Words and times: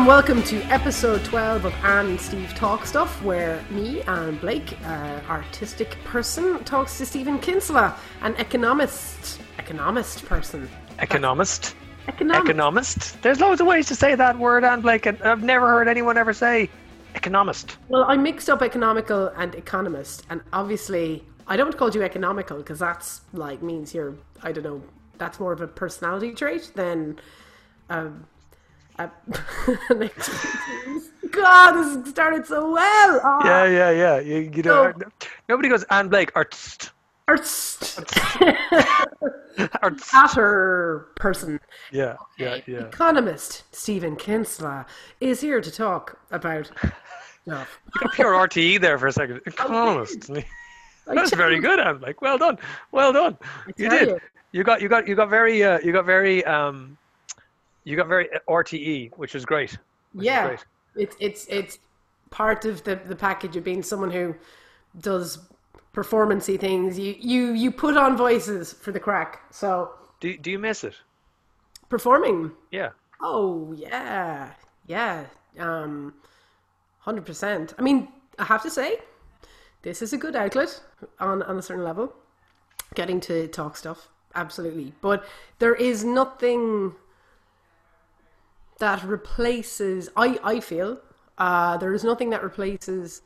and 0.00 0.06
welcome 0.06 0.42
to 0.42 0.62
episode 0.72 1.22
12 1.26 1.66
of 1.66 1.74
Anne 1.84 2.06
and 2.06 2.18
Steve 2.18 2.54
Talk 2.54 2.86
Stuff, 2.86 3.22
where 3.22 3.62
me 3.68 4.00
and 4.02 4.40
Blake, 4.40 4.74
uh, 4.86 5.20
artistic 5.28 5.90
person, 6.04 6.64
talks 6.64 6.96
to 6.96 7.04
Stephen 7.04 7.38
Kinsella, 7.38 7.94
an 8.22 8.34
economist. 8.36 9.42
Economist 9.58 10.24
person. 10.24 10.70
Economist. 11.00 11.76
Economist. 12.08 12.48
Economist. 12.48 13.22
There's 13.22 13.40
loads 13.40 13.60
of 13.60 13.66
ways 13.66 13.88
to 13.88 13.94
say 13.94 14.14
that 14.14 14.38
word, 14.38 14.64
and 14.64 14.80
Blake, 14.80 15.04
and 15.04 15.20
I've 15.20 15.42
never 15.42 15.68
heard 15.68 15.86
anyone 15.86 16.16
ever 16.16 16.32
say 16.32 16.70
economist. 17.14 17.76
Well, 17.90 18.04
I 18.08 18.16
mixed 18.16 18.48
up 18.48 18.62
economical 18.62 19.26
and 19.36 19.54
economist, 19.54 20.24
and 20.30 20.40
obviously, 20.54 21.26
I 21.46 21.58
don't 21.58 21.76
call 21.76 21.90
you 21.90 22.02
economical 22.02 22.56
because 22.56 22.78
that's 22.78 23.20
like 23.34 23.60
means 23.60 23.92
you're, 23.92 24.14
I 24.42 24.52
don't 24.52 24.64
know, 24.64 24.82
that's 25.18 25.38
more 25.38 25.52
of 25.52 25.60
a 25.60 25.68
personality 25.68 26.32
trait 26.32 26.72
than. 26.74 27.20
Um, 27.90 28.24
a- 29.04 29.78
an 29.94 30.02
expertise. 30.02 31.10
God, 31.30 31.72
this 32.02 32.10
started 32.10 32.44
so 32.46 32.72
well. 32.72 33.20
Ah. 33.22 33.44
Yeah, 33.44 33.64
yeah, 33.66 33.90
yeah. 33.90 34.20
You, 34.20 34.50
you 34.54 34.62
know, 34.62 34.92
So- 34.98 35.08
nobody 35.48 35.68
goes 35.68 35.84
Anne 35.84 36.08
Blake. 36.08 36.32
Artist. 36.34 36.90
artist. 37.28 38.00
Patter 40.10 41.06
person. 41.16 41.60
Yeah, 41.92 42.16
yeah, 42.38 42.58
yeah. 42.66 42.78
Economist 42.86 43.64
Stephen 43.74 44.16
Kinsella 44.16 44.86
is 45.20 45.40
here 45.40 45.60
to 45.60 45.70
talk 45.70 46.18
about 46.30 46.66
stuff. 47.42 47.80
You 47.94 48.00
got 48.00 48.12
pure 48.14 48.32
RTE 48.32 48.80
there 48.80 48.98
for 48.98 49.06
a 49.08 49.12
second. 49.12 49.40
Economist. 49.46 50.30
That's 51.06 51.34
very 51.34 51.58
good, 51.58 51.80
Anne 51.80 51.98
Blake. 51.98 52.20
Well 52.22 52.38
done. 52.38 52.58
Well 52.92 53.12
done. 53.12 53.36
You 53.76 53.88
did. 53.90 54.08
you. 54.08 54.20
You 54.52 54.64
got, 54.64 54.80
you 54.82 54.88
got, 54.88 55.06
you 55.06 55.14
got 55.14 55.30
very, 55.30 55.62
uh, 55.62 55.78
you 55.80 55.92
got 55.92 56.06
very, 56.06 56.44
um, 56.44 56.96
you 57.84 57.96
got 57.96 58.08
very 58.08 58.28
RTE, 58.48 59.12
which 59.16 59.34
is 59.34 59.44
great. 59.44 59.78
Which 60.12 60.32
is 60.32 60.32
Yeah, 60.32 60.42
great. 60.42 60.64
it's 60.96 61.16
it's 61.20 61.46
it's 61.48 61.78
part 62.30 62.64
of 62.64 62.84
the 62.84 62.96
the 62.96 63.16
package 63.16 63.56
of 63.56 63.64
being 63.64 63.82
someone 63.82 64.10
who 64.10 64.34
does 65.00 65.38
performancey 65.94 66.58
things. 66.58 66.98
You 66.98 67.14
you 67.18 67.52
you 67.52 67.70
put 67.70 67.96
on 67.96 68.16
voices 68.16 68.72
for 68.72 68.92
the 68.92 69.00
crack. 69.00 69.42
So 69.52 69.92
Do, 70.20 70.36
do 70.38 70.50
you 70.50 70.58
miss 70.58 70.84
it? 70.84 70.94
performing. 71.88 72.52
Yeah. 72.70 72.90
Oh 73.20 73.72
yeah, 73.72 74.52
yeah, 74.86 75.26
um, 75.58 76.14
hundred 77.00 77.26
percent. 77.26 77.74
I 77.78 77.82
mean, 77.82 78.08
I 78.38 78.44
have 78.44 78.62
to 78.62 78.70
say, 78.70 78.98
this 79.82 80.02
is 80.02 80.12
a 80.12 80.18
good 80.18 80.36
outlet 80.36 80.80
on 81.18 81.42
on 81.42 81.58
a 81.58 81.62
certain 81.62 81.84
level. 81.84 82.14
Getting 82.94 83.20
to 83.22 83.46
talk 83.48 83.76
stuff, 83.76 84.08
absolutely. 84.34 84.94
But 85.00 85.24
there 85.58 85.74
is 85.74 86.04
nothing 86.04 86.94
that 88.80 89.02
replaces. 89.04 90.10
I 90.16 90.38
I 90.42 90.60
feel 90.60 90.98
uh, 91.38 91.76
there 91.78 91.94
is 91.94 92.04
nothing 92.04 92.30
that 92.30 92.42
replaces 92.42 93.22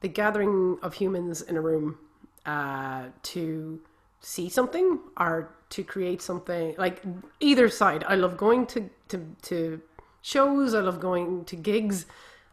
the 0.00 0.08
gathering 0.08 0.78
of 0.82 0.94
humans 0.94 1.40
in 1.40 1.56
a 1.56 1.60
room 1.60 1.98
uh, 2.44 3.04
to 3.22 3.80
see 4.20 4.48
something 4.48 4.98
or 5.18 5.54
to 5.70 5.82
create 5.82 6.20
something 6.20 6.74
like 6.76 7.02
either 7.40 7.68
side. 7.68 8.04
I 8.06 8.16
love 8.16 8.36
going 8.36 8.66
to, 8.66 8.90
to 9.08 9.18
to 9.42 9.80
shows. 10.20 10.74
I 10.74 10.80
love 10.80 11.00
going 11.00 11.44
to 11.46 11.56
gigs. 11.56 12.06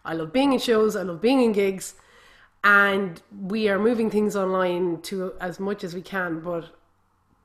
I 0.05 0.13
love 0.13 0.31
being 0.31 0.53
in 0.53 0.59
shows. 0.59 0.95
I 0.95 1.03
love 1.03 1.21
being 1.21 1.41
in 1.41 1.52
gigs. 1.52 1.95
And 2.63 3.21
we 3.49 3.69
are 3.69 3.80
moving 3.80 4.11
things 4.11 4.36
online 4.36 5.02
to 5.03 5.33
as 5.41 5.59
much 5.59 5.83
as 5.83 5.95
we 5.95 6.02
can 6.02 6.41
but 6.41 6.69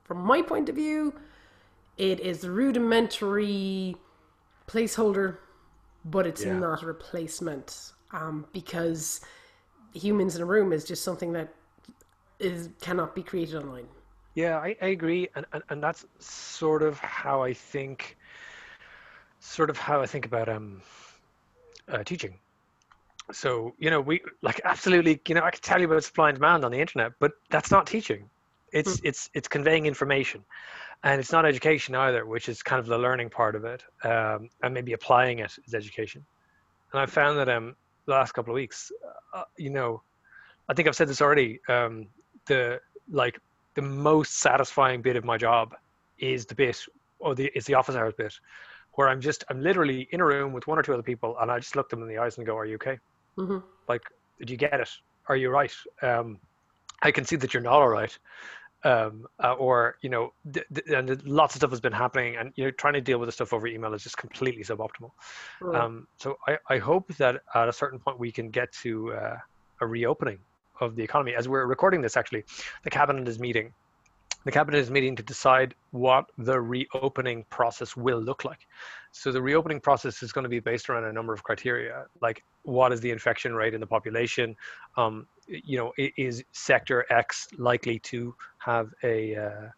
from 0.04 0.18
my 0.18 0.42
point 0.42 0.68
of 0.68 0.74
view 0.74 1.14
it 1.96 2.20
is 2.20 2.46
rudimentary 2.46 3.96
placeholder 4.66 5.38
but 6.04 6.27
it's 6.27 6.44
Yeah. 6.44 6.60
not 6.60 6.82
a 6.82 6.87
replacement 6.87 7.93
um, 8.12 8.47
because 8.53 9.21
humans 9.93 10.37
in 10.37 10.43
a 10.43 10.44
room 10.47 10.72
is 10.72 10.84
just 10.84 11.03
something 11.04 11.32
that 11.32 11.54
is 12.38 12.71
cannot 12.81 13.15
be 13.15 13.22
created 13.22 13.56
online 13.56 13.88
Yeah, 14.34 14.59
I, 14.59 14.76
I 14.82 14.87
agree, 14.88 15.28
and, 15.34 15.47
and 15.53 15.62
and 15.71 15.82
that's 15.82 16.05
sort 16.21 16.82
of 16.82 16.99
how 17.00 17.43
I 17.43 17.55
think, 17.55 18.16
sort 19.41 19.71
of 19.71 19.78
how 19.78 20.00
I 20.03 20.06
think 20.06 20.26
about 20.26 20.49
um, 20.49 20.82
uh, 21.88 22.03
teaching. 22.05 22.38
So 23.32 23.75
you 23.78 23.91
know, 23.91 24.00
we 24.00 24.21
like 24.43 24.60
absolutely, 24.65 25.21
you 25.28 25.34
know, 25.34 25.43
I 25.43 25.50
could 25.50 25.62
tell 25.62 25.81
you 25.81 25.87
about 25.87 26.05
supply 26.05 26.28
and 26.31 26.37
demand 26.38 26.65
on 26.65 26.72
the 26.72 26.81
internet, 26.81 27.12
but 27.21 27.32
that's 27.50 27.71
not 27.71 27.87
teaching. 27.87 28.31
It's 28.72 29.00
it's 29.05 29.31
it's 29.34 29.49
conveying 29.49 29.87
information, 29.87 30.44
and 31.06 31.21
it's 31.21 31.31
not 31.31 31.47
education 31.47 31.94
either, 31.94 32.27
which 32.27 32.49
is 32.49 32.65
kind 32.65 32.81
of 32.81 32.87
the 32.87 32.99
learning 32.99 33.31
part 33.31 33.55
of 33.55 33.65
it, 33.65 33.84
um, 34.03 34.50
and 34.65 34.75
maybe 34.75 34.93
applying 34.93 35.39
it 35.39 35.53
is 35.65 35.72
education. 35.72 36.27
And 36.93 37.00
I 37.00 37.06
found 37.06 37.39
that 37.39 37.49
um, 37.49 37.77
the 38.06 38.12
last 38.12 38.33
couple 38.33 38.53
of 38.53 38.56
weeks, 38.56 38.91
uh, 39.33 39.44
you 39.56 39.71
know, 39.71 40.03
I 40.69 40.75
think 40.75 40.89
I've 40.89 40.97
said 40.97 41.09
this 41.09 41.22
already. 41.22 41.61
Um, 41.69 42.09
the 42.47 42.81
like 43.09 43.39
the 43.77 43.83
most 43.83 44.41
satisfying 44.41 45.00
bit 45.00 45.15
of 45.15 45.25
my 45.25 45.37
job 45.37 45.77
is 46.19 46.44
the 46.44 46.56
bit 46.56 46.77
or 47.21 47.37
the 47.37 47.53
it's 47.55 47.67
the 47.67 47.75
office 47.75 47.94
hours 47.94 48.15
bit 48.17 48.34
where 48.93 49.09
i'm 49.09 49.21
just 49.21 49.44
i'm 49.50 49.61
literally 49.61 50.09
in 50.12 50.21
a 50.21 50.25
room 50.25 50.53
with 50.53 50.67
one 50.67 50.78
or 50.78 50.83
two 50.83 50.93
other 50.93 51.03
people 51.03 51.37
and 51.41 51.50
i 51.50 51.59
just 51.59 51.77
look 51.77 51.88
them 51.88 52.03
in 52.03 52.09
the 52.09 52.19
eyes 52.19 52.37
and 52.38 52.47
go 52.47 52.56
are 52.56 52.67
you 52.67 52.77
okay 52.77 52.99
hmm 53.37 53.59
like 53.88 54.03
did 54.38 54.50
you 54.50 54.56
get 54.56 54.81
it 54.81 54.88
are 55.28 55.37
you 55.37 55.50
right 55.50 55.73
um 56.03 56.38
i 57.03 57.11
can 57.11 57.25
see 57.25 57.37
that 57.37 57.53
you're 57.53 57.62
not 57.62 57.75
all 57.75 57.88
right 57.88 58.19
um 58.86 59.26
uh, 59.42 59.54
or 59.54 59.97
you 60.04 60.10
know 60.14 60.24
th- 60.54 60.66
th- 60.74 60.86
and 60.97 61.06
lots 61.26 61.54
of 61.54 61.58
stuff 61.60 61.70
has 61.70 61.80
been 61.80 61.98
happening 62.04 62.36
and 62.36 62.52
you 62.56 62.64
know 62.64 62.70
trying 62.82 62.97
to 63.00 63.00
deal 63.00 63.19
with 63.19 63.28
the 63.28 63.32
stuff 63.38 63.52
over 63.52 63.66
email 63.66 63.92
is 63.94 64.02
just 64.02 64.16
completely 64.16 64.62
suboptimal 64.70 65.10
um, 65.74 66.06
so 66.19 66.36
I, 66.47 66.52
I 66.74 66.78
hope 66.78 67.06
that 67.16 67.34
at 67.54 67.69
a 67.69 67.72
certain 67.72 67.98
point 67.98 68.19
we 68.19 68.30
can 68.30 68.50
get 68.50 68.72
to 68.84 69.12
uh, 69.12 69.36
a 69.80 69.86
reopening 69.86 70.38
of 70.80 70.96
the 70.96 71.02
economy. 71.02 71.34
As 71.34 71.48
we're 71.48 71.66
recording 71.66 72.00
this, 72.00 72.16
actually, 72.16 72.44
the 72.84 72.91
cabinet 72.91 73.26
is 73.28 73.38
meeting. 73.38 73.72
The 74.46 74.52
cabinet 74.52 74.78
is 74.78 74.92
meeting 74.92 75.16
to 75.16 75.24
decide 75.24 75.74
what 75.90 76.26
the 76.38 76.60
reopening 76.60 77.44
process 77.50 77.96
will 77.96 78.20
look 78.20 78.44
like. 78.44 78.60
So 79.10 79.32
the 79.32 79.42
reopening 79.42 79.80
process 79.80 80.22
is 80.22 80.30
going 80.30 80.44
to 80.44 80.48
be 80.48 80.60
based 80.60 80.88
around 80.88 81.02
a 81.02 81.12
number 81.12 81.32
of 81.32 81.42
criteria, 81.42 82.04
like 82.22 82.44
what 82.62 82.92
is 82.92 83.00
the 83.00 83.10
infection 83.10 83.56
rate 83.56 83.74
in 83.74 83.80
the 83.80 83.88
population? 83.88 84.54
Um, 84.96 85.26
you 85.48 85.76
know, 85.76 85.92
is 85.96 86.44
sector 86.52 87.04
X 87.10 87.48
likely 87.58 87.98
to 88.10 88.36
have 88.58 88.94
a 89.02 89.34
uh, 89.34 89.68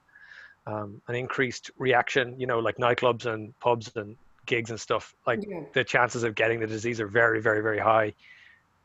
um, 0.71 1.01
an 1.09 1.15
increased 1.15 1.71
reaction? 1.79 2.39
You 2.39 2.47
know, 2.47 2.59
like 2.59 2.77
nightclubs 2.77 3.25
and 3.25 3.59
pubs 3.61 3.91
and 3.97 4.17
gigs 4.45 4.69
and 4.69 4.79
stuff. 4.79 5.15
Like 5.27 5.47
Yeah. 5.49 5.63
the 5.73 5.83
chances 5.83 6.25
of 6.25 6.35
getting 6.35 6.61
the 6.61 6.67
disease 6.67 7.01
are 7.01 7.09
very, 7.09 7.41
very, 7.41 7.63
very 7.63 7.79
high 7.79 8.13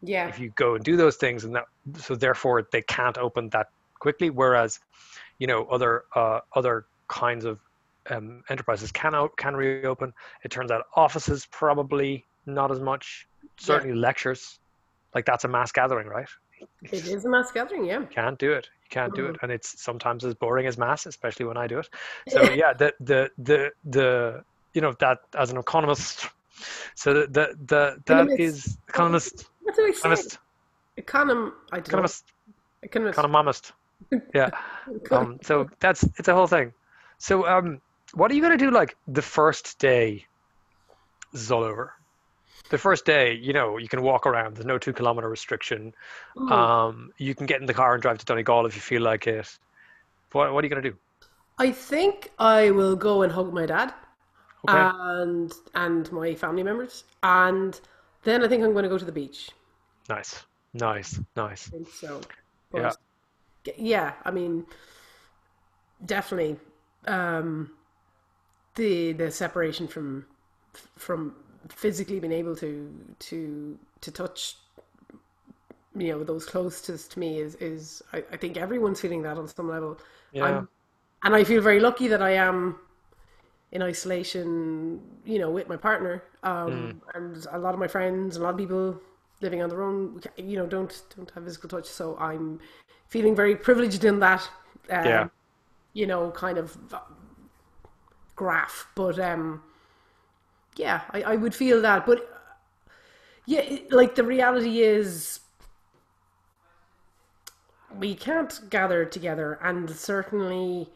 yeah 0.06 0.28
if 0.28 0.38
you 0.38 0.52
go 0.58 0.76
and 0.76 0.84
do 0.84 0.98
those 0.98 1.16
things 1.16 1.46
and 1.46 1.56
that 1.56 1.64
so 1.96 2.14
therefore 2.14 2.68
they 2.74 2.82
can't 2.82 3.18
open 3.18 3.48
that 3.50 3.68
quickly 4.00 4.30
whereas 4.30 4.82
you 5.40 5.48
know 5.48 5.66
other 5.66 6.04
uh, 6.16 6.40
other 6.56 6.86
kinds 7.08 7.46
of 7.46 7.60
um, 8.10 8.44
enterprises 8.50 8.92
can 8.92 9.16
out, 9.16 9.36
can 9.38 9.56
reopen. 9.56 10.14
It 10.44 10.52
turns 10.52 10.72
out 10.72 10.84
offices 10.96 11.46
probably 11.52 12.26
not 12.46 12.72
as 12.72 12.80
much 12.80 13.28
certainly 13.58 13.96
lectures 13.96 14.60
like 15.16 15.26
that's 15.26 15.44
a 15.44 15.48
mass 15.48 15.72
gathering 15.72 16.08
right? 16.08 16.28
It 16.82 17.06
is 17.08 17.24
a 17.26 17.30
mass 17.30 17.52
gathering 17.52 17.86
yeah. 17.86 18.04
Can't 18.06 18.38
do 18.40 18.52
it. 18.54 18.68
You 18.84 18.90
can't 18.90 19.14
do 19.16 19.26
it. 19.28 19.36
Mhm. 19.36 19.44
and 19.44 19.52
it's 19.52 19.82
sometimes 19.82 20.26
as 20.26 20.34
boring 20.34 20.66
as 20.68 20.78
mass 20.78 21.06
especially 21.06 21.46
when 21.46 21.56
i 21.58 21.68
do 21.68 21.80
it. 21.80 21.88
So 22.30 22.42
yeah 22.64 22.74
the 22.74 22.94
the 23.00 23.30
the 23.38 23.72
the 23.86 24.44
you 24.74 24.82
know 24.82 24.94
that 25.00 25.20
as 25.38 25.52
an 25.52 25.58
economist 25.58 26.28
so 26.96 27.14
the 27.14 27.28
the, 27.28 27.56
the 27.68 27.98
that 28.06 28.28
Economist. 28.28 28.40
is 28.40 28.78
economist 28.90 29.50
what 29.62 29.76
do 29.76 29.84
I 29.86 29.92
say? 29.92 29.98
economist. 30.00 30.40
Econom 30.98 31.52
I 31.72 31.78
don't 31.78 31.88
economist. 31.88 32.24
Know 32.28 32.54
economist. 32.84 33.18
Economist 33.20 33.74
yeah. 34.34 34.50
Um 35.12 35.40
so 35.42 35.70
that's 35.80 36.04
it's 36.18 36.28
a 36.28 36.34
whole 36.34 36.48
thing. 36.48 36.74
So 37.18 37.48
um 37.48 37.82
what 38.14 38.32
are 38.32 38.36
you 38.36 38.42
going 38.42 38.58
to 38.58 38.64
do 38.64 38.72
like 38.72 38.96
the 39.08 39.22
first 39.22 39.80
day 39.80 40.26
is 41.34 41.52
all 41.52 41.64
over 41.64 41.94
the 42.70 42.78
first 42.78 43.06
day 43.06 43.34
you 43.34 43.54
know 43.54 43.78
you 43.78 43.88
can 43.88 44.02
walk 44.02 44.26
around 44.26 44.56
there's 44.56 44.66
no 44.66 44.78
two 44.78 44.94
kilometer 44.94 45.30
restriction. 45.30 45.94
Mm. 46.38 46.52
um 46.52 47.12
you 47.18 47.36
can 47.36 47.46
get 47.46 47.62
in 47.62 47.68
the 47.68 47.74
car 47.74 47.94
and 47.94 48.02
drive 48.02 48.18
to 48.20 48.26
donegal 48.26 48.66
if 48.66 48.76
you 48.76 48.82
feel 48.82 49.02
like 49.02 49.28
it. 49.28 49.58
What, 50.32 50.54
what 50.54 50.64
are 50.64 50.68
you 50.68 50.74
going 50.74 50.84
to 50.84 50.90
do? 50.90 50.98
I 51.60 51.72
think 51.72 52.32
I 52.40 52.72
will 52.72 52.96
go 52.96 53.22
and 53.22 53.32
hug 53.32 53.54
my 53.54 53.66
dad 53.68 53.94
okay. 54.68 54.90
and 55.20 55.54
and 55.76 56.12
my 56.12 56.34
family 56.34 56.64
members 56.64 57.04
and 57.22 57.80
then 58.24 58.44
I 58.44 58.48
think 58.48 58.64
I'm 58.64 58.72
going 58.72 58.84
to 58.84 58.90
go 58.90 58.98
to 58.98 59.06
the 59.06 59.12
beach. 59.12 59.52
Nice. 60.10 60.44
Nice. 60.74 61.20
Nice. 61.36 61.68
I 61.68 61.72
think 61.72 61.90
so. 61.90 62.22
But, 62.72 62.82
yeah 62.82 62.92
I 64.26 64.32
mean 64.32 64.66
definitely 66.06 66.58
um 67.08 67.72
the 68.76 69.14
the 69.14 69.32
separation 69.32 69.88
from 69.88 70.26
from 70.98 71.36
physically 71.70 72.20
being 72.20 72.34
able 72.34 72.56
to 72.58 72.94
to 73.20 73.78
to 74.02 74.12
touch 74.12 74.56
you 75.96 76.08
know 76.12 76.24
those 76.24 76.46
closest 76.46 77.12
to 77.12 77.20
me 77.20 77.40
is 77.40 77.56
is 77.56 78.02
I, 78.12 78.24
I 78.32 78.38
think 78.38 78.58
everyone's 78.58 79.00
feeling 79.02 79.22
that 79.24 79.38
on 79.38 79.48
some 79.48 79.70
level 79.70 80.00
yeah 80.32 80.64
I'm, 80.64 80.68
and 81.24 81.36
I 81.36 81.44
feel 81.44 81.62
very 81.62 81.80
lucky 81.80 82.08
that 82.10 82.22
I 82.22 82.32
am 82.32 82.78
in 83.72 83.82
isolation, 83.84 85.02
you 85.26 85.40
know, 85.40 85.52
with 85.52 85.68
my 85.70 85.78
partner, 85.78 86.24
um, 86.44 86.94
Mm. 86.94 87.02
and 87.16 87.46
a 87.52 87.60
lot 87.60 87.74
of 87.74 87.80
my 87.80 87.88
friends, 87.88 88.38
a 88.38 88.42
lot 88.44 88.52
of 88.52 88.58
people 88.58 89.00
living 89.44 89.62
on 89.62 89.70
their 89.70 89.84
own, 89.84 90.22
you 90.38 90.58
know, 90.58 90.66
don't 90.66 91.04
don't 91.16 91.30
have 91.32 91.44
physical 91.44 91.70
touch. 91.70 91.86
So 91.86 92.18
I'm 92.18 92.60
feeling 93.08 93.36
very 93.36 93.56
privileged 93.56 94.04
in 94.04 94.20
that, 94.20 94.42
um, 94.90 95.06
Yeah. 95.06 95.28
you 95.94 96.08
know, 96.08 96.32
kind 96.32 96.58
of 96.58 96.78
graph. 98.36 98.88
But 98.96 99.20
um, 99.20 99.62
yeah, 100.76 101.02
I, 101.12 101.22
I 101.22 101.36
would 101.36 101.54
feel 101.54 101.82
that. 101.82 102.06
But 102.06 102.28
yeah, 103.46 103.78
like 103.92 104.16
the 104.16 104.24
reality 104.24 104.80
is, 104.82 105.42
we 108.00 108.16
can't 108.16 108.70
gather 108.70 109.06
together, 109.06 109.60
and 109.62 109.90
certainly 109.90 110.90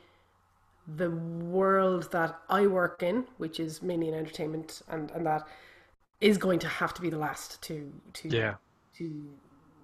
the 0.87 1.11
world 1.11 2.11
that 2.11 2.39
I 2.49 2.65
work 2.65 3.03
in, 3.03 3.25
which 3.37 3.59
is 3.59 3.81
mainly 3.81 4.07
in 4.07 4.13
entertainment, 4.13 4.81
and 4.87 5.11
and 5.11 5.25
that 5.25 5.45
is 6.21 6.37
going 6.37 6.59
to 6.59 6.67
have 6.67 6.93
to 6.95 7.01
be 7.01 7.09
the 7.09 7.17
last 7.17 7.61
to 7.63 7.91
to 8.13 8.29
Yeah. 8.29 8.55
to 8.97 9.29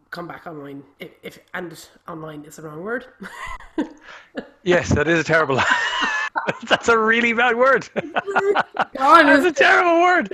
come 0.09 0.27
back 0.27 0.45
online. 0.47 0.83
If, 0.99 1.11
if 1.23 1.39
and 1.53 1.87
online 2.07 2.43
is 2.45 2.55
the 2.57 2.63
wrong 2.63 2.81
word. 2.83 3.05
Yes, 4.65 4.89
that 4.95 5.07
is 5.09 5.19
a 5.19 5.23
terrible. 5.25 5.59
That's 6.69 6.87
a 6.87 6.97
really 6.97 7.33
bad 7.33 7.57
word. 7.57 7.89
That's 8.93 9.45
a 9.45 9.51
terrible 9.51 10.01
word. 10.01 10.29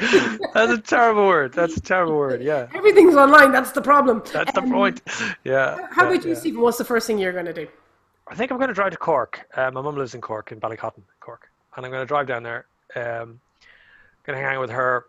That's 0.53 0.71
a 0.71 0.77
terrible 0.77 1.25
word. 1.27 1.53
That's 1.53 1.77
a 1.77 1.81
terrible 1.81 2.15
word. 2.15 2.43
Yeah, 2.43 2.67
everything's 2.75 3.15
online. 3.15 3.51
That's 3.51 3.71
the 3.71 3.81
problem. 3.81 4.21
that's 4.31 4.53
the 4.53 4.61
Um, 4.61 4.71
point. 4.71 5.01
Yeah. 5.43 5.87
How 5.91 6.03
yeah, 6.03 6.11
about 6.13 6.23
you, 6.25 6.31
yeah. 6.33 6.37
Stephen? 6.39 6.61
What's 6.61 6.77
the 6.77 6.85
first 6.85 7.07
thing 7.07 7.17
you're 7.17 7.33
going 7.33 7.45
to 7.45 7.53
do? 7.53 7.67
I 8.27 8.35
think 8.35 8.51
I'm 8.51 8.57
going 8.57 8.67
to 8.67 8.73
drive 8.73 8.91
to 8.91 8.97
Cork. 8.97 9.47
Uh, 9.55 9.71
my 9.71 9.81
mum 9.81 9.95
lives 9.95 10.13
in 10.13 10.21
Cork, 10.21 10.51
in 10.51 10.59
Ballycotton, 10.59 11.01
Cork, 11.19 11.49
and 11.75 11.83
I'm 11.85 11.91
going 11.91 12.03
to 12.03 12.07
drive 12.07 12.27
down 12.27 12.43
there. 12.43 12.67
Um, 12.95 13.39
going 14.25 14.37
to 14.37 14.43
hang 14.45 14.55
out 14.57 14.61
with 14.61 14.69
her. 14.69 15.05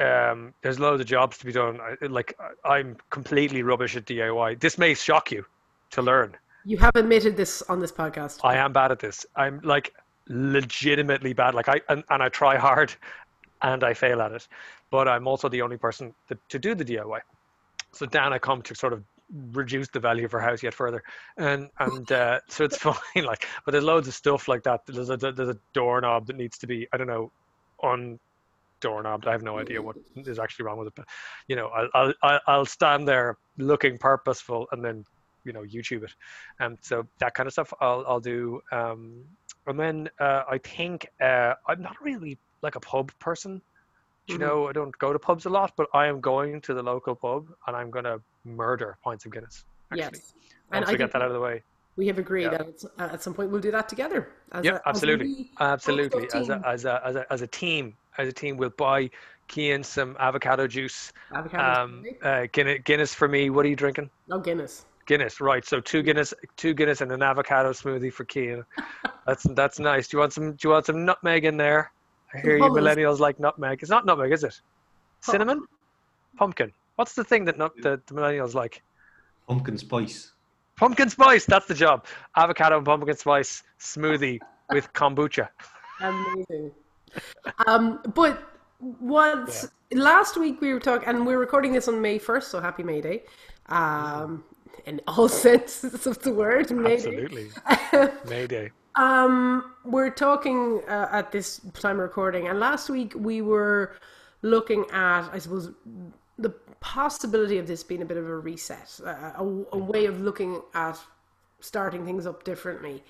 Um, 0.00 0.54
there's 0.62 0.78
loads 0.78 1.00
of 1.00 1.06
jobs 1.06 1.38
to 1.38 1.46
be 1.46 1.52
done. 1.52 1.80
I, 1.80 2.06
like 2.06 2.38
I'm 2.64 2.96
completely 3.10 3.62
rubbish 3.62 3.96
at 3.96 4.04
DIY. 4.04 4.60
This 4.60 4.78
may 4.78 4.94
shock 4.94 5.32
you 5.32 5.44
to 5.90 6.02
learn. 6.02 6.36
You 6.64 6.76
have 6.78 6.94
admitted 6.96 7.36
this 7.36 7.62
on 7.62 7.80
this 7.80 7.90
podcast. 7.90 8.40
I 8.44 8.56
am 8.56 8.72
bad 8.72 8.92
at 8.92 8.98
this. 8.98 9.26
I'm 9.34 9.60
like 9.62 9.94
legitimately 10.28 11.32
bad. 11.32 11.54
Like 11.54 11.68
I 11.68 11.80
and, 11.88 12.04
and 12.10 12.22
I 12.22 12.28
try 12.28 12.56
hard, 12.56 12.94
and 13.62 13.82
I 13.82 13.94
fail 13.94 14.20
at 14.22 14.32
it. 14.32 14.46
But 14.90 15.08
I'm 15.08 15.26
also 15.26 15.48
the 15.48 15.62
only 15.62 15.76
person 15.76 16.14
that, 16.28 16.38
to 16.48 16.58
do 16.58 16.74
the 16.74 16.84
DIY. 16.84 17.20
So 17.92 18.06
down 18.06 18.32
I 18.32 18.38
come 18.38 18.62
to 18.62 18.74
sort 18.74 18.92
of 18.92 19.02
reduce 19.52 19.88
the 19.88 20.00
value 20.00 20.24
of 20.24 20.32
her 20.32 20.40
house 20.40 20.62
yet 20.62 20.74
further, 20.74 21.02
and 21.36 21.70
and 21.78 22.10
uh, 22.12 22.40
so 22.48 22.64
it's 22.64 22.76
fine. 22.78 23.24
Like, 23.24 23.46
but 23.64 23.72
there's 23.72 23.84
loads 23.84 24.08
of 24.08 24.14
stuff 24.14 24.48
like 24.48 24.62
that. 24.64 24.82
There's 24.86 25.10
a 25.10 25.16
there's 25.16 25.48
a 25.48 25.58
doorknob 25.72 26.26
that 26.26 26.36
needs 26.36 26.58
to 26.58 26.66
be 26.66 26.86
I 26.92 26.96
don't 26.96 27.06
know 27.06 27.32
on 27.80 28.18
doorknob. 28.80 29.26
I 29.26 29.32
have 29.32 29.42
no 29.42 29.58
idea 29.58 29.80
what 29.82 29.96
is 30.16 30.38
actually 30.38 30.64
wrong 30.66 30.78
with 30.78 30.88
it, 30.88 30.94
but 30.94 31.06
you 31.46 31.56
know 31.56 31.68
I'll 31.68 32.12
I'll 32.22 32.40
I'll- 32.46 32.66
stand 32.66 33.06
there 33.08 33.36
looking 33.56 33.98
purposeful 33.98 34.66
and 34.72 34.84
then 34.84 35.04
you 35.44 35.52
know 35.52 35.62
YouTube 35.62 36.04
it, 36.04 36.14
and 36.60 36.78
so 36.80 37.06
that 37.18 37.34
kind 37.34 37.46
of 37.46 37.52
stuff 37.52 37.72
I'll 37.80 38.04
I'll 38.06 38.20
do. 38.20 38.60
Um, 38.72 39.24
and 39.66 39.78
then 39.78 40.08
uh, 40.20 40.42
I 40.50 40.58
think 40.58 41.08
uh, 41.20 41.54
I'm 41.66 41.82
not 41.82 41.96
really 42.02 42.38
like 42.62 42.74
a 42.76 42.80
pub 42.80 43.12
person. 43.18 43.60
You 44.26 44.36
Mhm. 44.36 44.40
know, 44.40 44.68
I 44.68 44.72
don't 44.72 44.96
go 44.98 45.12
to 45.12 45.18
pubs 45.18 45.46
a 45.46 45.50
lot, 45.50 45.72
but 45.76 45.86
I 45.94 46.06
am 46.06 46.20
going 46.20 46.60
to 46.62 46.74
the 46.74 46.82
local 46.82 47.14
pub 47.14 47.48
and 47.66 47.74
I'm 47.76 47.90
gonna 47.90 48.18
murder 48.44 48.96
pints 49.02 49.24
of 49.24 49.32
Guinness. 49.32 49.64
Actually, 49.90 50.18
yes, 50.18 50.34
once 50.70 50.88
I 50.88 50.92
we 50.92 50.98
get 50.98 51.12
that 51.12 51.22
out 51.22 51.28
of 51.28 51.34
the 51.34 51.40
way. 51.40 51.62
we 51.96 52.06
have 52.06 52.18
agreed 52.18 52.44
Yeah. 52.52 52.58
that 52.58 52.84
uh, 52.98 53.14
at 53.14 53.22
some 53.22 53.32
point 53.34 53.50
we'll 53.50 53.60
do 53.60 53.70
that 53.70 53.88
together. 53.88 54.28
Yeah, 54.62 54.72
a- 54.72 54.74
as 54.74 54.80
absolutely, 54.86 55.50
absolutely. 55.60 56.28
As 56.34 56.48
a, 56.50 56.62
as 56.66 56.84
a 56.84 57.00
as 57.06 57.16
a 57.16 57.32
as 57.32 57.40
a 57.42 57.46
team, 57.46 57.96
as 58.18 58.28
a 58.28 58.32
team, 58.32 58.56
we'll 58.56 58.70
buy 58.70 59.10
Kian 59.48 59.84
some 59.84 60.16
avocado 60.18 60.66
juice. 60.66 61.12
avocado 61.34 61.82
Um, 61.82 62.04
uh, 62.22 62.46
Guinness, 62.52 62.80
Guinness 62.84 63.14
for 63.14 63.28
me. 63.28 63.50
What 63.50 63.64
are 63.64 63.68
you 63.68 63.76
drinking? 63.76 64.10
no 64.28 64.38
Guinness. 64.38 64.84
Guinness, 65.06 65.40
right? 65.40 65.64
So 65.64 65.80
two 65.80 66.02
Guinness, 66.02 66.34
two 66.56 66.74
Guinness, 66.74 67.00
and 67.00 67.10
an 67.12 67.22
avocado 67.22 67.70
smoothie 67.70 68.12
for 68.12 68.24
Kian. 68.26 68.64
That's 69.26 69.42
that's 69.54 69.78
nice. 69.78 70.08
Do 70.08 70.16
you 70.16 70.20
want 70.20 70.32
some? 70.32 70.52
Do 70.52 70.68
you 70.68 70.70
want 70.70 70.86
some 70.86 71.04
nutmeg 71.04 71.44
in 71.44 71.58
there? 71.58 71.92
I 72.32 72.38
hear 72.38 72.56
you 72.56 72.62
millennials 72.64 73.18
like 73.18 73.38
nutmeg. 73.38 73.80
It's 73.82 73.90
not 73.90 74.06
nutmeg, 74.06 74.32
is 74.32 74.42
it? 74.42 74.58
Cinnamon, 75.20 75.66
pumpkin. 76.38 76.72
What's 76.96 77.14
the 77.14 77.24
thing 77.24 77.44
that 77.44 77.58
nut, 77.58 77.72
the, 77.82 78.00
the 78.06 78.14
millennials 78.14 78.54
like? 78.54 78.82
Pumpkin 79.46 79.76
spice. 79.76 80.32
Pumpkin 80.76 81.10
spice. 81.10 81.44
That's 81.44 81.66
the 81.66 81.74
job. 81.74 82.06
Avocado 82.38 82.78
and 82.78 82.86
pumpkin 82.86 83.18
spice 83.18 83.62
smoothie 83.78 84.40
with 84.72 84.90
kombucha. 84.94 85.48
Amazing. 86.00 86.72
Um, 87.66 88.00
but 88.14 88.42
what 88.78 89.64
last 89.92 90.36
week 90.36 90.60
we 90.60 90.72
were 90.72 90.80
talking, 90.80 91.08
and 91.08 91.26
we're 91.26 91.38
recording 91.38 91.72
this 91.72 91.88
on 91.88 92.00
May 92.00 92.18
first, 92.18 92.50
so 92.50 92.60
happy 92.60 92.82
May 92.82 93.00
Day. 93.00 93.22
Um, 93.66 94.44
in 94.86 95.00
all 95.06 95.28
senses 95.46 96.06
of 96.06 96.18
the 96.20 96.32
word, 96.32 96.70
May 96.70 96.96
Day. 96.96 97.24
Absolutely. 97.26 97.50
Mayday. 98.28 98.70
Um, 98.96 99.74
we're 99.84 100.10
talking 100.10 100.82
uh, 100.88 101.08
at 101.12 101.30
this 101.30 101.60
time 101.74 101.96
of 101.96 102.02
recording, 102.02 102.48
and 102.48 102.58
last 102.58 102.88
week 102.88 103.12
we 103.14 103.42
were 103.42 103.96
looking 104.42 104.84
at, 104.92 105.28
I 105.32 105.38
suppose, 105.38 105.70
the 106.38 106.50
possibility 106.80 107.58
of 107.58 107.66
this 107.66 107.82
being 107.82 108.02
a 108.02 108.04
bit 108.04 108.16
of 108.16 108.26
a 108.26 108.38
reset, 108.38 109.00
a, 109.04 109.34
a, 109.38 109.64
a 109.72 109.78
way 109.78 110.06
of 110.06 110.20
looking 110.20 110.62
at 110.74 110.98
starting 111.60 112.04
things 112.04 112.26
up 112.26 112.44
differently. 112.44 113.02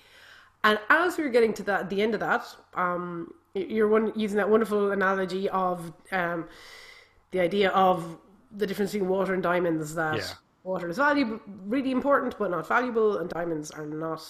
And 0.63 0.79
as 0.89 1.17
we 1.17 1.23
were 1.23 1.29
getting 1.29 1.53
to 1.53 1.63
that, 1.63 1.89
the 1.89 2.01
end 2.01 2.13
of 2.13 2.19
that, 2.19 2.45
um, 2.73 3.33
you're 3.53 3.87
one, 3.87 4.11
using 4.15 4.37
that 4.37 4.49
wonderful 4.49 4.91
analogy 4.91 5.49
of 5.49 5.91
um, 6.11 6.47
the 7.31 7.39
idea 7.39 7.69
of 7.71 8.17
the 8.55 8.65
difference 8.67 8.91
between 8.91 9.09
water 9.09 9.33
and 9.33 9.43
diamonds. 9.43 9.95
That 9.95 10.17
Yeah. 10.17 10.23
water 10.63 10.89
is 10.89 10.97
valuable, 10.97 11.39
really 11.65 11.91
important, 11.91 12.37
but 12.37 12.51
not 12.51 12.67
valuable, 12.67 13.17
and 13.17 13.29
diamonds 13.29 13.71
are 13.71 13.85
not 13.85 14.21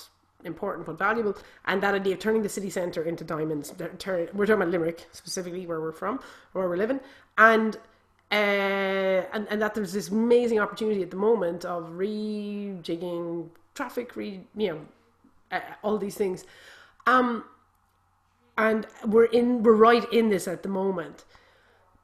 important 0.46 0.86
but 0.86 0.98
valuable. 0.98 1.36
And 1.66 1.84
that 1.84 1.94
idea 1.96 2.14
of 2.14 2.20
turning 2.20 2.44
the 2.44 2.50
city 2.50 2.70
centre 2.70 3.04
into 3.04 3.24
diamonds. 3.24 3.74
We're 3.78 3.88
talking 3.98 4.52
about 4.54 4.70
Limerick 4.70 5.08
specifically, 5.12 5.66
where 5.68 5.82
we're 5.82 5.92
from, 5.92 6.20
where 6.54 6.68
we're 6.68 6.78
living, 6.78 7.00
and. 7.38 7.78
Uh, 8.32 9.26
and, 9.34 9.48
and 9.50 9.60
that 9.60 9.74
there's 9.74 9.92
this 9.92 10.10
amazing 10.10 10.60
opportunity 10.60 11.02
at 11.02 11.10
the 11.10 11.18
moment 11.18 11.66
of 11.66 11.90
rejigging 11.94 13.50
traffic, 13.74 14.16
re 14.16 14.42
you 14.56 14.68
know, 14.70 14.80
uh, 15.52 15.62
all 15.82 15.98
these 15.98 16.14
things. 16.14 16.46
Um, 17.08 17.44
and 18.66 18.86
we're 19.06 19.26
in, 19.40 19.64
we're 19.64 19.82
right 19.90 20.06
in 20.14 20.30
this 20.30 20.48
at 20.48 20.62
the 20.64 20.70
moment, 20.70 21.24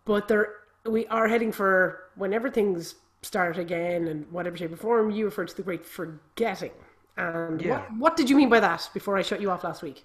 but 0.05 0.27
there 0.29 0.45
we 0.85 1.05
are 1.07 1.27
heading 1.27 1.51
for 1.51 1.75
whenever 2.15 2.49
things 2.49 2.95
start 3.21 3.57
again 3.57 4.07
and 4.07 4.31
whatever 4.31 4.55
shape 4.57 4.71
or 4.71 4.77
form. 4.77 5.11
You 5.11 5.25
referred 5.25 5.49
to 5.49 5.57
the 5.57 5.63
great 5.69 5.85
forgetting, 5.85 6.71
and 7.17 7.61
Yeah. 7.61 7.71
what 7.71 7.83
what 8.03 8.13
did 8.17 8.29
you 8.29 8.35
mean 8.41 8.49
by 8.49 8.61
that? 8.61 8.89
Before 8.93 9.17
I 9.17 9.21
shut 9.21 9.41
you 9.41 9.51
off 9.51 9.63
last 9.63 9.81
week. 9.83 9.99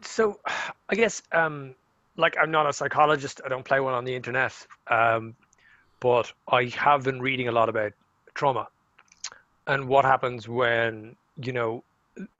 so 0.00 0.40
i 0.88 0.94
guess 0.94 1.22
um 1.32 1.74
like 2.16 2.34
i'm 2.40 2.50
not 2.50 2.66
a 2.66 2.72
psychologist 2.72 3.42
i 3.44 3.48
don't 3.52 3.66
play 3.70 3.78
one 3.88 3.92
on 3.92 4.04
the 4.08 4.14
internet 4.20 4.54
um 4.98 5.34
but 6.00 6.32
i 6.48 6.64
have 6.86 7.04
been 7.04 7.20
reading 7.20 7.48
a 7.48 7.52
lot 7.52 7.68
about 7.68 7.92
trauma 8.34 8.64
and 9.66 9.86
what 9.86 10.04
happens 10.12 10.48
when 10.48 11.14
you 11.46 11.52
know 11.52 11.84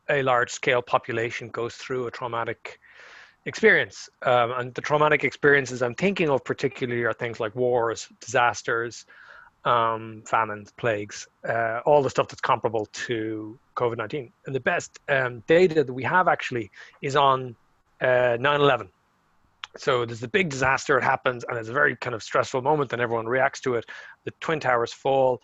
a 0.09 0.23
large 0.23 0.51
scale 0.51 0.81
population 0.81 1.49
goes 1.51 1.75
through 1.77 2.07
a 2.07 2.11
traumatic 2.11 2.81
experience 3.47 4.09
um, 4.23 4.53
and 4.53 4.75
the 4.75 4.81
traumatic 4.81 5.25
experiences 5.25 5.83
i'm 5.83 5.95
thinking 5.95 6.29
of 6.29 6.45
particularly 6.45 7.03
are 7.05 7.13
things 7.13 7.41
like 7.41 7.55
wars 7.55 8.09
disasters 8.21 9.07
um, 9.65 10.23
famines 10.27 10.73
plagues 10.73 11.29
uh, 11.49 11.81
all 11.87 12.03
the 12.03 12.11
stuff 12.11 12.29
that's 12.29 12.41
comparable 12.41 12.87
to 12.93 13.59
covid-19 13.77 14.31
and 14.47 14.55
the 14.55 14.61
best 14.61 14.99
um, 15.09 15.43
data 15.47 15.85
that 15.85 15.93
we 15.93 16.03
have 16.03 16.29
actually 16.29 16.71
is 17.01 17.17
on 17.17 17.55
uh, 18.01 18.37
9-11 18.39 18.89
so 19.77 20.05
there's 20.05 20.23
a 20.23 20.29
big 20.29 20.51
disaster 20.51 20.99
it 20.99 21.05
happens 21.05 21.45
and 21.49 21.57
it's 21.57 21.69
a 21.69 21.73
very 21.73 21.97
kind 21.97 22.15
of 22.15 22.23
stressful 22.23 22.61
moment 22.61 22.93
and 22.93 23.01
everyone 23.01 23.27
reacts 23.27 23.61
to 23.63 23.75
it. 23.77 23.87
The 24.25 24.33
twin 24.41 24.61
towers 24.61 24.93
fall 24.93 25.41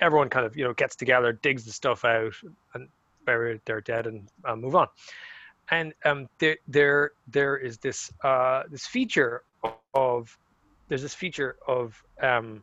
everyone 0.00 0.28
kind 0.28 0.46
of 0.46 0.56
you 0.56 0.64
know 0.64 0.72
gets 0.74 0.96
together 0.96 1.32
digs 1.32 1.64
the 1.64 1.72
stuff 1.72 2.04
out 2.04 2.32
and 2.74 2.88
bury 3.26 3.60
their 3.64 3.80
dead 3.80 4.06
and 4.06 4.28
uh, 4.44 4.56
move 4.56 4.74
on 4.74 4.86
and 5.70 5.94
um, 6.04 6.28
there 6.38 6.56
there 6.68 7.12
there 7.28 7.56
is 7.56 7.78
this 7.78 8.12
uh, 8.24 8.64
this 8.70 8.86
feature 8.86 9.42
of 9.94 10.36
there's 10.88 11.02
this 11.02 11.14
feature 11.14 11.56
of 11.68 12.02
um, 12.22 12.62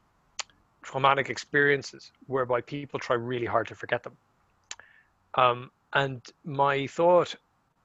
traumatic 0.82 1.30
experiences 1.30 2.12
whereby 2.28 2.62
people 2.62 3.00
try 3.00 3.16
really 3.16 3.46
hard 3.46 3.68
to 3.68 3.76
forget 3.76 4.04
them 4.04 4.16
um, 5.36 5.72
and 5.94 6.22
my 6.44 6.88
thought 6.88 7.36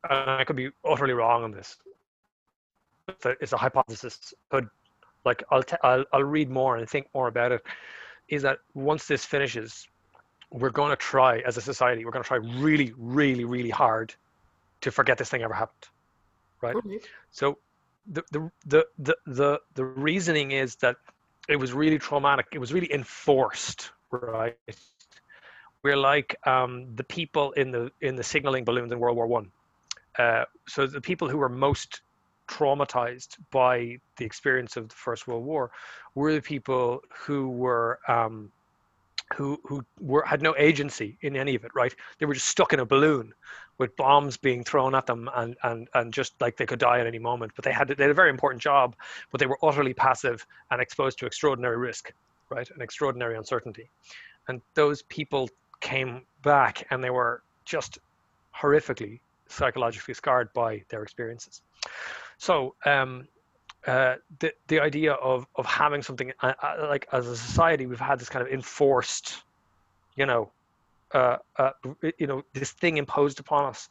and 0.08 0.30
I 0.30 0.44
could 0.44 0.56
be 0.56 0.70
utterly 0.84 1.12
wrong 1.12 1.44
on 1.44 1.52
this. 1.52 1.76
It's 3.24 3.52
a, 3.52 3.56
hypothesis. 3.56 4.34
Could 4.50 4.68
like 5.24 5.42
I'll, 5.50 5.62
t- 5.62 5.76
I'll 5.82 6.04
I'll 6.12 6.24
read 6.24 6.50
more 6.50 6.76
and 6.76 6.88
think 6.88 7.08
more 7.14 7.28
about 7.28 7.52
it. 7.52 7.62
Is 8.28 8.42
that 8.42 8.58
once 8.74 9.06
this 9.06 9.24
finishes, 9.24 9.88
we're 10.50 10.70
going 10.70 10.90
to 10.90 10.96
try 10.96 11.40
as 11.40 11.56
a 11.56 11.60
society. 11.60 12.04
We're 12.04 12.12
going 12.12 12.22
to 12.22 12.28
try 12.28 12.38
really, 12.38 12.92
really, 12.96 13.44
really 13.44 13.70
hard 13.70 14.14
to 14.82 14.90
forget 14.90 15.18
this 15.18 15.30
thing 15.30 15.42
ever 15.42 15.54
happened. 15.54 15.84
Right. 16.60 16.76
Okay. 16.76 17.00
So 17.30 17.58
the, 18.06 18.22
the 18.30 18.50
the 18.66 18.86
the 18.98 19.16
the 19.26 19.60
the 19.74 19.84
reasoning 19.84 20.52
is 20.52 20.76
that 20.76 20.96
it 21.48 21.56
was 21.56 21.72
really 21.72 21.98
traumatic. 21.98 22.46
It 22.52 22.58
was 22.58 22.72
really 22.72 22.92
enforced, 22.92 23.90
right? 24.10 24.56
We're 25.82 25.96
like 25.96 26.36
um, 26.46 26.94
the 26.94 27.04
people 27.04 27.52
in 27.52 27.72
the 27.72 27.90
in 28.00 28.14
the 28.14 28.22
signaling 28.22 28.64
balloons 28.64 28.92
in 28.92 28.98
World 29.00 29.16
War 29.16 29.26
One. 29.26 29.50
Uh, 30.18 30.44
so 30.68 30.86
the 30.86 31.00
people 31.00 31.28
who 31.28 31.38
were 31.38 31.48
most 31.48 32.02
traumatized 32.48 33.38
by 33.50 33.98
the 34.16 34.24
experience 34.24 34.76
of 34.76 34.88
the 34.88 34.94
First 34.94 35.26
World 35.26 35.44
War 35.44 35.70
were 36.14 36.34
the 36.34 36.42
people 36.42 37.02
who 37.10 37.48
were 37.48 37.98
um, 38.08 38.52
who 39.34 39.60
who 39.64 39.84
were 40.00 40.24
had 40.24 40.42
no 40.42 40.54
agency 40.56 41.18
in 41.22 41.36
any 41.36 41.54
of 41.54 41.64
it. 41.64 41.72
Right? 41.74 41.94
They 42.18 42.26
were 42.26 42.34
just 42.34 42.48
stuck 42.48 42.72
in 42.72 42.80
a 42.80 42.86
balloon 42.86 43.32
with 43.78 43.96
bombs 43.96 44.36
being 44.36 44.64
thrown 44.64 44.94
at 44.94 45.06
them 45.06 45.30
and 45.34 45.56
and 45.62 45.88
and 45.94 46.12
just 46.12 46.40
like 46.40 46.56
they 46.56 46.66
could 46.66 46.78
die 46.78 47.00
at 47.00 47.06
any 47.06 47.18
moment. 47.18 47.52
But 47.56 47.64
they 47.64 47.72
had 47.72 47.88
they 47.88 48.04
had 48.04 48.10
a 48.10 48.14
very 48.14 48.30
important 48.30 48.62
job, 48.62 48.96
but 49.30 49.40
they 49.40 49.46
were 49.46 49.58
utterly 49.62 49.94
passive 49.94 50.46
and 50.70 50.80
exposed 50.80 51.18
to 51.18 51.26
extraordinary 51.26 51.76
risk, 51.78 52.12
right, 52.50 52.68
and 52.70 52.82
extraordinary 52.82 53.36
uncertainty. 53.36 53.90
And 54.48 54.60
those 54.74 55.02
people 55.02 55.48
came 55.80 56.22
back 56.42 56.86
and 56.90 57.02
they 57.02 57.10
were 57.10 57.42
just 57.64 57.98
horrifically 58.56 59.20
psychologically 59.48 60.14
scarred 60.14 60.52
by 60.52 60.82
their 60.88 61.02
experiences. 61.02 61.62
So 62.38 62.74
um, 62.86 63.28
uh, 63.86 64.16
the 64.38 64.52
the 64.68 64.80
idea 64.80 65.12
of 65.14 65.46
of 65.56 65.66
having 65.66 66.02
something 66.02 66.32
uh, 66.40 66.52
uh, 66.62 66.86
like 66.88 67.06
as 67.12 67.26
a 67.26 67.36
society, 67.36 67.86
we've 67.86 67.98
had 67.98 68.18
this 68.18 68.28
kind 68.28 68.46
of 68.46 68.52
enforced, 68.52 69.42
you 70.16 70.26
know, 70.26 70.50
uh, 71.12 71.38
uh, 71.56 71.70
you 72.18 72.26
know, 72.26 72.42
this 72.52 72.70
thing 72.72 72.96
imposed 72.96 73.40
upon 73.40 73.64
us, 73.64 73.88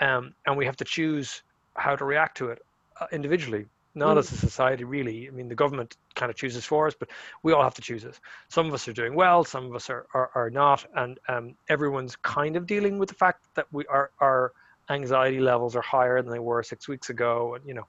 um, 0.00 0.34
and 0.46 0.56
we 0.56 0.64
have 0.64 0.76
to 0.76 0.84
choose 0.84 1.42
how 1.76 1.94
to 1.94 2.04
react 2.04 2.36
to 2.38 2.48
it 2.48 2.62
uh, 3.00 3.06
individually, 3.12 3.66
not 3.94 4.16
mm. 4.16 4.20
as 4.20 4.32
a 4.32 4.36
society 4.36 4.84
really. 4.84 5.28
I 5.28 5.30
mean, 5.30 5.48
the 5.48 5.54
government 5.54 5.96
kind 6.14 6.30
of 6.30 6.36
chooses 6.36 6.64
for 6.64 6.86
us, 6.86 6.94
but 6.98 7.10
we 7.42 7.52
all 7.52 7.62
have 7.62 7.74
to 7.74 7.82
choose 7.82 8.04
it. 8.04 8.18
Some 8.48 8.66
of 8.66 8.72
us 8.72 8.88
are 8.88 8.92
doing 8.92 9.14
well, 9.14 9.44
some 9.44 9.66
of 9.66 9.74
us 9.74 9.90
are 9.90 10.06
are, 10.14 10.30
are 10.34 10.50
not, 10.50 10.86
and 10.96 11.18
um, 11.28 11.54
everyone's 11.68 12.16
kind 12.16 12.56
of 12.56 12.66
dealing 12.66 12.98
with 12.98 13.10
the 13.10 13.14
fact 13.14 13.44
that 13.54 13.66
we 13.72 13.84
are 13.86 14.10
our 14.20 14.52
anxiety 14.90 15.40
levels 15.40 15.76
are 15.76 15.82
higher 15.82 16.20
than 16.22 16.32
they 16.32 16.38
were 16.38 16.62
six 16.62 16.88
weeks 16.88 17.10
ago, 17.10 17.54
and 17.54 17.66
you 17.68 17.74
know, 17.74 17.86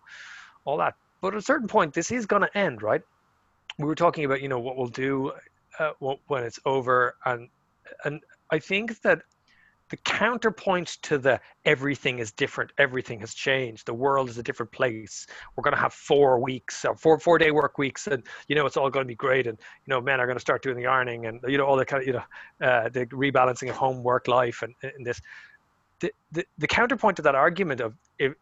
all 0.66 0.78
that. 0.78 0.96
But 1.26 1.34
at 1.34 1.40
a 1.40 1.42
certain 1.42 1.68
point, 1.68 1.92
this 1.92 2.12
is 2.12 2.28
going 2.28 2.44
to 2.44 2.56
end, 2.56 2.84
right? 2.84 3.02
We 3.80 3.86
were 3.86 3.96
talking 3.96 4.26
about, 4.26 4.44
you 4.44 4.48
know, 4.48 4.60
what 4.60 4.78
we'll 4.78 4.86
do 4.86 5.32
uh, 5.80 5.90
when 6.28 6.44
it's 6.44 6.60
over, 6.68 7.16
and 7.26 7.50
and 8.04 8.22
I 8.52 8.60
think 8.60 9.02
that 9.02 9.24
the 9.90 9.98
counterpoint 9.98 11.00
to 11.02 11.18
the 11.18 11.42
everything 11.66 12.20
is 12.20 12.32
different, 12.32 12.74
everything 12.78 13.22
has 13.22 13.34
changed, 13.34 13.88
the 13.88 13.94
world 13.96 14.30
is 14.30 14.38
a 14.38 14.44
different 14.44 14.72
place. 14.72 15.26
We're 15.56 15.64
going 15.64 15.74
to 15.74 15.82
have 15.82 15.96
four 15.96 16.40
weeks, 16.40 16.86
or 16.86 16.96
four 16.96 17.18
four 17.18 17.40
day 17.40 17.50
work 17.50 17.80
weeks, 17.80 18.06
and 18.06 18.22
you 18.48 18.56
know 18.56 18.68
it's 18.68 18.78
all 18.78 18.92
going 18.92 19.06
to 19.06 19.08
be 19.08 19.16
great, 19.16 19.48
and 19.48 19.58
you 19.88 19.92
know 19.92 20.02
men 20.02 20.20
are 20.20 20.28
going 20.28 20.38
to 20.38 20.48
start 20.48 20.62
doing 20.62 20.78
the 20.78 20.86
ironing, 20.86 21.26
and 21.26 21.40
you 21.48 21.58
know 21.58 21.66
all 21.66 21.76
the 21.76 21.86
kind 21.86 22.04
of 22.04 22.08
you 22.08 22.14
know 22.14 22.68
uh, 22.68 22.88
the 22.90 23.08
rebalancing 23.08 23.68
of 23.68 23.76
home 23.76 24.04
work 24.04 24.28
life, 24.28 24.62
and, 24.62 24.76
and 24.84 25.04
this. 25.04 25.20
The, 26.00 26.12
the, 26.32 26.46
the 26.58 26.68
counterpoint 26.68 27.16
to 27.18 27.22
that 27.24 27.36
argument 27.36 27.80
of, 27.80 27.94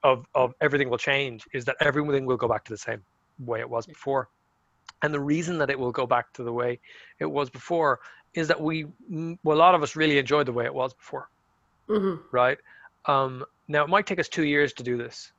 of 0.03 0.25
of 0.33 0.53
everything 0.59 0.89
will 0.89 0.97
change 0.97 1.47
is 1.53 1.65
that 1.65 1.75
everything 1.79 2.25
will 2.25 2.37
go 2.37 2.47
back 2.47 2.65
to 2.65 2.73
the 2.73 2.77
same 2.77 3.03
way 3.39 3.59
it 3.59 3.69
was 3.69 3.85
before. 3.85 4.29
And 5.03 5.13
the 5.13 5.19
reason 5.19 5.57
that 5.59 5.69
it 5.69 5.77
will 5.77 5.91
go 5.91 6.07
back 6.07 6.33
to 6.33 6.43
the 6.43 6.51
way 6.51 6.79
it 7.19 7.25
was 7.25 7.49
before 7.49 7.99
is 8.33 8.47
that 8.47 8.59
we 8.59 8.85
well, 9.43 9.57
a 9.57 9.61
lot 9.65 9.75
of 9.75 9.83
us 9.83 9.95
really 9.95 10.17
enjoyed 10.17 10.47
the 10.47 10.53
way 10.53 10.65
it 10.65 10.73
was 10.73 10.93
before. 10.93 11.29
Mm-hmm. 11.89 12.21
right? 12.31 12.57
Um, 13.05 13.43
now 13.67 13.83
it 13.83 13.89
might 13.89 14.07
take 14.07 14.19
us 14.19 14.29
two 14.29 14.45
years 14.45 14.73
to 14.73 14.83
do 14.83 14.97
this 14.97 15.31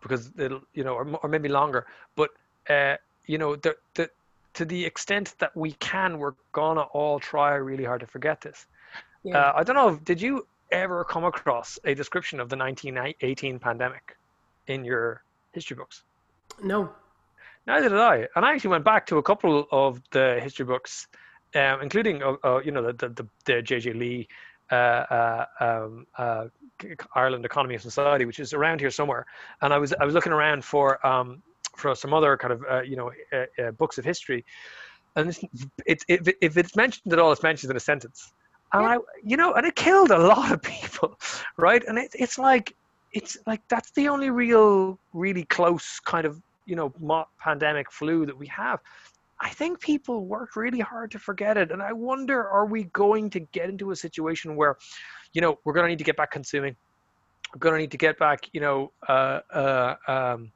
because 0.00 0.32
it'll 0.38 0.62
you 0.74 0.84
know 0.84 0.94
or, 0.94 1.08
or 1.22 1.28
maybe 1.28 1.48
longer 1.48 1.86
but 2.14 2.30
uh, 2.68 2.96
you 3.26 3.38
know 3.38 3.56
the, 3.56 3.76
the 3.94 4.08
to 4.54 4.64
the 4.64 4.84
extent 4.84 5.34
that 5.38 5.54
we 5.56 5.72
can 5.72 6.18
we're 6.18 6.34
gonna 6.52 6.82
all 6.92 7.18
try 7.18 7.54
really 7.54 7.84
hard 7.84 8.00
to 8.00 8.06
forget 8.06 8.40
this. 8.40 8.66
Yeah. 9.22 9.38
uh, 9.38 9.52
i 9.56 9.64
don't 9.64 9.76
know 9.76 9.96
did 10.04 10.20
you 10.20 10.46
ever 10.70 11.04
come 11.04 11.24
across 11.24 11.78
a 11.84 11.94
description 11.94 12.40
of 12.40 12.48
the 12.48 12.56
1918 12.56 13.58
pandemic 13.58 14.16
in 14.66 14.84
your 14.84 15.22
history 15.52 15.76
books 15.76 16.02
no 16.62 16.90
neither 17.66 17.88
did 17.88 17.98
i 17.98 18.26
and 18.36 18.44
i 18.44 18.52
actually 18.52 18.70
went 18.70 18.84
back 18.84 19.06
to 19.06 19.18
a 19.18 19.22
couple 19.22 19.66
of 19.70 20.00
the 20.10 20.38
history 20.42 20.64
books 20.64 21.08
um, 21.54 21.80
including 21.82 22.22
uh, 22.22 22.34
uh, 22.44 22.60
you 22.64 22.70
know 22.70 22.92
the 22.92 23.08
the, 23.08 23.26
the, 23.44 23.52
JJ 23.62 23.98
Lee 23.98 24.28
uh, 24.70 24.74
uh, 24.74 25.46
um, 25.60 26.06
uh, 26.18 26.46
Ireland 27.14 27.44
Economy 27.44 27.74
and 27.74 27.82
Society, 27.82 28.24
which 28.24 28.40
is 28.40 28.52
around 28.52 28.80
here 28.80 28.90
somewhere. 28.90 29.26
And 29.62 29.72
I 29.72 29.78
was 29.78 29.94
I 29.94 30.04
was 30.04 30.14
looking 30.14 30.32
around 30.32 30.64
for 30.64 31.04
um, 31.06 31.42
for 31.76 31.94
some 31.94 32.12
other 32.12 32.36
kind 32.36 32.52
of 32.52 32.64
uh, 32.68 32.82
you 32.82 32.96
know 32.96 33.12
books 33.78 33.98
of 33.98 34.04
history, 34.04 34.44
and 35.14 35.36
it, 35.86 36.04
it, 36.08 36.36
if 36.40 36.56
it's 36.56 36.76
mentioned 36.76 37.12
at 37.12 37.18
all, 37.18 37.32
it's 37.32 37.42
mentioned 37.42 37.70
in 37.70 37.76
a 37.76 37.80
sentence. 37.80 38.32
And 38.72 38.82
yeah. 38.82 38.88
I, 38.88 38.98
you 39.24 39.36
know, 39.36 39.54
and 39.54 39.66
it 39.66 39.76
killed 39.76 40.10
a 40.10 40.18
lot 40.34 40.52
of 40.52 40.62
people, 40.62 41.18
right? 41.56 41.82
And 41.86 41.98
it, 41.98 42.10
it's 42.14 42.38
like 42.38 42.74
it's 43.12 43.36
like 43.46 43.62
that's 43.68 43.90
the 43.92 44.08
only 44.08 44.30
real, 44.30 44.98
really 45.12 45.44
close 45.44 46.00
kind 46.00 46.26
of 46.26 46.40
you 46.66 46.76
know 46.76 46.92
pandemic 47.40 47.92
flu 47.92 48.26
that 48.26 48.36
we 48.36 48.46
have 48.48 48.80
I 49.40 49.50
think 49.50 49.80
people 49.80 50.24
worked 50.24 50.56
really 50.56 50.80
hard 50.80 51.10
to 51.10 51.18
forget 51.18 51.56
it. 51.56 51.70
And 51.70 51.82
I 51.82 51.92
wonder, 51.92 52.48
are 52.48 52.66
we 52.66 52.84
going 52.84 53.30
to 53.30 53.40
get 53.40 53.68
into 53.68 53.90
a 53.90 53.96
situation 53.96 54.56
where, 54.56 54.76
you 55.32 55.40
know, 55.40 55.58
we're 55.64 55.74
going 55.74 55.84
to 55.84 55.88
need 55.88 55.98
to 55.98 56.04
get 56.04 56.16
back 56.16 56.30
consuming? 56.30 56.74
We're 57.54 57.58
going 57.58 57.74
to 57.74 57.80
need 57.80 57.90
to 57.90 57.98
get 57.98 58.18
back, 58.18 58.48
you 58.52 58.60
know, 58.60 58.92
uh, 59.08 59.40
uh, 59.52 59.94
um, 60.08 60.52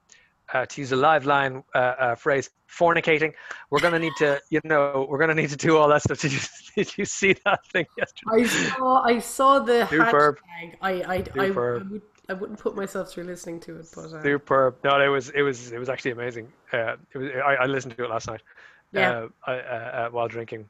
uh, 0.53 0.67
to 0.67 0.81
use 0.81 0.93
a 0.93 0.97
Liveline 0.97 1.63
uh, 1.75 1.79
uh, 1.79 2.15
phrase, 2.15 2.51
fornicating. 2.69 3.33
We're 3.71 3.81
going 3.81 3.93
to 3.93 3.99
need 3.99 4.13
to, 4.19 4.41
you 4.51 4.61
know, 4.65 5.07
we're 5.09 5.19
going 5.19 5.29
to 5.29 5.35
need 5.35 5.51
to 5.51 5.57
do 5.57 5.77
all 5.77 5.89
that 5.89 6.03
stuff. 6.03 6.21
Did 6.21 6.33
you, 6.33 6.41
did 6.77 6.99
you 6.99 7.05
see 7.05 7.35
that 7.45 7.67
thing 7.67 7.87
yesterday? 7.99 8.43
I 8.43 8.47
saw, 8.47 9.03
I 9.03 9.19
saw 9.19 9.59
the 9.59 9.87
Superb. 9.89 10.39
hashtag. 10.63 10.77
I, 10.81 10.91
I, 10.91 11.25
I, 11.37 11.47
I, 11.47 11.51
would, 11.51 12.03
I 12.29 12.33
wouldn't 12.33 12.61
put 12.61 12.77
myself 12.77 13.11
through 13.11 13.25
listening 13.25 13.59
to 13.61 13.77
it, 13.81 13.87
but 13.95 14.13
uh... 14.13 14.23
superb. 14.23 14.77
No, 14.85 15.01
it 15.01 15.09
was, 15.09 15.31
it 15.31 15.43
was, 15.43 15.73
it 15.73 15.79
was 15.79 15.89
actually 15.89 16.13
amazing. 16.13 16.53
Uh, 16.73 16.97
it 17.13 17.19
was, 17.19 17.31
I, 17.45 17.55
I 17.55 17.67
listened 17.67 17.97
to 17.97 18.05
it 18.05 18.11
last 18.11 18.29
night 18.29 18.43
yeah. 18.93 19.27
Uh, 19.47 20.09
while 20.11 20.29
drinking 20.29 20.69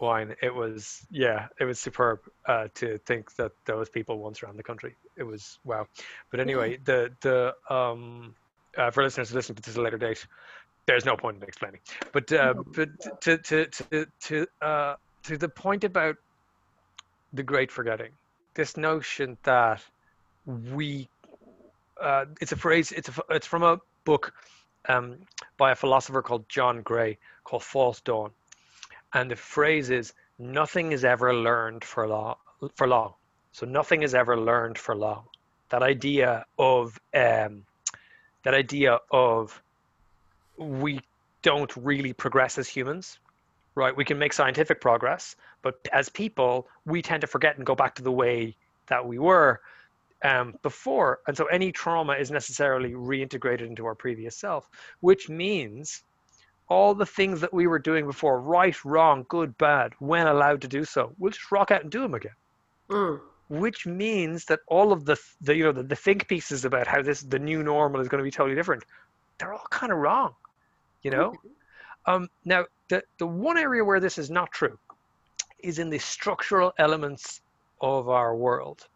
wine. 0.00 0.34
It 0.42 0.54
was 0.54 1.06
yeah, 1.10 1.48
it 1.60 1.64
was 1.64 1.80
superb 1.80 2.20
uh, 2.46 2.68
to 2.74 2.98
think 2.98 3.34
that 3.36 3.52
those 3.64 3.88
people 3.88 4.18
once 4.18 4.42
around 4.42 4.56
the 4.56 4.62
country. 4.62 4.96
It 5.16 5.22
was 5.22 5.58
wow. 5.64 5.86
But 6.30 6.40
anyway, 6.40 6.78
the 6.84 7.12
the 7.20 7.54
um, 7.74 8.34
uh, 8.76 8.90
for 8.90 9.02
listeners 9.02 9.30
to 9.30 9.34
listen 9.34 9.54
to 9.54 9.62
this 9.62 9.74
at 9.74 9.78
a 9.78 9.82
later 9.82 9.98
date, 9.98 10.26
there's 10.86 11.04
no 11.04 11.16
point 11.16 11.36
in 11.36 11.42
explaining. 11.42 11.80
But 12.12 12.32
uh, 12.32 12.54
but 12.74 13.20
to 13.22 13.38
to 13.38 13.66
to 13.66 14.06
to 14.20 14.46
uh, 14.62 14.94
to 15.24 15.36
the 15.36 15.48
point 15.48 15.84
about 15.84 16.16
the 17.32 17.42
great 17.42 17.70
forgetting, 17.70 18.12
this 18.54 18.76
notion 18.76 19.36
that 19.42 19.82
we 20.46 21.08
uh, 22.00 22.26
it's 22.40 22.52
a 22.52 22.56
phrase. 22.56 22.92
It's 22.92 23.08
a 23.08 23.12
it's 23.30 23.46
from 23.46 23.62
a 23.62 23.80
book 24.04 24.32
um, 24.88 25.16
by 25.56 25.72
a 25.72 25.74
philosopher 25.74 26.22
called 26.22 26.48
John 26.48 26.82
Gray 26.82 27.18
called 27.44 27.62
False 27.62 28.00
Dawn. 28.00 28.30
And 29.14 29.30
the 29.30 29.36
phrase 29.36 29.90
is 29.90 30.12
nothing 30.38 30.92
is 30.92 31.04
ever 31.04 31.34
learned 31.34 31.84
for 31.84 32.06
long 32.06 32.36
for 32.74 32.86
long. 32.86 33.14
So 33.52 33.66
nothing 33.66 34.02
is 34.02 34.14
ever 34.14 34.38
learned 34.38 34.78
for 34.78 34.94
long. 34.94 35.24
That 35.70 35.82
idea 35.82 36.44
of 36.58 36.98
um, 37.14 37.64
that 38.46 38.54
idea 38.54 39.00
of 39.10 39.60
we 40.56 41.00
don't 41.42 41.76
really 41.76 42.12
progress 42.12 42.58
as 42.58 42.68
humans, 42.68 43.18
right? 43.74 43.94
We 43.96 44.04
can 44.04 44.20
make 44.20 44.32
scientific 44.32 44.80
progress, 44.80 45.34
but 45.62 45.80
as 45.92 46.08
people, 46.08 46.68
we 46.84 47.02
tend 47.02 47.22
to 47.22 47.26
forget 47.26 47.56
and 47.56 47.66
go 47.66 47.74
back 47.74 47.96
to 47.96 48.02
the 48.02 48.12
way 48.12 48.54
that 48.86 49.04
we 49.04 49.18
were 49.18 49.60
um, 50.22 50.54
before. 50.62 51.18
And 51.26 51.36
so 51.36 51.46
any 51.46 51.72
trauma 51.72 52.12
is 52.12 52.30
necessarily 52.30 52.92
reintegrated 52.92 53.66
into 53.66 53.84
our 53.84 53.96
previous 53.96 54.36
self, 54.36 54.70
which 55.00 55.28
means 55.28 56.04
all 56.68 56.94
the 56.94 57.04
things 57.04 57.40
that 57.40 57.52
we 57.52 57.66
were 57.66 57.80
doing 57.80 58.06
before, 58.06 58.40
right, 58.40 58.76
wrong, 58.84 59.26
good, 59.28 59.58
bad, 59.58 59.92
when 59.98 60.28
allowed 60.28 60.60
to 60.60 60.68
do 60.68 60.84
so, 60.84 61.12
we'll 61.18 61.32
just 61.32 61.50
rock 61.50 61.72
out 61.72 61.82
and 61.82 61.90
do 61.90 62.00
them 62.00 62.14
again. 62.14 62.36
Mm. 62.90 63.20
Which 63.48 63.86
means 63.86 64.44
that 64.46 64.60
all 64.66 64.92
of 64.92 65.04
the, 65.04 65.16
the 65.40 65.54
you 65.54 65.64
know 65.64 65.72
the, 65.72 65.84
the 65.84 65.96
think 65.96 66.26
pieces 66.26 66.64
about 66.64 66.86
how 66.86 67.02
this 67.02 67.20
the 67.22 67.38
new 67.38 67.62
normal 67.62 68.00
is 68.00 68.08
going 68.08 68.18
to 68.18 68.24
be 68.24 68.30
totally 68.30 68.56
different, 68.56 68.82
they're 69.38 69.52
all 69.52 69.66
kind 69.70 69.92
of 69.92 69.98
wrong, 69.98 70.34
you 71.02 71.10
know. 71.10 71.32
Um, 72.06 72.28
now 72.44 72.66
the 72.88 73.02
the 73.18 73.26
one 73.26 73.56
area 73.56 73.84
where 73.84 74.00
this 74.00 74.18
is 74.18 74.30
not 74.30 74.50
true 74.50 74.78
is 75.60 75.78
in 75.78 75.90
the 75.90 75.98
structural 75.98 76.72
elements 76.78 77.40
of 77.80 78.08
our 78.08 78.34
world 78.34 78.88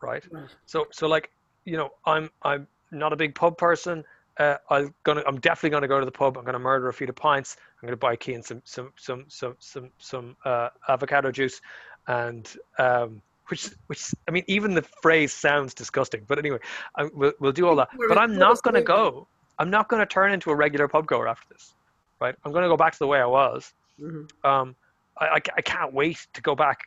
right? 0.00 0.24
So 0.66 0.86
so 0.90 1.06
like 1.06 1.30
you 1.64 1.76
know 1.76 1.90
I'm 2.06 2.30
I'm 2.42 2.66
not 2.90 3.12
a 3.12 3.16
big 3.16 3.34
pub 3.34 3.56
person. 3.58 4.04
Uh, 4.38 4.56
I'm 4.70 4.94
gonna 5.04 5.22
I'm 5.26 5.38
definitely 5.40 5.70
gonna 5.70 5.88
go 5.88 6.00
to 6.00 6.06
the 6.06 6.12
pub. 6.12 6.38
I'm 6.38 6.44
gonna 6.44 6.58
murder 6.58 6.88
a 6.88 6.92
few 6.92 7.06
of 7.06 7.16
pints. 7.16 7.56
I'm 7.80 7.86
gonna 7.86 7.96
buy 7.96 8.16
Kian 8.16 8.44
some 8.44 8.62
some 8.64 8.92
some 8.96 9.24
some 9.28 9.56
some 9.58 9.90
some 9.98 10.36
uh, 10.44 10.70
avocado 10.88 11.30
juice, 11.30 11.60
and 12.06 12.48
um, 12.78 13.22
which 13.50 13.70
which 13.88 14.14
I 14.28 14.30
mean 14.30 14.44
even 14.46 14.74
the 14.74 14.82
phrase 15.02 15.32
sounds 15.32 15.74
disgusting. 15.74 16.24
But 16.26 16.38
anyway, 16.38 16.58
I, 16.96 17.04
we'll 17.14 17.32
we'll 17.40 17.52
do 17.52 17.66
all 17.66 17.76
that. 17.76 17.88
But 18.08 18.18
I'm 18.18 18.36
not 18.36 18.62
gonna 18.62 18.82
go. 18.82 19.28
I'm 19.58 19.70
not 19.70 19.88
going 19.88 20.00
to 20.00 20.06
turn 20.06 20.32
into 20.32 20.50
a 20.50 20.54
regular 20.54 20.88
pub 20.88 21.06
goer 21.06 21.28
after 21.28 21.46
this, 21.52 21.74
right? 22.18 22.34
I'm 22.44 22.52
going 22.52 22.62
to 22.62 22.68
go 22.68 22.78
back 22.78 22.94
to 22.94 22.98
the 22.98 23.06
way 23.06 23.20
I 23.20 23.26
was. 23.26 23.74
Mhm. 24.00 24.26
Um, 24.42 24.74
I, 25.18 25.26
I, 25.26 25.40
I 25.58 25.60
can't 25.60 25.92
wait 25.92 26.26
to 26.32 26.40
go 26.40 26.54
back 26.54 26.78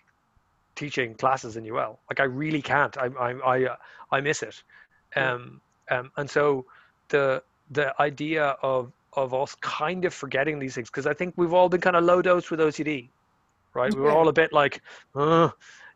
teaching 0.75 1.13
classes 1.13 1.55
in 1.55 1.70
UL. 1.70 2.00
Like 2.10 2.20
I 2.20 2.24
really 2.24 2.63
can't. 2.63 2.98
I 2.98 3.05
I 3.20 3.32
I, 3.32 3.65
uh, 3.65 3.75
I 4.12 4.22
miss 4.22 4.41
it. 4.41 4.63
Um, 5.15 5.62
um, 5.91 6.12
and 6.17 6.27
so 6.27 6.65
the 7.10 7.43
the 7.70 7.93
idea 8.01 8.58
of 8.63 8.91
of 9.15 9.34
us 9.36 9.53
kind 9.62 10.05
of 10.05 10.13
forgetting 10.13 10.58
these 10.58 10.74
things 10.74 10.89
because 10.89 11.05
I 11.05 11.13
think 11.13 11.36
we've 11.38 11.53
all 11.53 11.70
been 11.70 11.82
kind 11.82 11.96
of 11.96 12.03
low 12.03 12.24
dose 12.24 12.50
with 12.50 12.60
OCD, 12.60 13.10
right? 13.75 13.93
We 13.93 14.01
were 14.01 14.10
all 14.12 14.27
a 14.27 14.34
bit 14.34 14.51
like, 14.51 14.82
uh, 15.13 15.50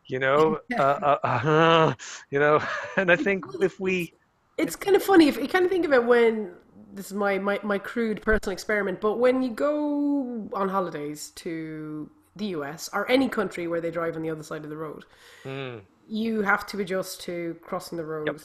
you 0.08 0.18
know, 0.18 0.58
uh, 0.78 0.82
uh, 0.82 1.18
uh, 1.24 1.94
you 2.30 2.38
know. 2.38 2.60
And 2.96 3.10
I 3.12 3.16
think 3.16 3.44
if 3.60 3.78
we, 3.80 4.14
It's 4.56 4.76
kind 4.76 4.96
of 4.96 5.02
funny 5.02 5.28
if 5.28 5.36
you 5.36 5.48
kind 5.48 5.64
of 5.64 5.70
think 5.70 5.84
of 5.86 5.92
it 5.92 6.04
when 6.04 6.52
this 6.94 7.06
is 7.06 7.14
my, 7.14 7.38
my, 7.38 7.60
my 7.62 7.78
crude 7.78 8.22
personal 8.22 8.52
experiment, 8.52 9.00
but 9.00 9.18
when 9.18 9.42
you 9.42 9.50
go 9.50 10.48
on 10.52 10.68
holidays 10.68 11.30
to 11.36 12.10
the 12.36 12.46
US 12.46 12.88
or 12.92 13.08
any 13.10 13.28
country 13.28 13.68
where 13.68 13.80
they 13.80 13.90
drive 13.90 14.16
on 14.16 14.22
the 14.22 14.30
other 14.30 14.42
side 14.42 14.64
of 14.64 14.70
the 14.70 14.76
road, 14.76 15.04
Mm, 15.44 15.80
you 16.08 16.42
have 16.42 16.66
to 16.68 16.80
adjust 16.80 17.20
to 17.22 17.56
crossing 17.62 17.98
the 17.98 18.04
road. 18.04 18.42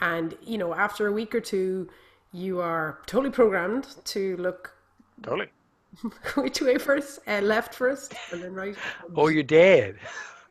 And, 0.00 0.36
you 0.42 0.58
know, 0.58 0.74
after 0.74 1.06
a 1.06 1.12
week 1.12 1.34
or 1.34 1.40
two, 1.40 1.88
you 2.32 2.60
are 2.60 3.00
totally 3.06 3.30
programmed 3.30 3.86
to 4.06 4.36
look 4.38 4.74
totally. 5.22 5.48
which 6.34 6.60
way 6.60 6.78
first? 6.78 7.20
Uh, 7.26 7.40
left 7.40 7.74
first 7.74 8.14
and 8.30 8.42
then 8.42 8.54
right? 8.54 8.76
Oh, 9.14 9.28
you're 9.28 9.42
dead. 9.42 9.96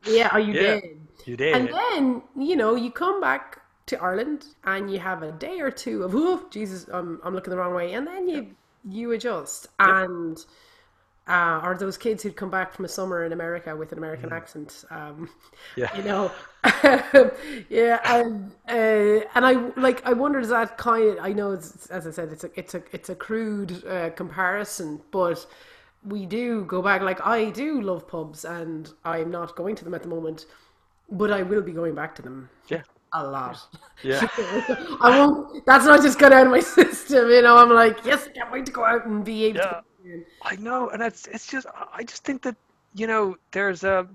Yeah, 0.05 0.29
are 0.29 0.39
you 0.39 0.53
Yeah. 0.53 0.79
dead? 0.79 1.07
You 1.25 1.37
did. 1.37 1.55
And 1.55 1.69
then, 1.71 2.23
you 2.35 2.55
know, 2.55 2.75
you 2.75 2.91
come 2.91 3.21
back 3.21 3.61
to 3.87 4.01
Ireland 4.01 4.45
and 4.63 4.91
you 4.91 4.99
have 4.99 5.23
a 5.23 5.31
day 5.31 5.59
or 5.59 5.71
two 5.71 6.03
of, 6.03 6.13
oh, 6.15 6.47
Jesus, 6.49 6.87
I'm, 6.91 7.19
I'm 7.23 7.33
looking 7.33 7.51
the 7.51 7.57
wrong 7.57 7.73
way. 7.73 7.93
And 7.93 8.05
then 8.07 8.27
you 8.27 8.55
you 8.87 9.11
adjust. 9.13 9.67
And, 9.79 10.37
uh, 11.27 11.61
or 11.63 11.75
those 11.77 11.97
kids 11.97 12.23
who'd 12.23 12.35
come 12.35 12.51
back 12.51 12.73
from 12.73 12.85
a 12.85 12.87
summer 12.87 13.25
in 13.25 13.33
America 13.33 13.75
with 13.75 13.91
an 13.91 13.97
American 13.97 14.31
accent, 14.31 14.85
um, 14.91 15.29
Mm. 15.29 15.29
Yeah. 15.75 15.91
you 15.91 16.03
know. 16.03 16.35
yeah, 17.69 17.99
and 18.05 18.51
uh, 18.69 19.25
and 19.35 19.45
I 19.45 19.53
like 19.77 20.05
I 20.05 20.13
wonder 20.13 20.39
does 20.39 20.49
that 20.49 20.77
kind 20.77 21.09
of 21.17 21.23
I 21.23 21.33
know 21.33 21.51
it's 21.51 21.87
as 21.87 22.07
I 22.07 22.11
said 22.11 22.31
it's 22.31 22.43
a 22.43 22.49
it's 22.59 22.75
a 22.75 22.83
it's 22.91 23.09
a 23.09 23.15
crude 23.15 23.85
uh, 23.87 24.09
comparison, 24.11 25.01
but 25.11 25.45
we 26.07 26.25
do 26.25 26.65
go 26.65 26.81
back. 26.81 27.01
Like 27.01 27.25
I 27.25 27.49
do 27.51 27.81
love 27.81 28.07
pubs, 28.07 28.45
and 28.45 28.91
I'm 29.03 29.31
not 29.31 29.55
going 29.55 29.75
to 29.75 29.83
them 29.83 29.93
at 29.93 30.03
the 30.03 30.09
moment, 30.09 30.45
but 31.11 31.31
I 31.31 31.41
will 31.43 31.61
be 31.61 31.71
going 31.71 31.95
back 31.95 32.15
to 32.15 32.21
them 32.21 32.49
Yeah. 32.67 32.83
a 33.13 33.23
lot. 33.25 33.57
Yeah. 34.03 34.27
I 35.01 35.17
won't. 35.19 35.65
That's 35.65 35.85
not 35.85 36.01
just 36.01 36.19
got 36.19 36.31
out 36.33 36.45
of 36.47 36.51
my 36.51 36.59
system. 36.79 37.29
You 37.29 37.41
know, 37.41 37.57
I'm 37.57 37.69
like, 37.69 38.03
yes, 38.05 38.27
I 38.27 38.31
can't 38.31 38.51
wait 38.51 38.65
to 38.67 38.71
go 38.71 38.83
out 38.85 39.05
and 39.05 39.23
be 39.25 39.45
able 39.45 39.59
Yeah. 39.59 39.81
to. 39.81 40.23
I 40.43 40.55
know, 40.57 40.89
and 40.89 41.01
it's 41.01 41.25
it's 41.27 41.47
just 41.47 41.65
I 41.93 42.03
just 42.03 42.23
think 42.23 42.43
that 42.43 42.55
you 42.93 43.07
know 43.07 43.35
there's 43.51 43.83
a 43.83 44.07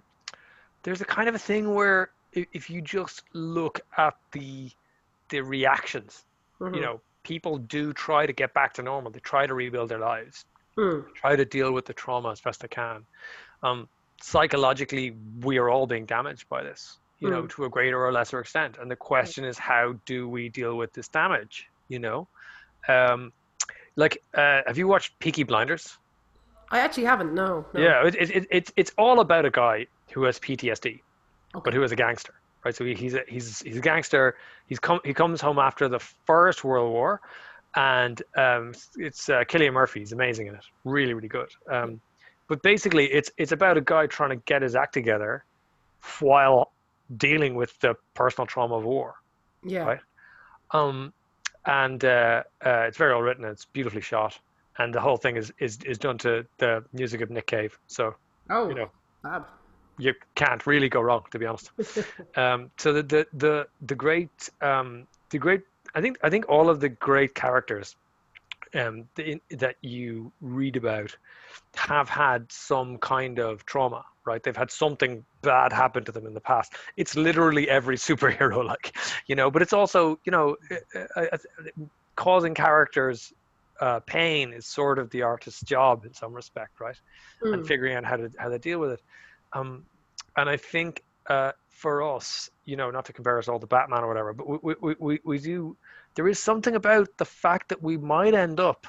there's 0.85 1.01
a 1.01 1.05
kind 1.05 1.29
of 1.29 1.35
a 1.35 1.39
thing 1.39 1.75
where 1.75 2.11
if, 2.33 2.71
you 2.71 2.81
just 2.81 3.25
look 3.33 3.81
at 3.99 4.15
the 4.31 4.71
the 5.31 5.41
reactions, 5.41 6.25
Mhm. 6.61 6.77
you 6.77 6.81
know, 6.81 7.01
people 7.25 7.59
do 7.59 7.93
try 7.93 8.25
to 8.25 8.33
get 8.33 8.55
back 8.55 8.73
to 8.75 8.83
normal. 8.83 9.11
They 9.11 9.19
try 9.21 9.47
to 9.49 9.55
rebuild 9.55 9.89
their 9.89 9.99
lives, 9.99 10.45
Hmm. 10.77 11.01
try 11.15 11.37
to 11.37 11.45
deal 11.45 11.73
with 11.73 11.85
the 11.87 11.93
trauma 11.93 12.31
as 12.31 12.41
best 12.41 12.65
i 12.65 12.69
can. 12.69 13.05
Um, 13.63 13.89
psychologically, 14.23 15.17
we 15.41 15.59
are 15.59 15.69
all 15.69 15.87
being 15.87 16.07
damaged 16.07 16.49
by 16.49 16.63
this, 16.63 16.99
you 17.19 17.31
know, 17.31 17.43
Mm. 17.43 17.51
to 17.51 17.65
a 17.65 17.69
greater 17.69 18.05
or 18.05 18.13
lesser 18.13 18.39
extent. 18.41 18.79
And 18.79 18.91
the 18.91 18.97
question 18.97 19.45
is, 19.45 19.59
how 19.59 19.95
do 20.07 20.29
we 20.29 20.49
deal 20.49 20.77
with 20.77 20.93
this 20.93 21.09
damage? 21.09 21.69
You 21.89 21.99
know, 21.99 22.29
um, 22.89 23.33
like, 23.97 24.23
uh, 24.35 24.63
have 24.67 24.79
you 24.79 24.87
watched 24.87 25.19
Peaky 25.19 25.43
Blinders? 25.43 25.99
I 26.71 26.79
actually 26.79 27.05
haven't. 27.05 27.35
No. 27.35 27.67
no. 27.75 27.81
Yeah, 27.81 28.07
it, 28.07 28.15
it, 28.15 28.31
it, 28.31 28.47
it's 28.51 28.73
it's 28.77 28.93
all 28.97 29.19
about 29.21 29.45
a 29.45 29.51
guy 29.51 29.87
who 30.13 30.23
has 30.25 30.39
PTSD, 30.39 31.01
but 31.65 31.75
who 31.75 31.83
is 31.83 31.91
a 31.91 31.97
gangster, 31.97 32.35
right? 32.65 32.75
So 32.75 32.85
he, 32.85 32.95
he's 32.95 33.15
a, 33.15 33.23
he's 33.27 33.61
he's 33.63 33.77
a 33.79 33.81
gangster. 33.81 34.37
He's 34.69 34.79
come 34.79 35.01
he 35.05 35.13
comes 35.13 35.41
home 35.41 35.59
after 35.59 35.89
the 35.89 35.99
First 35.99 36.63
World 36.63 36.93
War, 36.93 37.21
and 37.77 38.23
um, 38.37 38.73
it's 38.97 39.29
uh, 39.29 39.45
Cillian 39.45 39.73
Murphy. 39.73 40.01
He's 40.01 40.13
amazing 40.13 40.47
in 40.49 40.55
it, 40.55 40.65
really 40.85 41.15
really 41.15 41.29
good. 41.29 41.49
Um, 41.71 42.01
but 42.49 42.63
basically, 42.63 43.07
it's 43.13 43.31
it's 43.39 43.53
about 43.53 43.77
a 43.77 43.81
guy 43.81 44.07
trying 44.07 44.31
to 44.31 44.37
get 44.47 44.63
his 44.63 44.75
act 44.75 44.93
together, 44.95 45.45
while 46.21 46.73
dealing 47.17 47.55
with 47.55 47.79
the 47.81 47.95
personal 48.15 48.47
trauma 48.47 48.77
of 48.77 48.85
war. 48.85 49.15
Yeah. 49.65 49.85
right? 49.85 50.01
Um, 50.73 51.13
and 51.67 52.05
uh, 52.05 52.43
uh, 52.65 52.87
it's 52.89 52.97
very 52.97 53.13
well 53.13 53.23
written. 53.23 53.45
It's 53.45 53.65
beautifully 53.67 54.01
shot, 54.01 54.39
and 54.79 54.93
the 54.95 55.01
whole 55.01 55.17
thing 55.17 55.37
is 55.37 55.53
is 55.59 55.79
is 55.85 55.99
done 55.99 56.19
to 56.19 56.47
the 56.59 56.85
music 56.93 57.21
of 57.21 57.31
Nick 57.31 57.47
Cave. 57.47 57.79
So 57.87 58.15
Oh. 58.49 58.69
you 58.69 58.75
know 58.75 58.91
fab. 59.23 59.47
you 59.99 60.13
can't 60.35 60.67
really 60.67 60.89
go 60.89 61.01
wrong, 61.01 61.23
to 61.31 61.39
be 61.39 61.47
honest. 61.47 61.71
um, 62.37 62.71
so 62.79 62.93
the 62.93 63.03
the 63.03 63.27
the 63.35 63.67
the 63.87 63.95
great 63.95 64.49
um, 64.61 65.07
the 65.31 65.39
great 65.39 65.63
I 65.95 66.01
think 66.01 66.19
I 66.23 66.31
think 66.31 66.49
all 66.49 66.71
of 66.71 66.81
the 66.81 66.89
great 66.89 67.35
characters 67.35 67.97
um, 68.75 69.09
the, 69.17 69.41
that 69.51 69.77
you 69.81 70.33
read 70.41 70.77
about 70.77 71.17
have 71.75 72.09
had 72.09 72.51
some 72.51 72.99
kind 72.99 73.39
of 73.39 73.67
trauma, 73.67 74.05
right? 74.25 74.43
They've 74.43 74.57
had 74.57 74.71
something 74.71 75.25
bad 75.43 75.73
happen 75.73 76.05
to 76.05 76.13
them 76.13 76.27
in 76.27 76.35
the 76.35 76.41
past. 76.41 76.75
It's 76.97 77.17
literally 77.17 77.69
every 77.69 77.97
superhero, 78.09 78.65
like 78.65 78.97
you 79.27 79.35
know, 79.35 79.51
but 79.51 79.63
it's 79.63 79.73
also 79.73 80.19
you 80.25 80.33
know 80.33 80.57
uh, 80.71 80.99
uh, 81.17 81.27
uh, 81.33 81.39
causing 82.17 82.55
characters 82.55 83.33
uh, 83.81 84.01
pain 84.01 84.53
is 84.53 84.67
sort 84.67 84.99
of 84.99 85.11
the 85.11 85.23
artist's 85.23 85.63
job 85.63 86.05
in 86.05 86.13
some 86.13 86.33
respect, 86.33 86.81
right? 86.81 87.01
Hmm. 87.43 87.55
and 87.55 87.67
figuring 87.67 87.97
out 87.97 88.05
how 88.05 88.17
to 88.17 88.31
how 88.39 88.49
to 88.49 88.59
deal 88.59 88.79
with 88.79 88.93
it. 88.93 89.03
Um, 89.53 89.85
and 90.37 90.49
I 90.49 90.57
think 90.57 91.03
uh, 91.29 91.53
for 91.81 92.03
us, 92.17 92.51
you 92.67 92.77
know, 92.77 92.91
not 92.91 93.07
to 93.07 93.13
compare 93.13 93.39
us 93.39 93.49
all 93.49 93.59
to 93.59 93.67
Batman 93.67 94.05
or 94.05 94.09
whatever, 94.09 94.33
but 94.35 94.47
we, 94.63 94.75
we, 94.81 94.95
we, 94.99 95.21
we 95.25 95.39
do. 95.39 95.77
There 96.15 96.29
is 96.29 96.39
something 96.39 96.75
about 96.75 97.09
the 97.17 97.25
fact 97.25 97.71
that 97.71 97.83
we 97.83 97.97
might 97.97 98.35
end 98.35 98.61
up 98.61 98.87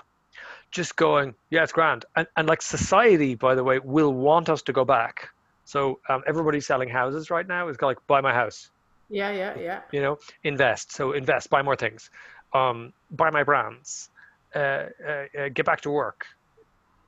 just 0.72 0.96
going, 0.96 1.34
yeah, 1.50 1.64
it's 1.64 1.72
grand, 1.72 2.06
and 2.16 2.28
and 2.36 2.48
like 2.48 2.62
society, 2.62 3.36
by 3.36 3.56
the 3.56 3.64
way, 3.64 3.80
will 3.80 4.14
want 4.14 4.50
us 4.50 4.62
to 4.64 4.74
go 4.74 4.84
back. 4.86 5.30
So 5.66 6.00
um, 6.10 6.22
everybody's 6.28 6.66
selling 6.66 6.90
houses 6.90 7.30
right 7.30 7.48
now. 7.48 7.70
Is 7.70 7.78
like 7.82 8.00
buy 8.08 8.22
my 8.22 8.34
house, 8.34 8.72
Yeah. 9.10 9.32
Yeah. 9.32 9.54
Yeah. 9.68 9.82
you 9.92 10.02
know, 10.02 10.18
invest. 10.44 10.92
So 10.92 11.14
invest, 11.14 11.50
buy 11.50 11.62
more 11.62 11.78
things, 11.78 12.10
um, 12.54 12.94
buy 13.12 13.30
my 13.30 13.44
brands, 13.44 14.10
uh, 14.56 14.60
uh, 14.60 15.26
uh, 15.40 15.50
get 15.54 15.66
back 15.66 15.82
to 15.82 15.92
work. 15.92 16.26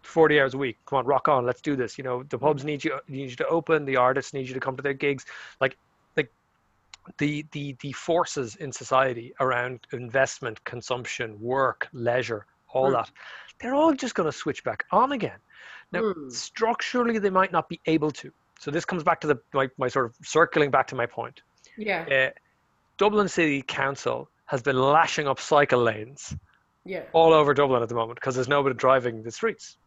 40 0.04 0.39
hours 0.39 0.54
a 0.54 0.58
week. 0.58 0.78
Come 0.86 1.00
on, 1.00 1.06
rock 1.06 1.28
on. 1.28 1.46
Let's 1.46 1.62
do 1.62 1.76
this. 1.76 1.98
You 1.98 2.04
know, 2.04 2.24
the 2.24 2.38
pubs 2.38 2.63
need 2.63 2.84
you 2.84 3.00
need 3.08 3.30
you 3.30 3.36
to 3.38 3.48
open, 3.48 3.86
the 3.86 3.96
artists 3.98 4.34
need 4.34 4.48
you 4.48 4.54
to 4.54 4.60
come 4.60 4.76
to 4.78 4.84
their 4.84 4.94
gigs. 4.94 5.26
Like 5.60 5.78
like 6.16 6.32
the 7.18 7.46
the 7.52 7.76
the 7.82 7.92
forces 7.94 8.56
in 8.58 8.72
society 8.72 9.34
around 9.39 9.80
investment, 9.94 10.63
consumption, 10.66 11.39
work, 11.42 11.88
leisure, 11.94 12.46
all 12.70 12.89
Mm. 12.89 12.94
that. 12.94 13.12
They're 13.60 13.76
all 13.76 13.94
just 13.94 14.16
going 14.16 14.28
to 14.32 14.38
switch 14.38 14.63
back 14.63 14.84
on 14.92 15.12
again. 15.13 15.39
Now, 15.92 16.02
Mm. 16.02 16.32
structurally 16.32 17.18
they 17.20 17.30
might 17.30 17.52
not 17.52 17.70
be 17.70 17.80
able 17.86 18.12
to. 18.12 18.32
So 18.60 18.72
this 18.72 18.86
comes 18.86 19.04
back 19.04 19.20
to 19.22 19.28
the 19.28 19.38
my, 19.54 19.70
my 19.78 19.88
sort 19.88 20.06
of 20.08 20.16
circling 20.24 20.72
back 20.72 20.88
to 20.88 20.96
my 20.96 21.06
point. 21.06 21.42
Yeah. 21.78 22.06
Uh, 22.34 22.39
Dublin 22.98 23.28
City 23.28 23.62
Council 23.62 24.30
has 24.46 24.62
been 24.62 24.78
lashing 24.78 25.28
up 25.28 25.39
cycle 25.39 25.82
lanes 25.82 26.36
Yeah. 26.86 27.04
all 27.13 27.34
over 27.34 27.54
Dublin 27.54 27.82
at 27.82 27.89
the 27.89 27.96
moment 27.96 28.20
because 28.20 28.36
there's 28.36 28.48
nobody 28.48 28.76
driving 28.76 29.24
the 29.24 29.32
streets. 29.32 29.78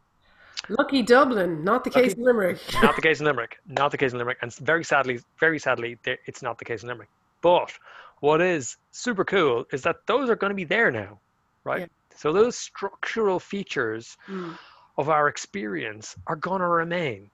Lucky 0.68 1.02
Dublin, 1.02 1.62
not 1.64 1.84
the 1.84 1.90
case 1.90 2.10
Lucky- 2.10 2.20
in 2.20 2.24
Limerick. 2.26 2.58
Not 2.82 2.96
the 2.96 3.02
case 3.02 3.20
in 3.20 3.26
Limerick. 3.26 3.58
Not 3.68 3.90
the 3.90 3.98
case 3.98 4.12
in 4.12 4.18
Limerick. 4.18 4.38
And 4.42 4.52
very 4.56 4.84
sadly, 4.84 5.20
very 5.38 5.58
sadly, 5.58 5.98
it's 6.04 6.42
not 6.42 6.58
the 6.58 6.64
case 6.64 6.82
in 6.82 6.88
Limerick. 6.88 7.08
But 7.40 7.72
what 8.20 8.40
is 8.40 8.76
super 8.90 9.24
cool 9.24 9.64
is 9.72 9.82
that 9.82 9.96
those 10.06 10.28
are 10.30 10.36
going 10.36 10.50
to 10.50 10.54
be 10.56 10.64
there 10.64 10.90
now, 10.90 11.18
right? 11.64 11.80
Yeah. 11.80 11.86
So 12.16 12.32
those 12.32 12.56
structural 12.56 13.38
features 13.38 14.16
Mm. 14.28 14.56
of 14.98 15.08
our 15.08 15.28
experience 15.28 16.16
are 16.26 16.36
going 16.36 16.60
to 16.60 16.66
remain. 16.68 17.30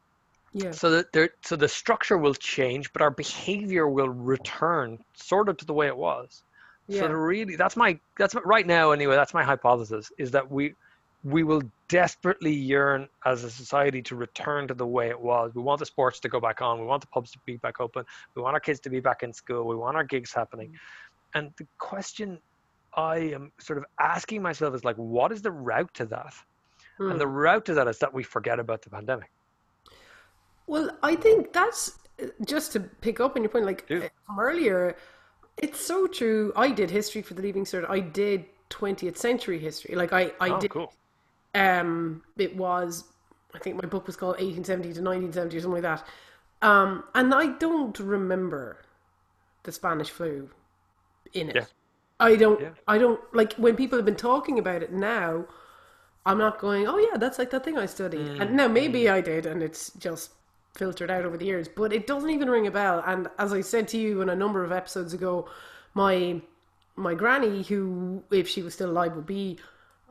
Yeah. 0.52 0.72
So 0.72 0.90
that 0.90 1.12
there, 1.12 1.30
so 1.42 1.56
the 1.56 1.68
structure 1.68 2.18
will 2.18 2.34
change, 2.34 2.92
but 2.92 3.00
our 3.00 3.10
behavior 3.10 3.88
will 3.88 4.08
return 4.10 4.98
sort 5.14 5.48
of 5.48 5.56
to 5.58 5.64
the 5.64 5.72
way 5.72 5.86
it 5.86 5.96
was. 5.96 6.42
So 6.90 6.96
Yeah. 6.96 7.06
to 7.08 7.16
really, 7.16 7.56
that's 7.56 7.76
my 7.76 7.98
that's 8.18 8.34
my, 8.34 8.42
right 8.44 8.66
now 8.66 8.90
anyway. 8.90 9.14
That's 9.14 9.32
my 9.32 9.44
hypothesis 9.44 10.12
is 10.18 10.32
that 10.32 10.50
we 10.50 10.74
we 11.24 11.44
will 11.44 11.62
desperately 11.88 12.52
yearn 12.52 13.08
as 13.24 13.44
a 13.44 13.50
society 13.50 14.02
to 14.02 14.16
return 14.16 14.66
to 14.68 14.74
the 14.74 14.86
way 14.86 15.08
it 15.08 15.20
was. 15.20 15.52
We 15.54 15.62
want 15.62 15.78
the 15.78 15.86
sports 15.86 16.18
to 16.20 16.28
go 16.28 16.40
back 16.40 16.60
on. 16.60 16.80
We 16.80 16.86
want 16.86 17.00
the 17.00 17.06
pubs 17.08 17.30
to 17.32 17.38
be 17.46 17.56
back 17.58 17.80
open. 17.80 18.04
We 18.34 18.42
want 18.42 18.54
our 18.54 18.60
kids 18.60 18.80
to 18.80 18.90
be 18.90 19.00
back 19.00 19.22
in 19.22 19.32
school. 19.32 19.66
We 19.66 19.76
want 19.76 19.96
our 19.96 20.04
gigs 20.04 20.32
happening. 20.32 20.74
And 21.34 21.52
the 21.58 21.66
question 21.78 22.38
I 22.94 23.18
am 23.18 23.52
sort 23.60 23.78
of 23.78 23.84
asking 24.00 24.42
myself 24.42 24.74
is 24.74 24.84
like, 24.84 24.96
what 24.96 25.30
is 25.32 25.42
the 25.42 25.52
route 25.52 25.94
to 25.94 26.06
that? 26.06 26.34
Mm. 26.98 27.12
And 27.12 27.20
the 27.20 27.28
route 27.28 27.64
to 27.66 27.74
that 27.74 27.86
is 27.86 27.98
that 28.00 28.12
we 28.12 28.22
forget 28.22 28.58
about 28.58 28.82
the 28.82 28.90
pandemic. 28.90 29.30
Well, 30.66 30.90
I 31.02 31.14
think 31.16 31.52
that's 31.52 31.98
just 32.46 32.72
to 32.72 32.80
pick 32.80 33.20
up 33.20 33.36
on 33.36 33.42
your 33.42 33.50
point, 33.50 33.66
like 33.66 33.84
uh, 33.90 34.08
from 34.26 34.40
earlier. 34.40 34.96
It's 35.58 35.80
so 35.80 36.06
true. 36.06 36.52
I 36.56 36.70
did 36.70 36.90
history 36.90 37.22
for 37.22 37.34
the 37.34 37.42
Leaving 37.42 37.64
Cert. 37.64 37.88
I 37.88 38.00
did 38.00 38.46
20th 38.70 39.16
century 39.18 39.58
history. 39.58 39.94
Like 39.94 40.12
I, 40.12 40.32
I 40.40 40.50
Oh, 40.50 40.60
did. 40.60 40.70
cool. 40.70 40.92
Um, 41.54 42.22
it 42.36 42.56
was, 42.56 43.04
I 43.54 43.58
think 43.58 43.76
my 43.82 43.88
book 43.88 44.06
was 44.06 44.16
called 44.16 44.36
1870 44.36 44.94
to 44.94 45.02
1970 45.02 45.56
or 45.56 45.60
something 45.60 45.82
like 45.82 46.00
that. 46.00 46.06
Um, 46.66 47.04
and 47.14 47.34
I 47.34 47.48
don't 47.58 47.98
remember 47.98 48.78
the 49.64 49.72
Spanish 49.72 50.10
flu 50.10 50.48
in 51.32 51.50
it. 51.50 51.56
Yeah. 51.56 51.64
I 52.20 52.36
don't. 52.36 52.60
Yeah. 52.60 52.70
I 52.86 52.98
don't 52.98 53.20
like 53.34 53.54
when 53.54 53.74
people 53.74 53.98
have 53.98 54.06
been 54.06 54.14
talking 54.14 54.58
about 54.58 54.82
it 54.82 54.92
now. 54.92 55.44
I'm 56.24 56.38
not 56.38 56.60
going. 56.60 56.86
Oh 56.86 56.98
yeah, 56.98 57.18
that's 57.18 57.38
like 57.38 57.50
that 57.50 57.64
thing 57.64 57.76
I 57.76 57.86
studied. 57.86 58.28
And 58.40 58.56
now 58.56 58.68
maybe 58.68 59.08
I 59.08 59.20
did, 59.20 59.44
and 59.44 59.60
it's 59.60 59.90
just 59.98 60.30
filtered 60.74 61.10
out 61.10 61.24
over 61.24 61.36
the 61.36 61.44
years. 61.44 61.66
But 61.66 61.92
it 61.92 62.06
doesn't 62.06 62.30
even 62.30 62.48
ring 62.48 62.68
a 62.68 62.70
bell. 62.70 63.02
And 63.04 63.28
as 63.38 63.52
I 63.52 63.60
said 63.60 63.88
to 63.88 63.98
you 63.98 64.22
in 64.22 64.28
a 64.28 64.36
number 64.36 64.62
of 64.62 64.70
episodes 64.70 65.14
ago, 65.14 65.48
my 65.94 66.40
my 66.94 67.14
granny, 67.14 67.62
who 67.64 68.22
if 68.30 68.48
she 68.48 68.62
was 68.62 68.74
still 68.74 68.90
alive 68.90 69.16
would 69.16 69.26
be 69.26 69.58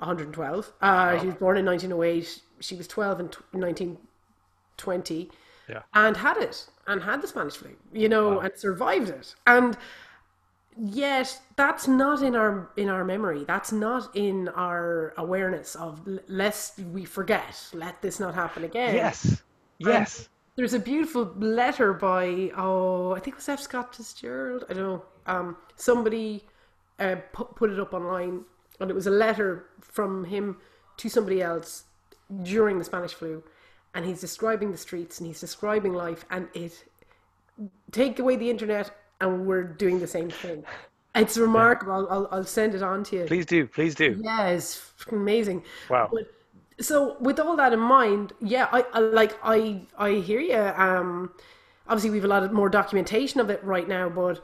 112. 0.02 0.74
Uh, 0.82 1.20
She 1.20 1.28
was 1.28 1.36
born 1.36 1.58
in 1.58 1.66
1908. 1.66 2.42
She 2.60 2.76
was 2.76 2.88
12 2.88 3.20
in 3.20 3.30
t- 3.30 3.38
1920 3.54 5.30
Yeah. 5.70 5.82
and 5.94 6.18
had 6.18 6.38
it 6.38 6.68
and 6.88 7.02
had 7.04 7.22
the 7.22 7.28
Spanish 7.28 7.56
flu, 7.58 7.72
you 7.94 8.10
know, 8.10 8.40
and 8.40 8.52
survived 8.58 9.10
it. 9.10 9.36
And 9.48 9.78
yet 10.78 11.40
that's 11.56 11.88
not 11.88 12.22
in 12.22 12.36
our 12.36 12.70
in 12.78 12.90
our 12.90 13.04
memory. 13.04 13.44
That's 13.46 13.72
not 13.72 14.16
in 14.16 14.48
our 14.50 15.14
awareness 15.18 15.76
of 15.76 16.02
l- 16.08 16.20
lest 16.28 16.80
we 16.80 17.06
forget. 17.06 17.56
Let 17.74 18.02
this 18.02 18.20
not 18.20 18.34
happen 18.36 18.64
again. 18.64 18.96
Yes. 18.96 19.42
Yes. 19.80 20.30
There's 20.56 20.74
a 20.74 20.80
beautiful 20.80 21.34
letter 21.40 21.94
by 21.94 22.52
oh 22.56 23.14
I 23.14 23.20
think 23.20 23.36
it 23.36 23.38
was 23.38 23.50
F. 23.50 23.60
Scott 23.62 23.96
Fitzgerald. 23.96 24.66
I 24.70 24.74
don't 24.74 24.84
know. 24.84 25.04
Um, 25.28 25.58
somebody 25.76 26.44
uh, 27.00 27.16
put, 27.34 27.56
put 27.56 27.70
it 27.72 27.80
up 27.80 27.94
online, 27.94 28.44
and 28.82 28.92
it 28.92 28.94
was 28.94 29.08
a 29.08 29.12
letter 29.12 29.66
from 29.80 30.26
him 30.26 30.58
to 30.98 31.10
somebody 31.10 31.42
else 31.42 31.86
during 32.44 32.78
the 32.78 32.84
Spanish 32.84 33.14
flu, 33.14 33.44
and 33.94 34.06
he's 34.06 34.22
describing 34.22 34.72
the 34.72 34.78
streets 34.78 35.20
and 35.20 35.28
he's 35.28 35.40
describing 35.40 35.94
life, 35.94 36.26
and 36.30 36.48
it 36.54 36.84
take 37.92 38.20
away 38.20 38.36
the 38.36 38.50
internet, 38.50 38.92
and 39.20 39.46
we're 39.46 39.64
doing 39.64 40.00
the 40.00 40.08
same 40.08 40.30
thing. 40.30 40.64
It's 41.14 41.38
remarkable. 41.38 41.94
I'll, 41.94 42.08
I'll, 42.10 42.28
I'll 42.32 42.44
send 42.46 42.74
it 42.74 42.82
on 42.82 43.04
to 43.06 43.18
you. 43.18 43.26
Please 43.26 43.46
do. 43.46 43.68
Please 43.68 43.96
do. 43.96 44.20
Yeah, 44.24 44.48
it's 44.48 44.94
amazing. 45.12 45.64
Wow. 45.90 46.10
But, 46.12 46.32
so 46.80 47.18
with 47.20 47.40
all 47.40 47.56
that 47.58 47.74
in 47.74 47.80
mind, 47.80 48.34
yeah, 48.40 48.68
I, 48.72 48.86
I 48.94 49.00
like 49.00 49.38
I 49.44 49.82
I 49.98 50.14
hear 50.14 50.40
you. 50.40 50.58
Um, 50.58 51.32
obviously 51.88 52.10
we 52.10 52.18
have 52.18 52.26
a 52.26 52.30
lot 52.30 52.44
of 52.44 52.52
more 52.52 52.70
documentation 52.70 53.40
of 53.40 53.50
it 53.50 53.64
right 53.64 53.88
now, 53.88 54.10
but 54.10 54.42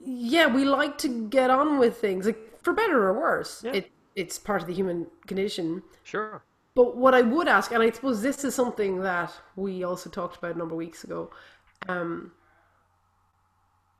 yeah, 0.00 0.46
we 0.46 0.64
like 0.64 0.96
to 0.98 1.28
get 1.28 1.50
on 1.50 1.78
with 1.78 1.98
things, 1.98 2.26
like 2.26 2.38
for 2.68 2.74
better 2.74 3.08
or 3.08 3.12
worse. 3.18 3.64
It 3.64 3.90
it's 4.14 4.38
part 4.38 4.60
of 4.60 4.66
the 4.66 4.74
human 4.74 5.06
condition. 5.26 5.82
Sure. 6.02 6.42
But 6.74 6.96
what 6.96 7.14
I 7.14 7.22
would 7.22 7.48
ask, 7.48 7.70
and 7.72 7.82
I 7.82 7.90
suppose 7.90 8.20
this 8.22 8.44
is 8.44 8.54
something 8.54 9.00
that 9.02 9.32
we 9.56 9.84
also 9.84 10.10
talked 10.10 10.36
about 10.36 10.54
a 10.54 10.58
number 10.58 10.74
of 10.74 10.78
weeks 10.78 11.04
ago, 11.04 11.30
um, 11.88 12.32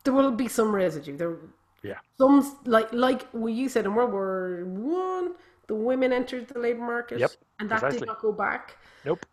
there 0.04 0.12
will 0.14 0.30
be 0.32 0.48
some 0.48 0.74
residue. 0.74 1.16
There, 1.16 1.36
Yeah. 1.82 1.98
some 2.18 2.58
like 2.64 2.92
like 2.92 3.22
what 3.30 3.52
you 3.52 3.68
said 3.68 3.84
in 3.86 3.94
World 3.94 4.12
War 4.12 4.64
One, 4.66 5.34
the 5.68 5.74
women 5.74 6.12
entered 6.12 6.48
the 6.48 6.58
labor 6.58 6.80
market, 6.94 7.18
Yep, 7.20 7.30
and 7.60 7.70
that 7.70 7.80
precisely. 7.80 8.00
did 8.00 8.06
not 8.08 8.20
go 8.20 8.32
back. 8.32 8.76
Nope. 9.04 9.24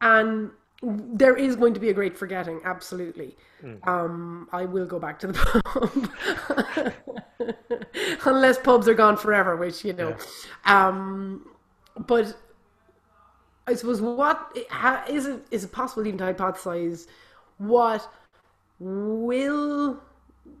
And 0.00 0.50
there 0.82 1.36
is 1.36 1.54
going 1.54 1.74
to 1.74 1.80
be 1.80 1.90
a 1.90 1.94
great 1.94 2.16
forgetting, 2.16 2.60
absolutely. 2.64 3.36
Mm. 3.62 3.86
Um, 3.86 4.48
I 4.52 4.64
will 4.64 4.86
go 4.86 4.98
back 4.98 5.20
to 5.20 5.28
the 5.28 5.32
pub, 7.38 8.26
unless 8.26 8.58
pubs 8.58 8.88
are 8.88 8.94
gone 8.94 9.16
forever, 9.16 9.56
which 9.56 9.84
you 9.84 9.92
know. 9.92 10.16
Um, 10.64 11.48
but 12.06 12.36
I 13.66 13.74
suppose 13.74 14.00
what 14.00 14.56
ha- 14.70 15.04
is 15.08 15.26
it 15.26 15.46
is 15.52 15.64
it 15.64 15.72
possible 15.72 16.06
even 16.06 16.18
to 16.18 16.34
hypothesize 16.34 17.06
what 17.58 18.12
will 18.80 20.02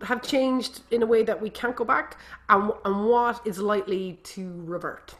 have 0.02 0.22
changed 0.22 0.82
in 0.92 1.02
a 1.02 1.06
way 1.06 1.24
that 1.24 1.42
we 1.42 1.50
can't 1.50 1.74
go 1.74 1.84
back, 1.84 2.16
and 2.48 2.70
and 2.84 3.06
what 3.06 3.44
is 3.44 3.58
likely 3.58 4.20
to 4.22 4.62
revert? 4.64 5.16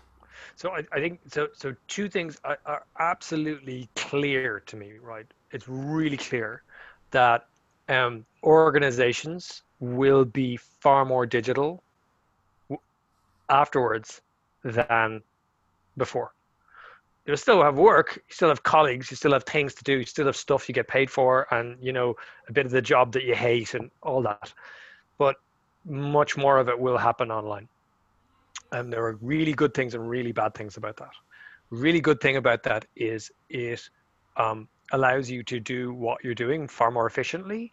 So 0.57 0.71
I, 0.71 0.85
I 0.93 1.01
think 1.01 1.21
so. 1.29 1.49
So 1.55 1.75
two 1.89 2.09
things 2.09 2.39
are, 2.45 2.59
are 2.67 2.85
absolutely 2.99 3.89
clear 3.97 4.61
to 4.67 4.77
me. 4.77 4.93
Right, 5.01 5.27
it's 5.51 5.69
really 5.69 6.17
clear 6.17 6.63
that 7.11 7.47
um, 7.89 8.25
organizations 8.43 9.63
will 9.81 10.25
be 10.25 10.57
far 10.57 11.05
more 11.05 11.27
digital 11.27 11.83
afterwards 13.49 14.21
than 14.65 15.23
before. 15.97 16.33
You 17.27 17.37
still 17.37 17.63
have 17.63 17.79
work, 17.79 18.17
you 18.17 18.35
still 18.35 18.49
have 18.49 18.63
colleagues, 18.63 19.11
you 19.11 19.17
still 19.17 19.33
have 19.33 19.45
things 19.45 19.75
to 19.75 19.85
do, 19.85 19.99
you 19.99 20.05
still 20.05 20.27
have 20.27 20.37
stuff 20.37 20.69
you 20.69 20.75
get 20.75 20.89
paid 20.89 21.09
for, 21.11 21.47
and 21.55 21.77
you 21.81 21.93
know 21.93 22.17
a 22.49 22.53
bit 22.53 22.67
of 22.67 22.73
the 22.73 22.83
job 22.83 23.13
that 23.13 23.25
you 23.25 23.35
hate 23.35 23.75
and 23.75 23.91
all 24.03 24.23
that. 24.23 24.53
But 25.19 25.37
much 25.85 26.37
more 26.37 26.59
of 26.59 26.69
it 26.69 26.79
will 26.79 26.99
happen 26.99 27.31
online 27.31 27.69
and 28.73 28.93
there 28.93 29.05
are 29.05 29.19
really 29.21 29.53
good 29.53 29.75
things 29.75 29.95
and 29.95 30.09
really 30.09 30.33
bad 30.33 30.55
things 30.55 30.77
about 30.77 30.97
that. 30.97 31.13
Really 31.71 32.01
good 32.01 32.21
thing 32.21 32.37
about 32.37 32.63
that 32.65 32.85
is 32.97 33.31
it 33.49 33.89
um, 34.37 34.69
allows 34.93 35.31
you 35.31 35.43
to 35.45 35.61
do 35.61 35.95
what 35.95 36.23
you're 36.25 36.35
doing 36.35 36.69
far 36.69 36.91
more 36.91 37.07
efficiently. 37.07 37.73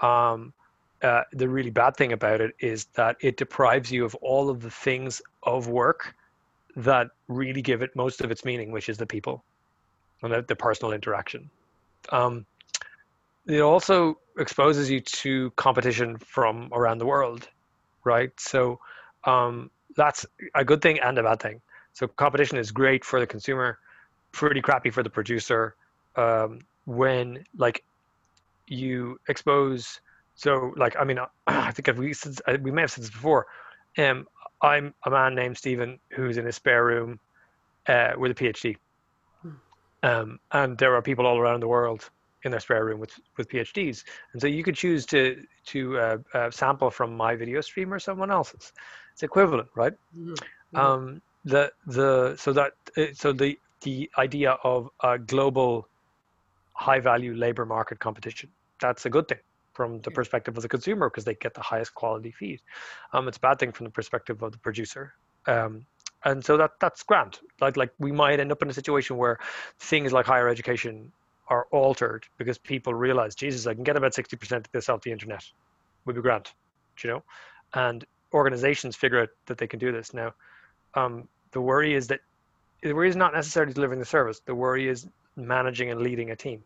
Um, 0.00 0.52
uh, 1.02 1.22
the 1.32 1.48
really 1.48 1.70
bad 1.70 1.96
thing 1.96 2.12
about 2.12 2.40
it 2.40 2.54
is 2.60 2.86
that 2.94 3.16
it 3.20 3.36
deprives 3.36 3.90
you 3.90 4.04
of 4.04 4.14
all 4.16 4.50
of 4.50 4.60
the 4.60 4.70
things 4.70 5.22
of 5.42 5.68
work 5.68 6.14
that 6.76 7.08
really 7.28 7.62
give 7.62 7.82
it 7.82 7.94
most 7.96 8.20
of 8.20 8.30
its 8.30 8.44
meaning, 8.44 8.70
which 8.70 8.88
is 8.88 8.98
the 8.98 9.06
people 9.06 9.44
and 10.22 10.32
the, 10.32 10.42
the 10.42 10.56
personal 10.56 10.92
interaction. 10.92 11.50
Um, 12.10 12.44
it 13.46 13.60
also 13.60 14.18
exposes 14.38 14.90
you 14.90 15.00
to 15.00 15.50
competition 15.52 16.18
from 16.18 16.68
around 16.72 16.98
the 16.98 17.06
world, 17.06 17.48
right? 18.04 18.30
So 18.38 18.78
um, 19.24 19.70
that's 19.96 20.26
a 20.54 20.64
good 20.64 20.82
thing 20.82 21.00
and 21.00 21.18
a 21.18 21.22
bad 21.22 21.40
thing. 21.40 21.60
So 21.92 22.06
competition 22.08 22.58
is 22.58 22.70
great 22.70 23.04
for 23.04 23.20
the 23.20 23.26
consumer, 23.26 23.78
pretty 24.32 24.60
crappy 24.60 24.90
for 24.90 25.02
the 25.02 25.10
producer. 25.10 25.74
Um, 26.16 26.60
when 26.86 27.44
like 27.56 27.84
you 28.66 29.18
expose, 29.28 30.00
so 30.34 30.72
like 30.76 30.96
I 30.98 31.04
mean, 31.04 31.18
I 31.46 31.70
think 31.72 31.96
we 31.98 32.12
said, 32.12 32.38
we 32.62 32.70
may 32.70 32.82
have 32.82 32.90
said 32.90 33.04
this 33.04 33.10
before. 33.10 33.46
Um, 33.98 34.26
I'm 34.62 34.94
a 35.04 35.10
man 35.10 35.34
named 35.34 35.56
Stephen 35.56 35.98
who's 36.10 36.36
in 36.36 36.46
his 36.46 36.56
spare 36.56 36.84
room 36.84 37.18
uh, 37.88 38.12
with 38.16 38.30
a 38.32 38.34
PhD, 38.34 38.76
um, 40.02 40.38
and 40.52 40.78
there 40.78 40.94
are 40.94 41.02
people 41.02 41.26
all 41.26 41.38
around 41.38 41.60
the 41.60 41.68
world 41.68 42.10
in 42.44 42.50
their 42.50 42.60
spare 42.60 42.84
room 42.84 43.00
with 43.00 43.12
with 43.36 43.48
PhDs, 43.48 44.04
and 44.32 44.40
so 44.40 44.46
you 44.46 44.62
could 44.62 44.76
choose 44.76 45.06
to 45.06 45.42
to 45.66 45.98
uh, 45.98 46.18
uh, 46.34 46.50
sample 46.50 46.90
from 46.90 47.16
my 47.16 47.36
video 47.36 47.60
stream 47.60 47.92
or 47.92 47.98
someone 47.98 48.30
else's. 48.30 48.72
It's 49.20 49.22
equivalent, 49.22 49.68
right? 49.74 49.92
Um, 50.74 51.20
the 51.44 51.70
the 51.86 52.36
so 52.36 52.52
that 52.54 52.72
uh, 52.96 53.12
so 53.12 53.32
the 53.32 53.58
the 53.82 54.10
idea 54.16 54.52
of 54.64 54.88
a 55.02 55.18
global 55.18 55.88
high 56.72 57.00
value 57.00 57.34
labor 57.34 57.66
market 57.66 57.98
competition 57.98 58.50
that's 58.80 59.04
a 59.04 59.10
good 59.10 59.28
thing 59.28 59.38
from 59.74 60.00
the 60.00 60.10
perspective 60.10 60.56
of 60.56 60.62
the 60.62 60.68
consumer 60.68 61.10
because 61.10 61.24
they 61.24 61.34
get 61.34 61.52
the 61.54 61.60
highest 61.60 61.94
quality 61.94 62.32
feed. 62.32 62.60
Um, 63.12 63.28
it's 63.28 63.36
a 63.36 63.40
bad 63.40 63.58
thing 63.58 63.72
from 63.72 63.84
the 63.84 63.90
perspective 63.90 64.42
of 64.42 64.52
the 64.52 64.58
producer. 64.58 65.12
Um, 65.46 65.84
and 66.24 66.42
so 66.42 66.56
that 66.56 66.72
that's 66.80 67.02
grand. 67.02 67.38
Like 67.60 67.76
like 67.76 67.92
we 67.98 68.12
might 68.12 68.40
end 68.40 68.52
up 68.52 68.62
in 68.62 68.70
a 68.70 68.74
situation 68.74 69.18
where 69.18 69.38
things 69.78 70.12
like 70.12 70.26
higher 70.26 70.48
education 70.48 71.12
are 71.48 71.66
altered 71.72 72.24
because 72.38 72.58
people 72.58 72.94
realize, 72.94 73.34
Jesus, 73.34 73.66
I 73.66 73.74
can 73.74 73.84
get 73.84 73.96
about 73.96 74.14
sixty 74.14 74.36
percent 74.36 74.66
of 74.66 74.72
this 74.72 74.88
off 74.88 75.02
the 75.02 75.12
internet. 75.12 75.44
Would 76.06 76.16
be 76.16 76.22
grand, 76.22 76.50
do 76.96 77.08
you 77.08 77.14
know? 77.14 77.24
And 77.74 78.04
organizations 78.32 78.96
figure 78.96 79.20
out 79.20 79.28
that 79.46 79.58
they 79.58 79.66
can 79.66 79.78
do 79.78 79.92
this 79.92 80.14
now. 80.14 80.32
Um, 80.94 81.28
the 81.52 81.60
worry 81.60 81.94
is 81.94 82.06
that 82.08 82.20
the 82.82 82.92
worry 82.92 83.08
is 83.08 83.16
not 83.16 83.34
necessarily 83.34 83.72
delivering 83.72 84.00
the 84.00 84.06
service. 84.06 84.40
The 84.40 84.54
worry 84.54 84.88
is 84.88 85.08
managing 85.36 85.90
and 85.90 86.00
leading 86.00 86.30
a 86.30 86.36
team. 86.36 86.62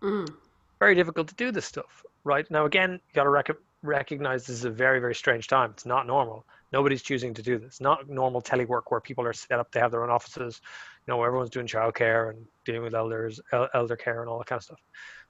Mhm. 0.00 0.34
Very 0.78 0.94
difficult 0.94 1.28
to 1.28 1.34
do 1.34 1.52
this 1.52 1.66
stuff, 1.66 2.04
right? 2.24 2.50
Now, 2.50 2.64
again, 2.64 2.92
you 2.92 3.14
got 3.14 3.24
to 3.24 3.30
rec- 3.30 3.50
recognize 3.82 4.46
this 4.46 4.56
is 4.56 4.64
a 4.64 4.70
very, 4.70 4.98
very 4.98 5.14
strange 5.14 5.48
time. 5.48 5.70
It's 5.70 5.84
not 5.84 6.06
normal. 6.06 6.46
Nobody's 6.72 7.02
choosing 7.02 7.34
to 7.34 7.42
do 7.42 7.58
this. 7.58 7.80
Not 7.80 8.08
normal 8.08 8.40
telework 8.40 8.82
where 8.88 9.00
people 9.00 9.26
are 9.26 9.32
set 9.32 9.58
up, 9.58 9.70
they 9.72 9.80
have 9.80 9.90
their 9.90 10.04
own 10.04 10.10
offices, 10.10 10.60
you 11.06 11.12
know, 11.12 11.22
everyone's 11.22 11.50
doing 11.50 11.66
childcare 11.66 12.30
and 12.30 12.46
dealing 12.64 12.82
with 12.82 12.94
elders, 12.94 13.40
el- 13.52 13.68
elder 13.74 13.96
care, 13.96 14.20
and 14.20 14.30
all 14.30 14.38
that 14.38 14.46
kind 14.46 14.58
of 14.58 14.64
stuff. 14.64 14.80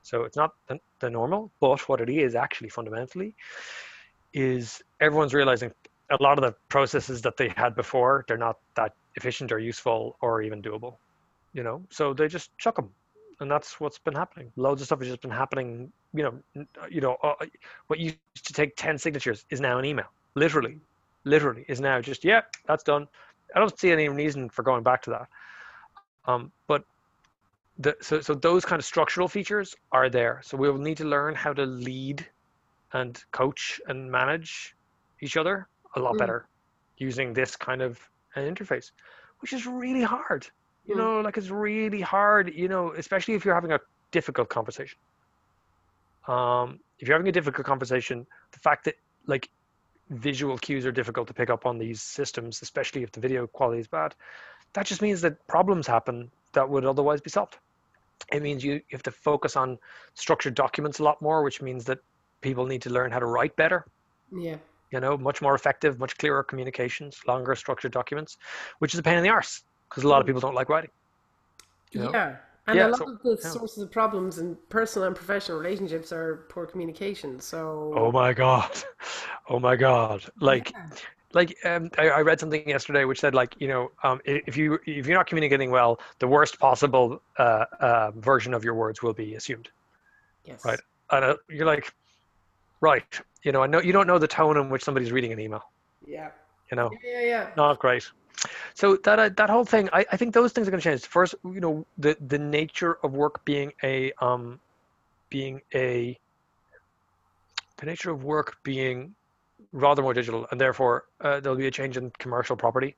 So 0.02 0.24
it's 0.24 0.36
not 0.36 0.52
the, 0.68 0.78
the 1.00 1.10
normal, 1.10 1.50
but 1.60 1.88
what 1.88 2.00
it 2.00 2.08
is 2.10 2.34
actually 2.34 2.68
fundamentally 2.68 3.34
is 4.32 4.82
everyone's 5.00 5.34
realizing 5.34 5.72
a 6.10 6.22
lot 6.22 6.38
of 6.38 6.42
the 6.42 6.54
processes 6.68 7.22
that 7.22 7.36
they 7.36 7.48
had 7.56 7.74
before 7.74 8.24
they're 8.26 8.38
not 8.38 8.58
that 8.76 8.94
efficient 9.16 9.52
or 9.52 9.58
useful 9.58 10.16
or 10.20 10.42
even 10.42 10.62
doable 10.62 10.96
you 11.52 11.62
know 11.62 11.82
so 11.90 12.12
they 12.12 12.28
just 12.28 12.56
chuck 12.58 12.76
them 12.76 12.90
and 13.40 13.50
that's 13.50 13.80
what's 13.80 13.98
been 13.98 14.14
happening 14.14 14.50
loads 14.56 14.80
of 14.80 14.86
stuff 14.86 14.98
has 15.00 15.08
just 15.08 15.22
been 15.22 15.30
happening 15.30 15.92
you 16.14 16.22
know 16.22 16.66
you 16.90 17.00
know 17.00 17.16
uh, 17.22 17.34
what 17.88 17.98
used 17.98 18.18
to 18.44 18.52
take 18.52 18.74
10 18.76 18.98
signatures 18.98 19.44
is 19.50 19.60
now 19.60 19.78
an 19.78 19.84
email 19.84 20.06
literally 20.34 20.78
literally 21.24 21.64
is 21.68 21.80
now 21.80 22.00
just 22.00 22.24
yeah, 22.24 22.42
that's 22.66 22.82
done. 22.82 23.08
I 23.54 23.58
don't 23.58 23.78
see 23.78 23.90
any 23.90 24.08
reason 24.08 24.48
for 24.48 24.62
going 24.62 24.82
back 24.82 25.02
to 25.02 25.10
that. 25.10 25.28
Um, 26.26 26.52
but 26.66 26.84
the, 27.78 27.96
so 28.00 28.20
so 28.20 28.34
those 28.34 28.64
kind 28.64 28.78
of 28.78 28.84
structural 28.84 29.28
features 29.28 29.74
are 29.92 30.08
there. 30.08 30.40
So 30.44 30.56
we 30.56 30.70
will 30.70 30.78
need 30.78 30.96
to 30.98 31.04
learn 31.04 31.34
how 31.34 31.52
to 31.52 31.64
lead 31.64 32.26
and 32.92 33.22
coach 33.32 33.80
and 33.86 34.10
manage 34.10 34.74
each 35.22 35.36
other 35.36 35.68
a 35.96 36.00
lot 36.00 36.14
Mm. 36.14 36.18
better 36.18 36.48
using 36.98 37.32
this 37.32 37.56
kind 37.56 37.82
of 37.82 37.98
an 38.36 38.54
interface, 38.54 38.90
which 39.40 39.52
is 39.52 39.66
really 39.66 40.02
hard. 40.02 40.46
You 40.84 40.94
Mm. 40.94 40.98
know, 40.98 41.20
like 41.20 41.36
it's 41.36 41.50
really 41.50 42.00
hard. 42.00 42.52
You 42.54 42.68
know, 42.68 42.92
especially 42.92 43.34
if 43.34 43.44
you're 43.44 43.54
having 43.54 43.72
a 43.72 43.80
difficult 44.12 44.48
conversation. 44.48 44.98
Um, 46.28 46.80
if 46.98 47.08
you're 47.08 47.16
having 47.16 47.28
a 47.28 47.32
difficult 47.32 47.66
conversation, 47.66 48.26
the 48.52 48.58
fact 48.60 48.84
that 48.84 48.94
like 49.26 49.48
visual 50.10 50.58
cues 50.58 50.84
are 50.86 50.92
difficult 50.92 51.28
to 51.28 51.34
pick 51.34 51.50
up 51.50 51.66
on 51.66 51.78
these 51.78 52.02
systems, 52.02 52.62
especially 52.62 53.02
if 53.02 53.12
the 53.12 53.20
video 53.20 53.46
quality 53.46 53.80
is 53.80 53.88
bad, 53.88 54.14
that 54.74 54.86
just 54.86 55.02
means 55.02 55.20
that 55.22 55.46
problems 55.48 55.86
happen 55.86 56.30
that 56.52 56.68
would 56.68 56.84
otherwise 56.84 57.20
be 57.20 57.30
solved. 57.30 57.58
It 58.32 58.42
means 58.42 58.62
you, 58.62 58.74
you 58.74 58.80
have 58.92 59.02
to 59.04 59.10
focus 59.10 59.56
on 59.56 59.78
structured 60.14 60.54
documents 60.54 60.98
a 60.98 61.04
lot 61.04 61.20
more, 61.22 61.42
which 61.42 61.62
means 61.62 61.84
that 61.86 61.98
people 62.40 62.66
need 62.66 62.82
to 62.82 62.90
learn 62.90 63.10
how 63.10 63.18
to 63.18 63.26
write 63.26 63.54
better, 63.56 63.84
Yeah. 64.32 64.56
you 64.90 65.00
know, 65.00 65.16
much 65.16 65.42
more 65.42 65.54
effective, 65.54 65.98
much 65.98 66.16
clearer 66.18 66.42
communications, 66.42 67.20
longer 67.26 67.54
structured 67.54 67.92
documents, 67.92 68.38
which 68.78 68.94
is 68.94 69.00
a 69.00 69.02
pain 69.02 69.16
in 69.18 69.22
the 69.22 69.28
arse 69.30 69.62
because 69.88 70.04
a 70.04 70.08
lot 70.08 70.20
of 70.20 70.26
people 70.26 70.40
don't 70.40 70.54
like 70.54 70.68
writing. 70.68 70.90
You 71.92 72.04
know? 72.04 72.10
Yeah. 72.12 72.36
And 72.66 72.76
Yeah, 72.76 72.86
a 72.86 72.88
lot 72.88 72.98
so- 72.98 73.12
of 73.12 73.22
the 73.22 73.38
yeah. 73.42 73.48
sources 73.50 73.82
of 73.82 73.90
problems 73.90 74.38
in 74.38 74.56
personal 74.68 75.06
and 75.08 75.16
professional 75.16 75.58
relationships 75.58 76.12
are 76.12 76.46
poor 76.48 76.66
communication. 76.66 77.40
So 77.40 77.92
Oh 77.96 78.12
my 78.12 78.32
god. 78.32 78.70
Oh 79.48 79.58
my 79.58 79.74
god. 79.76 80.24
Like 80.40 80.70
Yeah. 80.70 80.88
like 81.32 81.56
um, 81.64 81.90
I, 81.98 82.08
I 82.08 82.20
read 82.22 82.38
something 82.40 82.68
yesterday 82.68 83.04
which 83.04 83.20
said 83.20 83.34
like 83.34 83.54
you 83.58 83.68
know 83.68 83.90
um, 84.04 84.20
if 84.24 84.56
you 84.56 84.78
if 84.86 85.06
you're 85.06 85.16
not 85.16 85.26
communicating 85.26 85.70
well 85.70 86.00
the 86.18 86.28
worst 86.28 86.58
possible 86.58 87.20
uh, 87.38 87.64
uh, 87.80 88.10
version 88.16 88.52
of 88.54 88.62
your 88.64 88.74
words 88.74 89.02
will 89.02 89.12
be 89.12 89.34
assumed 89.34 89.68
yes. 90.44 90.64
right. 90.64 90.80
and 91.10 91.24
uh, 91.24 91.36
you're 91.48 91.66
like 91.66 91.92
right 92.80 93.20
you 93.44 93.52
know 93.52 93.62
I 93.62 93.66
know 93.66 93.80
you 93.80 93.92
don't 93.92 94.06
know 94.06 94.18
the 94.18 94.28
tone 94.28 94.56
in 94.56 94.70
which 94.70 94.84
somebody's 94.84 95.12
reading 95.12 95.32
an 95.32 95.40
email 95.40 95.62
Yeah. 96.06 96.30
you 96.70 96.76
know 96.76 96.90
Yeah, 97.04 97.20
yeah, 97.20 97.26
yeah. 97.26 97.46
not 97.56 97.78
great 97.78 98.04
so 98.74 98.96
that 99.04 99.18
uh, 99.18 99.28
that 99.36 99.50
whole 99.50 99.64
thing 99.64 99.88
I, 99.92 100.04
I 100.12 100.16
think 100.16 100.34
those 100.34 100.52
things 100.52 100.66
are 100.66 100.70
going 100.70 100.80
to 100.80 100.88
change 100.90 101.06
first 101.06 101.34
you 101.44 101.60
know 101.60 101.86
the 101.98 102.16
the 102.26 102.38
nature 102.38 102.98
of 103.04 103.12
work 103.12 103.44
being 103.44 103.72
a 103.82 104.12
um 104.20 104.60
being 105.30 105.60
a 105.74 106.18
the 107.78 107.86
nature 107.86 108.10
of 108.10 108.24
work 108.24 108.56
being 108.64 109.14
rather 109.72 110.02
more 110.02 110.14
digital 110.14 110.46
and 110.50 110.60
therefore 110.60 111.04
uh, 111.22 111.40
there'll 111.40 111.58
be 111.58 111.66
a 111.66 111.70
change 111.70 111.96
in 111.96 112.10
commercial 112.18 112.56
property 112.56 112.96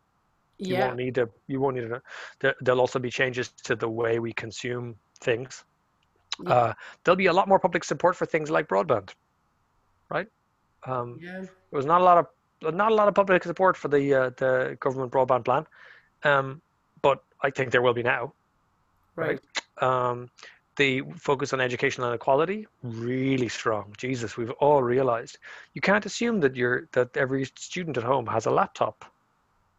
you 0.58 0.76
Yeah. 0.76 0.86
won't 0.86 0.96
need 0.96 1.14
to 1.16 1.28
you 1.48 1.60
won't 1.60 1.76
need 1.76 1.88
to 1.88 2.00
there, 2.40 2.54
there'll 2.60 2.80
also 2.80 2.98
be 2.98 3.10
changes 3.10 3.50
to 3.64 3.74
the 3.74 3.88
way 3.88 4.18
we 4.20 4.32
consume 4.32 4.94
things 5.20 5.64
Yeah. 6.40 6.54
uh, 6.54 6.72
there'll 7.04 7.16
be 7.16 7.26
a 7.26 7.32
lot 7.32 7.48
more 7.48 7.58
public 7.58 7.84
support 7.84 8.16
for 8.16 8.26
things 8.26 8.50
like 8.50 8.68
broadband 8.68 9.10
right 10.16 10.28
um, 10.90 11.08
Yeah. 11.20 11.40
there 11.70 11.78
was 11.80 11.86
not 11.86 12.00
a 12.00 12.04
lot 12.04 12.18
of 12.18 12.26
not 12.80 12.92
a 12.92 12.94
lot 12.94 13.08
of 13.08 13.14
public 13.14 13.42
support 13.42 13.76
for 13.76 13.88
the 13.88 14.02
uh, 14.20 14.30
the 14.42 14.76
government 14.84 15.10
broadband 15.12 15.44
plan, 15.44 15.64
um, 16.30 16.46
but 17.06 17.18
I 17.46 17.50
think 17.50 17.70
there 17.72 17.82
will 17.82 17.94
be 18.02 18.02
now. 18.16 18.32
Right. 19.16 19.40
Um, 19.88 20.30
the 20.76 21.02
focus 21.28 21.52
on 21.52 21.60
educational 21.60 22.08
inequality 22.08 22.66
really 22.82 23.48
strong. 23.48 23.84
Jesus, 23.98 24.36
we've 24.38 24.54
all 24.64 24.82
realized 24.82 25.38
you 25.74 25.80
can't 25.88 26.06
assume 26.06 26.40
that 26.40 26.54
you're 26.56 26.88
that 26.92 27.16
every 27.16 27.44
student 27.68 27.96
at 27.98 28.04
home 28.04 28.26
has 28.26 28.46
a 28.46 28.50
laptop 28.60 29.04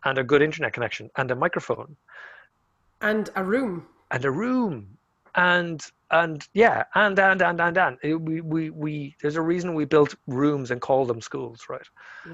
and 0.06 0.18
a 0.18 0.24
good 0.24 0.42
internet 0.42 0.74
connection 0.74 1.10
and 1.18 1.32
a 1.32 1.36
microphone 1.36 1.96
And 3.02 3.30
a 3.36 3.44
room. 3.44 3.88
and 4.12 4.26
a 4.26 4.32
room 4.32 4.98
and 5.36 5.80
and 6.14 6.48
yeah 6.54 6.84
and 6.96 7.18
and 7.20 7.42
and 7.42 7.60
and 7.60 7.78
and 7.78 7.98
It- 8.04 8.22
we 8.30 8.42
we 8.42 8.70
we 8.70 9.16
there's 9.22 9.36
a 9.36 9.42
reason 9.42 9.74
we 9.74 9.86
built 9.86 10.16
rooms 10.28 10.72
and 10.72 10.80
call 10.80 11.06
them 11.06 11.22
schools 11.22 11.60
right 11.70 11.88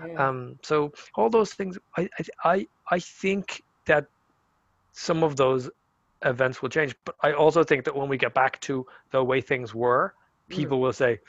Yeah. 0.08 0.28
um, 0.28 0.60
so 0.64 0.92
all 1.16 1.30
those 1.30 1.54
things, 1.54 1.78
I, 1.98 2.10
I, 2.44 2.68
I, 2.96 3.00
think 3.00 3.64
that 3.86 4.06
some 4.92 5.24
of 5.24 5.36
those 5.36 5.70
events 6.26 6.62
will 6.62 6.70
change. 6.70 6.94
But 7.06 7.16
I 7.24 7.32
also 7.34 7.64
think 7.64 7.86
that 7.86 7.96
when 7.96 8.10
we 8.10 8.18
get 8.18 8.34
back 8.34 8.60
to 8.62 8.86
the 9.12 9.24
way 9.24 9.42
things 9.42 9.74
were, 9.74 10.14
people 10.50 10.80
will 10.80 10.94
say, 10.94 11.20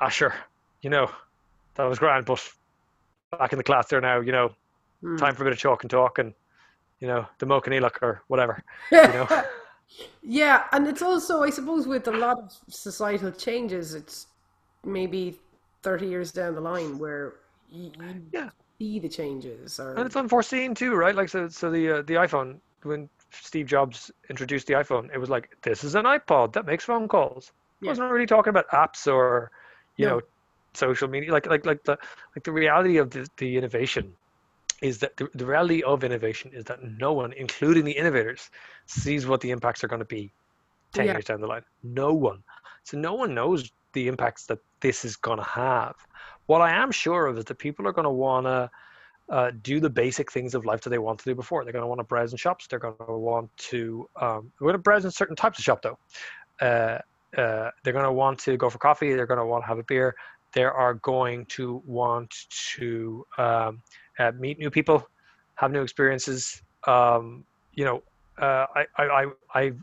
"Ah, 0.00 0.08
sure, 0.10 0.34
you 0.82 0.90
know, 0.90 1.10
that 1.74 1.84
was 1.88 1.98
grand, 1.98 2.24
but 2.26 2.40
back 3.38 3.52
in 3.52 3.58
the 3.58 3.64
class 3.64 3.88
there 3.88 4.00
now, 4.00 4.20
you 4.20 4.32
know, 4.32 4.48
Hmm. 5.02 5.16
time 5.16 5.34
for 5.34 5.42
a 5.42 5.46
bit 5.46 5.52
of 5.54 5.58
chalk 5.58 5.82
and 5.84 5.90
talk 5.90 6.18
and, 6.18 6.34
you 7.00 7.08
know, 7.08 7.26
the 7.38 7.46
Modh 7.46 7.64
Coinníollach 7.64 7.98
or 8.02 8.22
whatever, 8.28 8.62
you 8.92 8.98
know." 9.18 9.28
Yeah, 10.22 10.64
and 10.72 10.86
it's 10.86 11.02
also, 11.02 11.42
I 11.42 11.50
suppose, 11.50 11.86
with 11.86 12.08
a 12.08 12.12
lot 12.12 12.38
of 12.38 12.50
societal 12.68 13.30
changes, 13.32 13.94
it's 13.94 14.26
maybe 14.84 15.38
30 15.82 16.06
years 16.06 16.32
down 16.32 16.54
the 16.54 16.60
line 16.60 16.98
where 16.98 17.34
you, 17.68 17.92
you 17.96 18.22
Yeah. 18.32 18.50
see 18.80 18.98
the 18.98 19.08
changes. 19.08 19.78
Or, 19.78 19.96
and 19.96 20.06
it's 20.06 20.16
unforeseen 20.16 20.74
too, 20.74 20.94
right? 20.94 21.14
Like 21.14 21.28
so, 21.28 21.48
so 21.48 21.70
the 21.70 21.98
uh, 21.98 22.02
the 22.02 22.14
iPhone 22.14 22.60
when 22.82 23.08
Steve 23.30 23.66
Jobs 23.66 24.10
introduced 24.28 24.66
the 24.66 24.74
iPhone, 24.74 25.08
it 25.12 25.18
was 25.18 25.30
like 25.30 25.48
this 25.62 25.84
is 25.84 25.94
an 25.94 26.04
iPod 26.04 26.52
that 26.54 26.66
makes 26.66 26.84
phone 26.84 27.08
calls. 27.08 27.48
It 27.48 27.52
Yeah. 27.80 27.94
wasn't 27.94 28.10
really 28.10 28.26
talking 28.26 28.50
about 28.50 28.68
apps 28.70 29.06
or 29.12 29.50
you 29.96 30.06
No. 30.06 30.18
know 30.18 30.20
social 30.74 31.08
media. 31.08 31.32
Like 31.32 31.46
like 31.46 31.64
like 31.66 31.82
the 31.84 31.96
like 32.36 32.44
the 32.44 32.52
reality 32.52 32.96
of 32.98 33.10
the, 33.10 33.28
the 33.38 33.56
innovation 33.56 34.16
is 34.84 34.98
that 34.98 35.16
the, 35.16 35.26
the 35.40 35.46
reality 35.46 35.82
of 35.82 36.04
innovation 36.04 36.50
is 36.54 36.64
that 36.64 36.80
no 36.82 37.12
one, 37.14 37.32
including 37.32 37.84
the 37.84 37.96
innovators, 38.02 38.50
sees 38.86 39.26
what 39.26 39.40
the 39.40 39.50
impacts 39.50 39.82
are 39.82 39.88
going 39.88 40.04
to 40.08 40.14
be 40.18 40.32
ten 40.92 41.06
Yeah. 41.06 41.14
years 41.14 41.24
down 41.24 41.40
the 41.40 41.46
line. 41.54 41.64
No 41.82 42.12
one. 42.12 42.40
So 42.84 42.98
no 42.98 43.14
one 43.14 43.34
knows 43.34 43.72
the 43.94 44.08
impacts 44.08 44.46
that 44.46 44.58
this 44.80 45.04
is 45.04 45.16
going 45.16 45.38
to 45.38 45.50
have. 45.66 45.94
What 46.46 46.60
I 46.60 46.70
am 46.82 46.90
sure 46.92 47.26
of 47.26 47.38
is 47.38 47.44
that 47.46 47.58
people 47.58 47.86
are 47.88 47.92
going 47.92 48.04
to 48.04 48.10
want 48.26 48.46
to 48.46 48.70
uh, 49.36 49.50
do 49.62 49.80
the 49.80 49.88
basic 49.88 50.30
things 50.30 50.54
of 50.54 50.66
life 50.66 50.82
that 50.82 50.90
they 50.90 50.98
want 50.98 51.18
to 51.20 51.30
do 51.30 51.34
before. 51.34 51.64
They're 51.64 51.72
going 51.72 51.88
to 51.88 51.88
want 51.88 52.00
to 52.00 52.04
browse 52.04 52.32
in 52.32 52.38
shops. 52.38 52.66
They're 52.68 52.78
going 52.78 52.94
to 53.06 53.18
want 53.30 53.50
to. 53.70 54.06
Um, 54.20 54.52
they're 54.58 54.66
going 54.66 54.74
to 54.74 54.78
browse 54.88 55.06
in 55.06 55.10
certain 55.10 55.36
types 55.36 55.58
of 55.58 55.64
shop 55.64 55.80
though. 55.82 55.98
Uh, 56.60 56.98
uh, 57.40 57.70
they're 57.82 57.98
going 57.98 58.04
to 58.04 58.12
want 58.12 58.38
to 58.40 58.56
go 58.56 58.68
for 58.68 58.78
coffee. 58.78 59.14
They're 59.14 59.32
going 59.32 59.44
to 59.44 59.46
want 59.46 59.64
to 59.64 59.68
have 59.68 59.78
a 59.78 59.84
beer. 59.84 60.14
They 60.52 60.64
are 60.64 60.94
going 60.94 61.46
to 61.56 61.82
want 61.86 62.32
to 62.76 63.24
um, 63.38 63.82
uh, 64.18 64.32
meet 64.38 64.58
new 64.58 64.70
people, 64.70 65.06
have 65.56 65.72
new 65.72 65.82
experiences. 65.82 66.62
Um, 66.86 67.44
you 67.72 67.84
know, 67.84 68.02
uh, 68.40 68.66
I, 68.74 68.86
I, 68.96 69.04
I, 69.04 69.26
I've, 69.54 69.78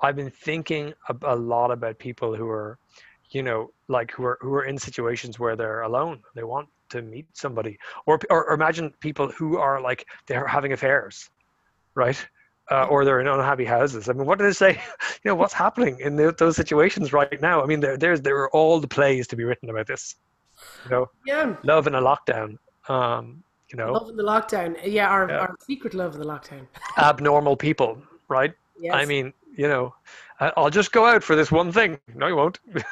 I've 0.00 0.16
been 0.16 0.30
thinking 0.30 0.94
a, 1.08 1.16
a 1.22 1.36
lot 1.36 1.70
about 1.70 1.98
people 1.98 2.34
who 2.34 2.48
are, 2.48 2.78
you 3.30 3.42
know, 3.42 3.70
like 3.88 4.10
who 4.12 4.24
are 4.24 4.38
who 4.40 4.54
are 4.54 4.64
in 4.64 4.78
situations 4.78 5.38
where 5.38 5.56
they're 5.56 5.82
alone. 5.82 6.20
They 6.34 6.44
want 6.44 6.68
to 6.90 7.02
meet 7.02 7.26
somebody, 7.32 7.78
or 8.06 8.18
or, 8.30 8.46
or 8.46 8.54
imagine 8.54 8.92
people 9.00 9.28
who 9.30 9.58
are 9.58 9.80
like 9.80 10.06
they're 10.26 10.46
having 10.46 10.72
affairs, 10.72 11.28
right? 11.94 12.26
Uh, 12.70 12.84
or 12.84 13.04
they're 13.04 13.20
in 13.20 13.26
unhappy 13.26 13.64
houses. 13.64 14.08
I 14.08 14.12
mean, 14.12 14.26
what 14.26 14.38
do 14.38 14.44
they 14.44 14.52
say? 14.52 14.80
You 15.24 15.30
know, 15.30 15.34
what's 15.34 15.52
happening 15.54 15.98
in 16.00 16.14
tho- 16.14 16.30
those 16.30 16.54
situations 16.54 17.12
right 17.12 17.40
now? 17.40 17.60
I 17.60 17.66
mean, 17.66 17.80
there, 17.80 17.96
there's 17.96 18.20
there 18.20 18.36
are 18.38 18.50
all 18.50 18.78
the 18.78 18.86
plays 18.86 19.26
to 19.28 19.36
be 19.36 19.42
written 19.42 19.68
about 19.68 19.88
this. 19.88 20.14
You 20.84 20.90
know, 20.90 21.06
yeah, 21.26 21.56
love 21.64 21.88
in 21.88 21.96
a 21.96 22.00
lockdown. 22.00 22.56
Um, 22.88 23.42
you 23.70 23.76
know, 23.78 23.92
love 23.92 24.08
in 24.08 24.16
the 24.16 24.22
lockdown. 24.22 24.76
Yeah, 24.84 25.08
our, 25.08 25.28
Yeah. 25.28 25.38
our 25.38 25.56
secret 25.60 25.94
love 25.94 26.14
of 26.14 26.18
the 26.20 26.26
lockdown. 26.26 26.66
abnormal 26.98 27.56
people, 27.56 28.00
right? 28.28 28.54
Yes. 28.80 28.94
I 28.94 29.04
mean, 29.04 29.32
you 29.56 29.68
know, 29.68 29.94
I'll 30.40 30.70
just 30.70 30.92
go 30.92 31.04
out 31.04 31.22
for 31.22 31.34
this 31.36 31.50
one 31.50 31.72
thing. 31.72 31.98
No, 32.14 32.26
you 32.26 32.36
won't. 32.36 32.58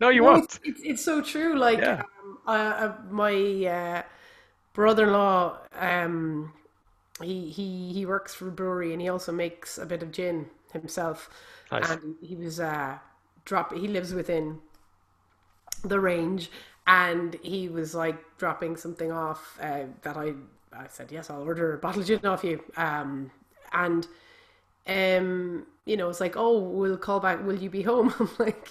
No, 0.00 0.08
you 0.08 0.22
No, 0.22 0.32
won't. 0.32 0.44
It's, 0.44 0.60
it's, 0.64 0.80
it's 0.82 1.04
so 1.04 1.20
true. 1.20 1.54
Like 1.56 1.78
Yeah. 1.78 2.02
um, 2.22 2.38
uh, 2.46 2.92
my 3.10 3.34
uh, 3.66 4.02
brother-in-law, 4.72 5.58
um, 5.74 6.52
he 7.22 7.50
he 7.50 7.92
he 7.92 8.06
works 8.06 8.34
for 8.34 8.48
a 8.48 8.50
brewery 8.50 8.92
and 8.92 9.02
he 9.02 9.08
also 9.10 9.32
makes 9.32 9.76
a 9.76 9.84
bit 9.84 10.02
of 10.02 10.10
gin 10.10 10.46
himself. 10.72 11.28
Nice. 11.70 11.90
And 11.90 12.14
he 12.22 12.36
was 12.36 12.58
uh, 12.58 12.98
drop. 13.44 13.74
He 13.74 13.86
lives 13.86 14.14
within 14.14 14.60
the 15.84 16.00
range, 16.00 16.50
and 16.86 17.34
he 17.42 17.68
was 17.68 17.94
like 17.94 18.16
dropping 18.38 18.76
something 18.76 19.12
off 19.12 19.58
uh, 19.60 19.84
that 20.02 20.16
I 20.16 20.34
I 20.72 20.86
said 20.88 21.10
yes, 21.12 21.30
I'll 21.30 21.42
order 21.42 21.74
a 21.74 21.78
bottle 21.78 22.00
of 22.00 22.06
gin 22.06 22.24
off 22.26 22.44
you. 22.44 22.62
Um, 22.76 23.30
and 23.72 24.06
um, 24.86 25.66
you 25.84 25.96
know, 25.96 26.08
it's 26.08 26.20
like, 26.20 26.36
oh, 26.36 26.58
we'll 26.58 26.96
call 26.96 27.20
back. 27.20 27.44
Will 27.44 27.56
you 27.58 27.70
be 27.70 27.82
home? 27.82 28.14
I'm 28.20 28.30
like, 28.38 28.68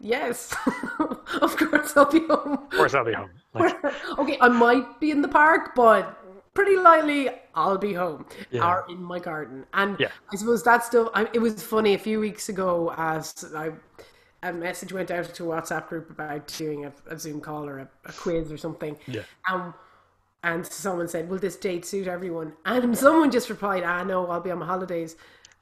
yes, 0.00 0.54
of 1.40 1.56
course 1.56 1.96
I'll 1.96 2.10
be 2.10 2.20
home. 2.20 2.52
Of 2.54 2.70
course, 2.70 2.94
I'll 2.94 3.04
be 3.04 3.12
home. 3.12 3.30
Like, 3.54 3.76
okay, 4.18 4.38
I 4.40 4.48
might 4.48 4.98
be 4.98 5.10
in 5.10 5.20
the 5.20 5.28
park, 5.28 5.74
but 5.76 6.18
pretty 6.54 6.76
likely 6.78 7.28
I'll 7.54 7.76
be 7.76 7.92
home 7.92 8.24
Yeah. 8.50 8.66
or 8.66 8.86
in 8.88 9.02
my 9.02 9.18
garden. 9.18 9.66
And 9.74 10.00
Yeah. 10.00 10.08
I 10.32 10.36
suppose 10.36 10.62
that's 10.62 10.86
still. 10.86 11.10
I, 11.12 11.28
it 11.34 11.38
was 11.38 11.62
funny 11.62 11.92
a 11.92 11.98
few 11.98 12.18
weeks 12.18 12.48
ago 12.48 12.94
as 12.96 13.44
I. 13.54 13.72
A 14.42 14.52
message 14.52 14.92
went 14.92 15.10
out 15.10 15.32
to 15.34 15.52
a 15.52 15.54
WhatsApp 15.54 15.88
group 15.88 16.10
about 16.10 16.46
doing 16.48 16.84
a, 16.86 16.92
a 17.06 17.18
Zoom 17.18 17.40
call 17.40 17.68
or 17.68 17.78
a, 17.80 17.88
a 18.06 18.12
quiz 18.12 18.50
or 18.50 18.56
something. 18.56 18.96
Yeah. 19.06 19.22
Um, 19.48 19.74
and 20.42 20.66
someone 20.66 21.06
said, 21.08 21.28
"Will 21.28 21.38
this 21.38 21.56
date 21.56 21.84
suit 21.84 22.08
everyone?" 22.08 22.52
And 22.64 22.96
someone 22.98 23.30
just 23.30 23.48
replied, 23.48 23.84
"Ah, 23.84 24.02
no, 24.02 24.26
I'll 24.26 24.40
be 24.40 24.50
on 24.50 24.58
my 24.58 24.66
holidays," 24.66 25.16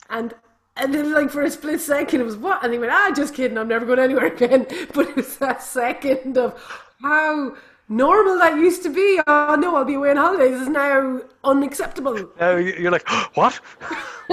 and. 0.08 0.34
And 0.76 0.94
then, 0.94 1.12
like 1.12 1.30
for 1.30 1.42
a 1.42 1.50
split 1.50 1.80
second, 1.80 2.20
it 2.22 2.24
was 2.24 2.36
what? 2.36 2.64
And 2.64 2.72
he 2.72 2.78
went, 2.78 2.92
"Ah, 2.92 3.12
just 3.14 3.34
kidding. 3.34 3.58
I'm 3.58 3.68
never 3.68 3.84
going 3.84 3.98
anywhere 3.98 4.26
again." 4.26 4.66
But 4.94 5.08
it 5.08 5.16
was 5.16 5.36
that 5.38 5.62
second 5.62 6.38
of 6.38 6.54
how 7.02 7.54
normal 7.90 8.38
that 8.38 8.56
used 8.56 8.82
to 8.84 8.88
be. 8.88 9.20
Oh 9.26 9.56
no, 9.56 9.76
I'll 9.76 9.84
be 9.84 9.94
away 9.94 10.10
on 10.10 10.16
holidays 10.16 10.58
is 10.58 10.68
now 10.68 11.20
unacceptable. 11.44 12.30
Uh, 12.40 12.56
you're 12.56 12.92
like, 12.92 13.06
what? 13.34 13.60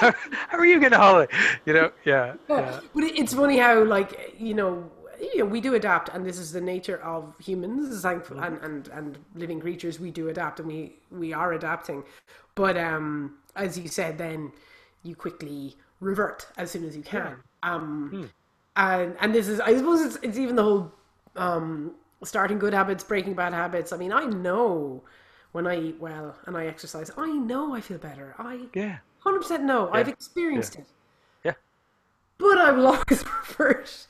how, 0.00 0.58
are 0.58 0.66
you 0.66 0.80
getting 0.80 0.98
a 0.98 0.98
holiday? 0.98 1.32
You 1.66 1.72
know, 1.74 1.92
yeah, 2.04 2.34
yeah. 2.48 2.80
But 2.94 3.04
it's 3.04 3.34
funny 3.34 3.58
how, 3.58 3.84
like, 3.84 4.34
you 4.38 4.54
know, 4.54 4.90
you 5.20 5.38
know, 5.38 5.44
we 5.44 5.60
do 5.60 5.74
adapt, 5.74 6.08
and 6.10 6.24
this 6.24 6.38
is 6.38 6.52
the 6.52 6.60
nature 6.60 6.98
of 7.02 7.34
humans, 7.38 8.02
thankful, 8.02 8.38
and, 8.40 8.58
and 8.58 8.88
and 8.88 9.18
living 9.34 9.60
creatures. 9.60 9.98
We 9.98 10.10
do 10.10 10.28
adapt, 10.28 10.60
and 10.60 10.68
we 10.68 10.96
we 11.10 11.32
are 11.32 11.52
adapting. 11.52 12.04
But 12.54 12.76
um, 12.76 13.38
as 13.56 13.78
you 13.78 13.88
said, 13.88 14.18
then 14.18 14.52
you 15.02 15.14
quickly 15.14 15.76
revert 16.00 16.46
as 16.56 16.70
soon 16.70 16.84
as 16.84 16.96
you 16.96 17.02
can. 17.02 17.36
Um, 17.62 18.30
and 18.76 19.16
and 19.20 19.34
this 19.34 19.48
is, 19.48 19.60
I 19.60 19.76
suppose, 19.76 20.00
it's 20.00 20.16
it's 20.22 20.38
even 20.38 20.56
the 20.56 20.62
whole 20.62 20.92
um 21.36 21.94
starting 22.22 22.58
good 22.58 22.74
habits, 22.74 23.04
breaking 23.04 23.34
bad 23.34 23.52
habits. 23.52 23.92
I 23.92 23.96
mean, 23.96 24.12
I 24.12 24.24
know 24.24 25.02
when 25.52 25.66
I 25.66 25.80
eat 25.80 26.00
well 26.00 26.36
and 26.46 26.56
I 26.56 26.66
exercise, 26.66 27.10
I 27.16 27.30
know 27.32 27.74
I 27.74 27.80
feel 27.80 27.98
better. 27.98 28.34
I 28.38 28.66
Yeah. 28.74 28.98
Hundred 29.28 29.40
percent 29.42 29.64
know. 29.64 29.90
I've 29.92 30.08
experienced 30.08 30.76
it. 30.76 30.86
Yeah. 31.44 31.54
But 32.38 32.58
I 32.58 32.70
will 32.72 32.86
always 32.86 33.24
revert 33.48 34.06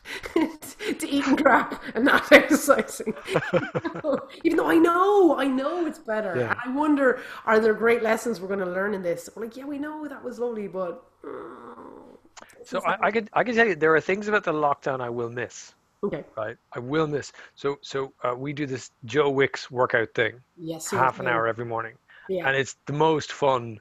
to 0.99 1.07
eating 1.09 1.37
crap 1.37 1.83
and 1.95 2.05
not 2.05 2.31
exercising. 2.41 3.15
Even 4.45 4.57
though 4.59 4.69
I 4.69 4.77
know, 4.77 5.37
I 5.39 5.47
know 5.47 5.87
it's 5.87 5.99
better. 5.99 6.37
Yeah. 6.37 6.55
I 6.65 6.69
wonder, 6.71 7.21
are 7.47 7.59
there 7.61 7.75
great 7.75 8.03
lessons 8.03 8.41
we're 8.41 8.49
going 8.49 8.61
to 8.61 8.67
learn 8.79 8.95
in 8.95 9.03
this? 9.03 9.29
We're 9.35 9.45
like, 9.45 9.57
yeah, 9.57 9.65
we 9.65 9.79
know 9.79 10.07
that 10.09 10.23
was 10.23 10.39
lovely, 10.39 10.69
but 10.69 11.05
mm, 11.25 12.17
So 12.65 12.81
I, 12.87 12.97
I 13.09 13.11
could 13.11 13.31
I 13.33 13.43
can 13.45 13.55
tell 13.55 13.67
you 13.67 13.75
there 13.75 13.95
are 13.95 14.01
things 14.01 14.29
about 14.29 14.45
the 14.45 14.53
lockdown 14.53 15.01
I 15.01 15.11
will 15.11 15.31
miss. 15.31 15.75
okay. 16.05 16.23
Right, 16.37 16.57
I 16.73 16.79
will 16.79 17.07
miss. 17.07 17.33
So 17.55 17.79
so 17.83 18.13
uh, 18.25 18.35
we 18.37 18.53
do 18.53 18.67
this 18.67 18.91
Joe 19.05 19.31
Wicks 19.31 19.71
workout 19.71 20.11
thing, 20.15 20.35
Yes. 20.57 20.91
half 20.91 21.19
an 21.21 21.27
hour 21.27 21.49
every 21.49 21.65
morning, 21.65 21.95
Yeah. 22.29 22.47
and 22.47 22.57
it's 22.57 22.77
the 22.87 22.93
most 22.93 23.33
fun. 23.33 23.81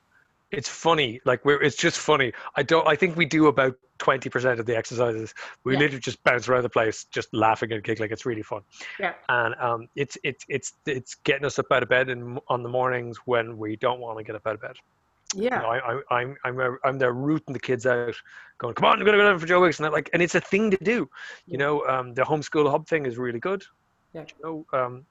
It's 0.52 0.70
funny, 0.70 1.20
like 1.26 1.44
we're 1.44 1.62
it's 1.62 1.76
just 1.76 1.98
funny. 2.00 2.32
I 2.56 2.64
don't. 2.64 2.88
I 2.88 2.96
think 2.96 3.18
we 3.18 3.26
do 3.26 3.48
about 3.48 3.76
twenty 3.98 4.30
percent 4.30 4.60
of 4.62 4.66
the 4.66 4.78
exercises. 4.78 5.34
We 5.66 5.74
Yeah. 5.74 5.80
literally 5.80 6.00
just 6.00 6.24
bounce 6.24 6.48
around 6.48 6.64
the 6.64 6.70
place, 6.70 7.04
just 7.12 7.34
laughing 7.34 7.74
and 7.74 7.84
giggling. 7.84 8.12
It's 8.12 8.26
really 8.26 8.44
fun. 8.44 8.62
yeah. 9.00 9.14
and 9.28 9.56
um, 9.56 9.88
it's 9.96 10.18
it's 10.24 10.46
it's 10.48 10.74
it's 10.86 11.16
getting 11.16 11.46
us 11.46 11.60
up 11.60 11.66
out 11.72 11.84
of 11.84 11.90
bed 11.90 12.10
in, 12.10 12.40
on 12.48 12.64
the 12.64 12.70
mornings 12.70 13.18
when 13.26 13.58
we 13.58 13.76
don't 13.76 14.00
want 14.00 14.18
to 14.20 14.24
get 14.24 14.36
up 14.36 14.48
out 14.48 14.56
of 14.56 14.62
bed. 14.62 14.76
You 15.36 15.44
Yeah. 15.44 15.60
know, 15.60 15.66
I, 15.68 15.80
I, 15.80 16.02
I'm 16.22 16.38
I'm 16.46 16.78
I'm 16.86 16.98
there 16.98 17.12
rooting 17.12 17.52
the 17.52 17.60
kids 17.60 17.86
out, 17.86 18.16
going, 18.58 18.74
"Come 18.76 18.86
on, 18.86 19.00
we're 19.00 19.06
gonna 19.06 19.18
go 19.18 19.26
down 19.30 19.40
for 19.40 19.48
Joe 19.48 19.60
Wicks," 19.60 19.80
and 19.80 19.86
that, 19.86 19.92
like, 19.92 20.10
and 20.14 20.22
it's 20.22 20.36
a 20.36 20.40
thing 20.42 20.72
to 20.72 20.78
do. 20.78 21.10
You 21.46 21.58
know, 21.58 21.86
um, 21.88 22.14
the 22.14 22.22
homeschool 22.22 22.72
hub 22.72 22.88
thing 22.88 23.06
is 23.06 23.18
really 23.18 23.40
good. 23.40 23.66
Yeah. 24.14 24.22
You 24.40 24.66
know, 24.72 24.80
um, 24.80 25.06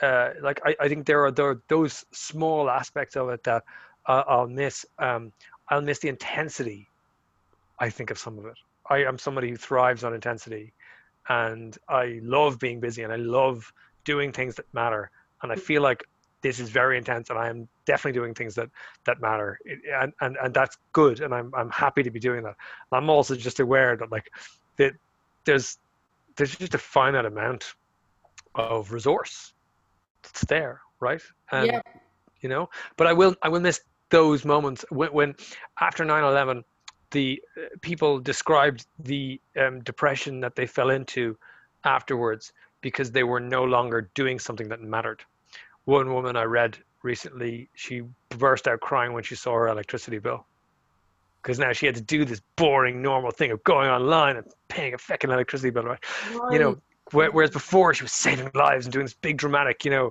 uh, 0.00 0.30
like 0.40 0.60
I, 0.64 0.76
I 0.78 0.88
think 0.88 1.04
there 1.06 1.24
are 1.24 1.32
there 1.32 1.48
are 1.48 1.62
those 1.68 2.04
small 2.12 2.70
aspects 2.70 3.16
of 3.16 3.30
it 3.30 3.42
that 3.42 3.64
uh, 4.08 4.24
I'll 4.26 4.48
miss. 4.48 4.84
Um, 4.98 5.32
I'll 5.70 5.82
miss 5.82 5.98
the 6.00 6.08
intensity. 6.08 6.88
I 7.80 7.90
think 7.90 8.10
of 8.10 8.18
some 8.18 8.38
of 8.38 8.46
it. 8.46 8.54
I 8.90 9.04
am 9.04 9.18
somebody 9.18 9.50
who 9.50 9.56
thrives 9.56 10.02
on 10.02 10.14
intensity, 10.14 10.72
and 11.28 11.76
I 11.88 12.18
love 12.22 12.58
being 12.58 12.80
busy 12.80 13.02
and 13.02 13.12
I 13.12 13.16
love 13.16 13.70
doing 14.04 14.32
things 14.32 14.54
that 14.56 14.64
matter. 14.72 15.10
And 15.42 15.52
I 15.52 15.56
feel 15.56 15.82
like 15.82 16.02
this 16.42 16.58
is 16.58 16.70
very 16.70 16.96
intense, 16.96 17.30
and 17.30 17.38
I 17.38 17.48
am 17.48 17.68
definitely 17.86 18.18
doing 18.18 18.34
things 18.34 18.54
that 18.54 18.68
that 19.06 19.20
matter, 19.20 19.58
It- 19.64 19.80
and 20.00 20.12
and 20.20 20.36
and 20.42 20.54
that's 20.54 20.76
good. 20.92 21.20
And 21.20 21.34
I'm 21.34 21.52
I'm 21.54 21.70
happy 21.70 22.02
to 22.02 22.10
be 22.10 22.20
doing 22.20 22.42
that. 22.44 22.54
And 22.90 23.02
I'm 23.02 23.10
also 23.10 23.34
just 23.36 23.60
aware 23.60 23.96
that 23.96 24.10
like 24.10 24.28
that 24.78 24.94
there's 25.44 25.76
there's 26.36 26.56
just 26.56 26.74
a 26.74 26.78
finite 26.78 27.26
amount 27.26 27.74
of 28.54 28.92
resource 28.92 29.52
that's 30.22 30.44
there, 30.46 30.80
right? 31.00 31.22
And 31.52 31.66
Yeah. 31.66 31.80
you 32.40 32.48
know, 32.48 32.68
but 32.96 33.06
I 33.06 33.12
will 33.12 33.34
I 33.42 33.48
will 33.48 33.60
miss 33.60 33.80
those 34.10 34.44
moments 34.44 34.84
when, 34.90 35.12
when 35.12 35.34
after 35.80 36.04
9/11 36.04 36.62
the 37.10 37.42
uh, 37.56 37.68
people 37.80 38.18
described 38.18 38.86
the 38.98 39.40
um, 39.58 39.80
depression 39.80 40.40
that 40.40 40.54
they 40.54 40.66
fell 40.66 40.90
into 40.90 41.36
afterwards 41.84 42.52
because 42.80 43.10
they 43.10 43.22
were 43.22 43.40
no 43.40 43.64
longer 43.64 44.10
doing 44.14 44.38
something 44.38 44.68
that 44.68 44.80
mattered. 44.80 45.22
One 45.84 46.12
woman 46.12 46.36
I 46.36 46.44
read 46.44 46.76
recently, 47.02 47.70
she 47.74 48.02
burst 48.30 48.68
out 48.68 48.80
crying 48.80 49.12
when 49.14 49.22
she 49.22 49.34
saw 49.34 49.54
her 49.54 49.68
electricity 49.68 50.18
bill 50.18 50.46
because 51.42 51.58
now 51.58 51.72
she 51.72 51.86
had 51.86 51.94
to 51.94 52.02
do 52.02 52.24
this 52.24 52.42
boring, 52.56 53.00
normal 53.00 53.30
thing 53.30 53.50
of 53.50 53.62
going 53.64 53.88
online 53.88 54.36
and 54.36 54.46
paying 54.68 54.92
a 54.94 54.98
fucking 54.98 55.30
electricity 55.30 55.70
bill, 55.70 55.84
right? 55.84 55.98
You 56.50 56.58
know, 56.58 56.76
whe- 57.12 57.32
whereas 57.32 57.50
before 57.50 57.94
she 57.94 58.04
was 58.04 58.12
saving 58.12 58.50
lives 58.54 58.84
and 58.86 58.92
doing 58.92 59.06
this 59.06 59.14
big 59.14 59.38
dramatic, 59.38 59.84
you 59.84 59.90
know, 59.90 60.10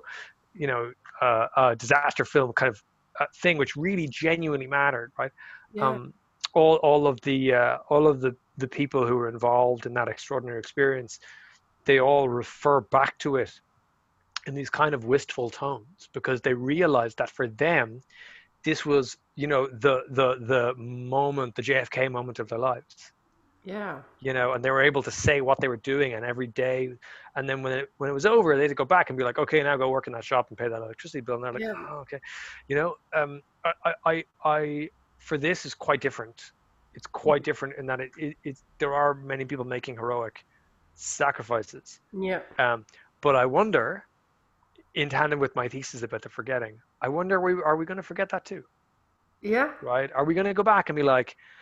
you 0.56 0.68
know, 0.68 0.92
uh, 1.22 1.48
uh, 1.56 1.76
disaster 1.76 2.26
film 2.26 2.54
kind 2.54 2.70
of 2.70 2.82
uh, 3.20 3.26
thing, 3.36 3.58
which 3.58 3.76
really 3.76 4.08
genuinely 4.08 4.68
mattered, 4.68 5.12
right? 5.18 5.32
yeah. 5.74 5.88
um, 5.88 6.14
all 6.54 6.76
all 6.78 7.08
of 7.08 7.20
the 7.22 7.54
uh, 7.54 7.78
all 7.90 8.08
of 8.08 8.22
the 8.22 8.36
the 8.58 8.68
people 8.68 9.06
who 9.06 9.16
were 9.16 9.30
involved 9.30 9.86
in 9.86 9.94
that 9.94 10.08
extraordinary 10.08 10.60
experience, 10.60 11.20
they 11.86 12.00
all 12.00 12.28
refer 12.28 12.82
back 12.82 13.18
to 13.20 13.36
it 13.36 13.60
in 14.48 14.56
these 14.56 14.70
kind 14.70 14.96
of 14.96 15.04
wistful 15.06 15.50
tones 15.50 16.10
because 16.14 16.42
they 16.42 16.54
realized 16.54 17.18
that 17.18 17.30
for 17.30 17.48
them, 17.48 18.02
this 18.64 18.86
was 18.86 19.18
you 19.36 19.48
know 19.48 19.68
the 19.68 20.04
the 20.10 20.36
the 20.40 20.74
moment, 20.76 21.56
the 21.56 21.62
JFK 21.62 22.12
moment 22.12 22.40
of 22.40 22.48
their 22.50 22.60
lives 22.60 23.12
yeah. 23.68 24.00
you 24.22 24.34
know, 24.34 24.54
and 24.54 24.64
they 24.64 24.72
were 24.72 24.82
able 24.82 25.04
to 25.04 25.12
say 25.12 25.42
what 25.42 25.60
they 25.60 25.68
were 25.68 25.78
doing 25.94 26.14
and 26.14 26.24
every 26.26 26.48
day. 26.48 26.90
And 27.36 27.50
then 27.50 27.62
when 27.64 27.74
it 27.74 27.92
when 27.98 28.10
it 28.10 28.14
was 28.14 28.26
over, 28.26 28.56
they 28.56 28.64
had 28.64 28.70
to 28.70 28.76
go 28.76 28.86
back 28.86 29.10
and 29.10 29.18
be 29.18 29.24
like, 29.24 29.38
okay, 29.38 29.62
now 29.62 29.76
go 29.76 29.90
work 29.90 30.08
in 30.08 30.14
that 30.14 30.24
shop 30.24 30.48
and 30.50 30.58
pay 30.58 30.70
that 30.70 30.82
electricity 30.82 31.22
bill. 31.22 31.36
And 31.36 31.44
they're 31.44 31.54
like, 31.54 31.62
Yeah. 31.62 31.74
oh, 31.90 31.98
okay, 31.98 32.20
you 32.70 32.76
know, 32.78 32.96
um, 33.14 33.42
I, 33.66 33.94
I, 34.06 34.24
I, 34.46 34.90
for 35.20 35.38
this 35.38 35.66
is 35.66 35.74
quite 35.74 36.00
different. 36.02 36.52
It's 36.96 37.08
quite 37.08 37.44
different 37.44 37.76
in 37.78 37.86
that 37.88 38.00
it, 38.00 38.12
it, 38.18 38.38
it 38.44 38.58
there 38.80 38.94
are 38.94 39.14
many 39.14 39.44
people 39.46 39.66
making 39.66 39.96
heroic 39.96 40.46
sacrifices. 40.96 42.00
Yeah. 42.14 42.40
Um, 42.58 42.86
but 43.22 43.36
I 43.36 43.46
wonder, 43.46 44.06
in 44.96 45.10
tandem 45.10 45.40
with 45.40 45.56
my 45.56 45.68
thesis 45.68 46.04
about 46.04 46.22
the 46.22 46.30
forgetting, 46.30 46.80
I 47.02 47.10
wonder, 47.10 47.42
we 47.42 47.54
are 47.62 47.76
we 47.76 47.86
going 47.86 47.98
to 47.98 48.04
forget 48.04 48.30
that 48.30 48.46
too? 48.46 48.64
Yeah. 49.42 49.72
right? 49.84 50.10
Are 50.14 50.26
we 50.26 50.34
going 50.34 50.48
to 50.48 50.54
go 50.54 50.64
back 50.64 50.90
and 50.90 50.96
be 50.96 51.04
like, 51.04 51.36
"Ah, 51.36 51.57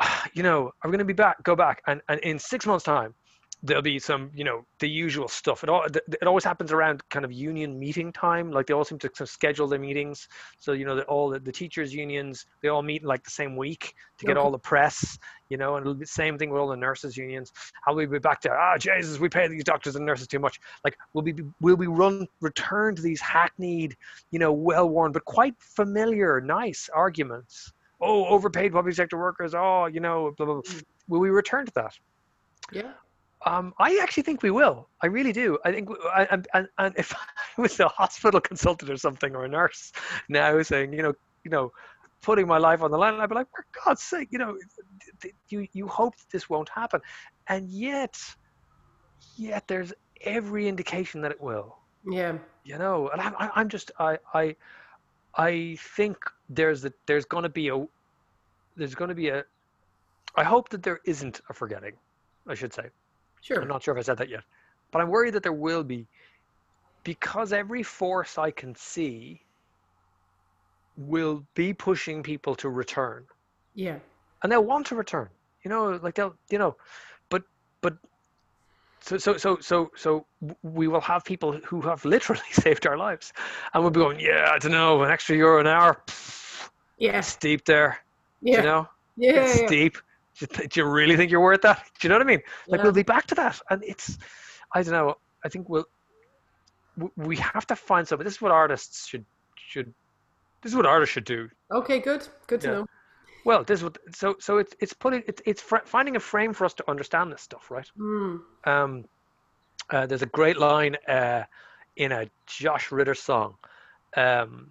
you 0.34 0.42
know, 0.42 0.72
are 0.82 0.88
we 0.88 0.90
going 0.90 0.98
to 0.98 1.04
be 1.04 1.12
back, 1.12 1.42
go 1.42 1.56
back, 1.56 1.82
and, 1.86 2.00
and 2.08 2.20
in 2.20 2.38
six 2.38 2.66
months' 2.66 2.84
time, 2.84 3.14
there'll 3.64 3.82
be 3.82 3.98
some, 4.00 4.30
you 4.34 4.42
know, 4.42 4.66
the 4.80 4.88
usual 4.88 5.28
stuff. 5.28 5.62
It 5.62 5.68
all 5.68 5.84
it 5.84 6.26
always 6.26 6.42
happens 6.42 6.72
around 6.72 7.02
kind 7.10 7.24
of 7.24 7.30
union 7.30 7.78
meeting 7.78 8.12
time. 8.12 8.50
Like 8.50 8.66
they 8.66 8.74
all 8.74 8.84
seem 8.84 8.98
to 8.98 9.08
kind 9.08 9.20
of 9.20 9.30
schedule 9.30 9.68
their 9.68 9.78
meetings. 9.78 10.26
So 10.58 10.72
you 10.72 10.84
know, 10.84 10.96
that 10.96 11.06
all 11.06 11.30
the, 11.30 11.38
the 11.38 11.52
teachers' 11.52 11.94
unions 11.94 12.46
they 12.60 12.68
all 12.68 12.82
meet 12.82 13.04
like 13.04 13.22
the 13.22 13.30
same 13.30 13.56
week 13.56 13.94
to 14.18 14.26
get 14.26 14.36
Okay. 14.36 14.44
all 14.44 14.50
the 14.50 14.58
press. 14.58 15.16
You 15.48 15.58
know, 15.58 15.76
and 15.76 16.00
the 16.00 16.06
same 16.06 16.38
thing 16.38 16.50
with 16.50 16.60
all 16.60 16.68
the 16.68 16.76
nurses' 16.76 17.16
unions. 17.16 17.52
How 17.84 17.92
will 17.92 17.98
we 17.98 18.06
be 18.06 18.18
back 18.18 18.40
to 18.42 18.50
ah 18.50 18.78
Jesus, 18.78 19.20
we 19.20 19.28
pay 19.28 19.46
these 19.46 19.64
doctors 19.64 19.94
and 19.94 20.04
nurses 20.04 20.26
too 20.26 20.40
much. 20.40 20.58
Like 20.84 20.96
will 21.12 21.22
we 21.22 21.32
be, 21.32 21.44
will 21.60 21.76
we 21.76 21.86
run 21.86 22.26
return 22.40 22.96
to 22.96 23.02
these 23.02 23.20
hackneyed, 23.20 23.94
you 24.32 24.40
know, 24.40 24.52
well-worn 24.52 25.12
but 25.12 25.24
quite 25.24 25.54
familiar, 25.60 26.40
nice 26.40 26.90
arguments? 26.92 27.72
Oh, 28.02 28.24
overpaid 28.26 28.72
public 28.72 28.94
sector 28.94 29.16
workers. 29.16 29.54
Oh, 29.54 29.86
you 29.86 30.00
know, 30.00 30.34
blah 30.36 30.46
blah. 30.46 30.60
blah. 30.60 30.72
Will 31.08 31.20
we 31.20 31.30
return 31.30 31.66
to 31.66 31.72
that? 31.76 31.94
Yeah. 32.72 32.92
Um, 33.44 33.74
I 33.78 33.98
actually 34.02 34.22
think 34.22 34.42
we 34.42 34.50
will. 34.50 34.88
I 35.02 35.06
really 35.06 35.32
do. 35.32 35.58
I 35.64 35.72
think, 35.72 35.88
and, 36.30 36.46
and, 36.54 36.68
and 36.78 36.94
if 36.96 37.12
I 37.14 37.60
was 37.60 37.80
a 37.80 37.88
hospital 37.88 38.40
consultant 38.40 38.90
or 38.90 38.96
something, 38.96 39.34
or 39.34 39.44
a 39.44 39.48
nurse 39.48 39.92
now 40.28 40.62
saying, 40.62 40.92
you 40.92 41.02
know, 41.02 41.12
you 41.44 41.50
know, 41.50 41.72
putting 42.22 42.46
my 42.46 42.58
life 42.58 42.82
on 42.82 42.92
the 42.92 42.98
line, 42.98 43.14
I'd 43.14 43.28
be 43.28 43.34
like, 43.34 43.48
for 43.54 43.66
God's 43.84 44.02
sake, 44.02 44.28
you 44.30 44.38
know, 44.38 44.56
you 45.48 45.66
you 45.72 45.88
hope 45.88 46.16
that 46.16 46.30
this 46.30 46.48
won't 46.48 46.68
happen, 46.68 47.00
and 47.48 47.68
yet, 47.68 48.16
yet 49.36 49.66
there's 49.66 49.92
every 50.20 50.68
indication 50.68 51.20
that 51.22 51.32
it 51.32 51.40
will. 51.40 51.78
Yeah. 52.08 52.38
You 52.64 52.78
know, 52.78 53.08
and 53.08 53.20
I'm 53.20 53.34
I- 53.38 53.50
I'm 53.56 53.68
just 53.68 53.90
I 53.98 54.18
I 54.34 54.54
I 55.36 55.76
think 55.78 56.16
there's 56.48 56.84
a, 56.84 56.92
there's 57.06 57.24
going 57.24 57.42
to 57.44 57.48
be 57.48 57.68
a 57.68 57.86
there's 58.76 58.94
going 58.94 59.08
to 59.08 59.14
be 59.14 59.28
a 59.28 59.44
I 60.34 60.44
hope 60.44 60.68
that 60.70 60.82
there 60.82 61.00
isn't 61.04 61.40
a 61.48 61.52
forgetting. 61.54 61.94
I 62.46 62.54
should 62.54 62.72
say. 62.72 62.86
Sure. 63.40 63.60
I'm 63.60 63.68
not 63.68 63.82
sure 63.82 63.94
if 63.94 63.98
I 63.98 64.02
said 64.02 64.18
that 64.18 64.28
yet, 64.28 64.42
but 64.90 65.00
I'm 65.02 65.08
worried 65.08 65.34
that 65.34 65.42
there 65.42 65.52
will 65.52 65.84
be 65.84 66.06
because 67.04 67.52
every 67.52 67.82
force 67.82 68.38
I 68.38 68.50
can 68.50 68.74
see 68.74 69.42
will 70.96 71.44
be 71.54 71.72
pushing 71.72 72.22
people 72.22 72.54
to 72.56 72.68
return 72.68 73.24
Yeah. 73.74 73.98
and 74.42 74.52
they'll 74.52 74.64
want 74.64 74.86
to 74.88 74.94
return 74.94 75.28
you 75.64 75.70
know 75.70 75.98
like 76.02 76.14
they'll 76.14 76.34
you 76.50 76.58
know 76.58 76.76
but 77.30 77.42
but 77.80 77.96
so 79.02 79.18
so 79.18 79.36
so 79.36 79.58
so 79.60 79.90
so 79.96 80.26
we 80.62 80.88
will 80.88 81.00
have 81.00 81.24
people 81.24 81.52
who 81.64 81.80
have 81.82 82.04
literally 82.14 82.40
saved 82.52 82.86
our 82.86 82.96
lives, 82.96 83.32
and 83.74 83.82
we'll 83.82 83.90
be 83.90 84.00
going, 84.00 84.20
yeah, 84.20 84.50
I 84.52 84.58
don't 84.58 84.72
know, 84.72 85.02
an 85.02 85.10
extra 85.10 85.36
euro 85.36 85.60
an 85.60 85.66
hour, 85.66 86.00
pff, 86.06 86.70
Yeah. 86.98 87.20
steep 87.20 87.64
there, 87.64 87.98
Yeah. 88.40 88.56
you 88.58 88.62
know, 88.62 88.88
yeah. 89.16 89.42
it's 89.44 89.60
yeah. 89.60 89.66
steep. 89.66 89.96
Do 90.38 90.46
you, 90.62 90.68
do 90.68 90.80
you 90.80 90.86
really 90.86 91.16
think 91.16 91.30
you're 91.30 91.42
worth 91.42 91.62
that? 91.62 91.84
Do 92.00 92.06
you 92.06 92.08
know 92.08 92.16
what 92.16 92.26
I 92.26 92.30
mean? 92.30 92.42
Like 92.68 92.78
Yeah. 92.78 92.84
we'll 92.84 92.92
be 92.92 93.02
back 93.02 93.26
to 93.28 93.34
that, 93.36 93.60
and 93.70 93.82
it's, 93.84 94.18
I 94.74 94.82
don't 94.82 94.92
know. 94.92 95.16
I 95.44 95.48
think 95.48 95.68
we'll, 95.68 95.84
we 97.16 97.36
have 97.36 97.66
to 97.66 97.76
find 97.76 98.06
something. 98.06 98.24
This 98.24 98.34
is 98.34 98.40
what 98.42 98.52
artists 98.52 99.06
should 99.08 99.24
should. 99.56 99.92
This 100.62 100.72
is 100.72 100.76
what 100.76 100.86
artists 100.86 101.12
should 101.12 101.24
do. 101.24 101.48
Okay, 101.72 101.98
good. 101.98 102.26
Good 102.46 102.60
to 102.62 102.66
Yeah. 102.68 102.72
know. 102.74 102.86
Well, 103.44 103.64
this 103.64 103.80
is 103.80 103.84
what. 103.84 103.98
So 104.14 104.36
so 104.38 104.58
it's 104.58 104.74
it's 104.80 104.92
putting 104.92 105.22
it's 105.26 105.42
it's 105.44 105.62
fr- 105.62 105.84
finding 105.84 106.16
a 106.16 106.20
frame 106.20 106.52
for 106.52 106.64
us 106.64 106.74
to 106.74 106.90
understand 106.90 107.32
this 107.32 107.42
stuff, 107.42 107.70
right? 107.70 107.90
Mm. 107.98 108.40
Um, 108.64 109.04
uh, 109.90 110.06
there's 110.06 110.22
a 110.22 110.26
great 110.26 110.58
line 110.58 110.96
uh, 111.08 111.44
in 111.96 112.12
a 112.12 112.28
Josh 112.46 112.92
Ritter 112.92 113.14
song. 113.14 113.54
Um, 114.16 114.70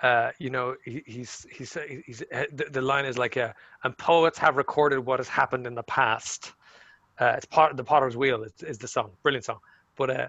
uh, 0.00 0.30
you 0.38 0.50
know, 0.50 0.74
he, 0.84 1.02
he's 1.06 1.46
he's 1.50 1.76
he's 2.06 2.22
uh, 2.32 2.44
the, 2.52 2.66
the 2.70 2.82
line 2.82 3.04
is 3.04 3.18
like, 3.18 3.36
uh, 3.36 3.52
"And 3.84 3.96
poets 3.98 4.38
have 4.38 4.56
recorded 4.56 4.98
what 4.98 5.20
has 5.20 5.28
happened 5.28 5.66
in 5.66 5.74
the 5.74 5.84
past." 5.84 6.52
Uh, 7.20 7.34
it's 7.36 7.46
part 7.46 7.70
of 7.70 7.76
the 7.76 7.84
Potter's 7.84 8.16
Wheel 8.16 8.42
is, 8.42 8.52
is 8.62 8.78
the 8.78 8.88
song, 8.88 9.10
brilliant 9.22 9.44
song. 9.44 9.58
But 9.96 10.10
uh, 10.10 10.28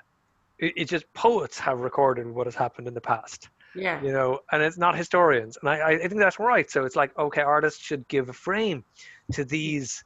it, 0.59 0.73
it's 0.75 0.91
just 0.91 1.11
poets 1.13 1.57
have 1.59 1.79
recorded 1.79 2.27
what 2.27 2.45
has 2.45 2.55
happened 2.55 2.87
in 2.87 2.93
the 2.93 3.01
past 3.01 3.49
Yeah. 3.75 4.01
you 4.01 4.11
know, 4.11 4.39
and 4.51 4.61
it's 4.61 4.77
not 4.77 4.95
historians. 4.95 5.57
And 5.61 5.69
I, 5.69 5.93
I 5.93 6.07
think 6.07 6.19
that's 6.19 6.39
right. 6.39 6.69
So 6.69 6.85
it's 6.85 6.95
like, 6.95 7.17
okay, 7.17 7.41
artists 7.41 7.83
should 7.83 8.07
give 8.07 8.29
a 8.29 8.33
frame 8.33 8.83
to 9.33 9.43
these 9.43 10.03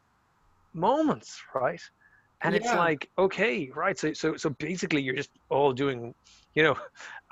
moments, 0.74 1.42
right? 1.54 1.82
And 2.42 2.54
it's 2.56 2.68
like, 2.68 3.10
okay, 3.18 3.72
right. 3.76 3.98
So, 3.98 4.14
so, 4.14 4.38
so 4.38 4.52
basically, 4.52 5.02
you're 5.02 5.16
just 5.16 5.32
all 5.50 5.74
doing, 5.74 6.14
you 6.54 6.64
know, 6.64 6.78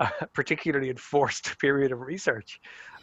a 0.00 0.26
particularly 0.32 0.90
enforced 0.90 1.56
period 1.60 1.92
of 1.92 2.00
research 2.00 2.60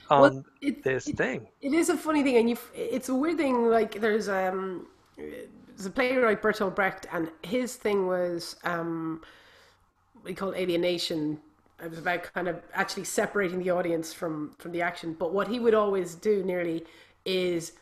on 0.09 0.21
Well, 0.21 0.45
it, 0.61 0.83
this 0.83 1.07
it- 1.07 1.15
thing. 1.17 1.47
It 1.61 1.73
is 1.73 1.87
a 1.89 1.97
funny 1.97 2.21
thing, 2.23 2.35
and 2.37 2.49
you. 2.49 2.57
It's 2.75 3.07
a 3.07 3.15
weird 3.15 3.37
thing. 3.37 3.69
Like 3.69 4.01
there's 4.01 4.27
um, 4.27 4.87
there's 5.15 5.85
a 5.85 5.89
playwright 5.89 6.41
Bertolt 6.41 6.75
Brecht, 6.75 7.05
and 7.13 7.31
his 7.41 7.77
thing 7.77 8.05
was 8.05 8.57
um, 8.65 9.21
we 10.25 10.33
call 10.33 10.53
alienation. 10.55 11.39
It 11.81 11.89
was 11.89 11.99
about 11.99 12.23
kind 12.33 12.47
of 12.47 12.61
actually 12.73 13.05
separating 13.05 13.59
the 13.59 13.71
audience 13.71 14.13
from 14.13 14.55
from 14.59 14.71
the 14.71 14.81
action. 14.81 15.15
But 15.17 15.33
what 15.33 15.47
he 15.47 15.59
would 15.59 15.73
always 15.73 16.15
do, 16.15 16.43
nearly, 16.43 16.85
is 17.25 17.73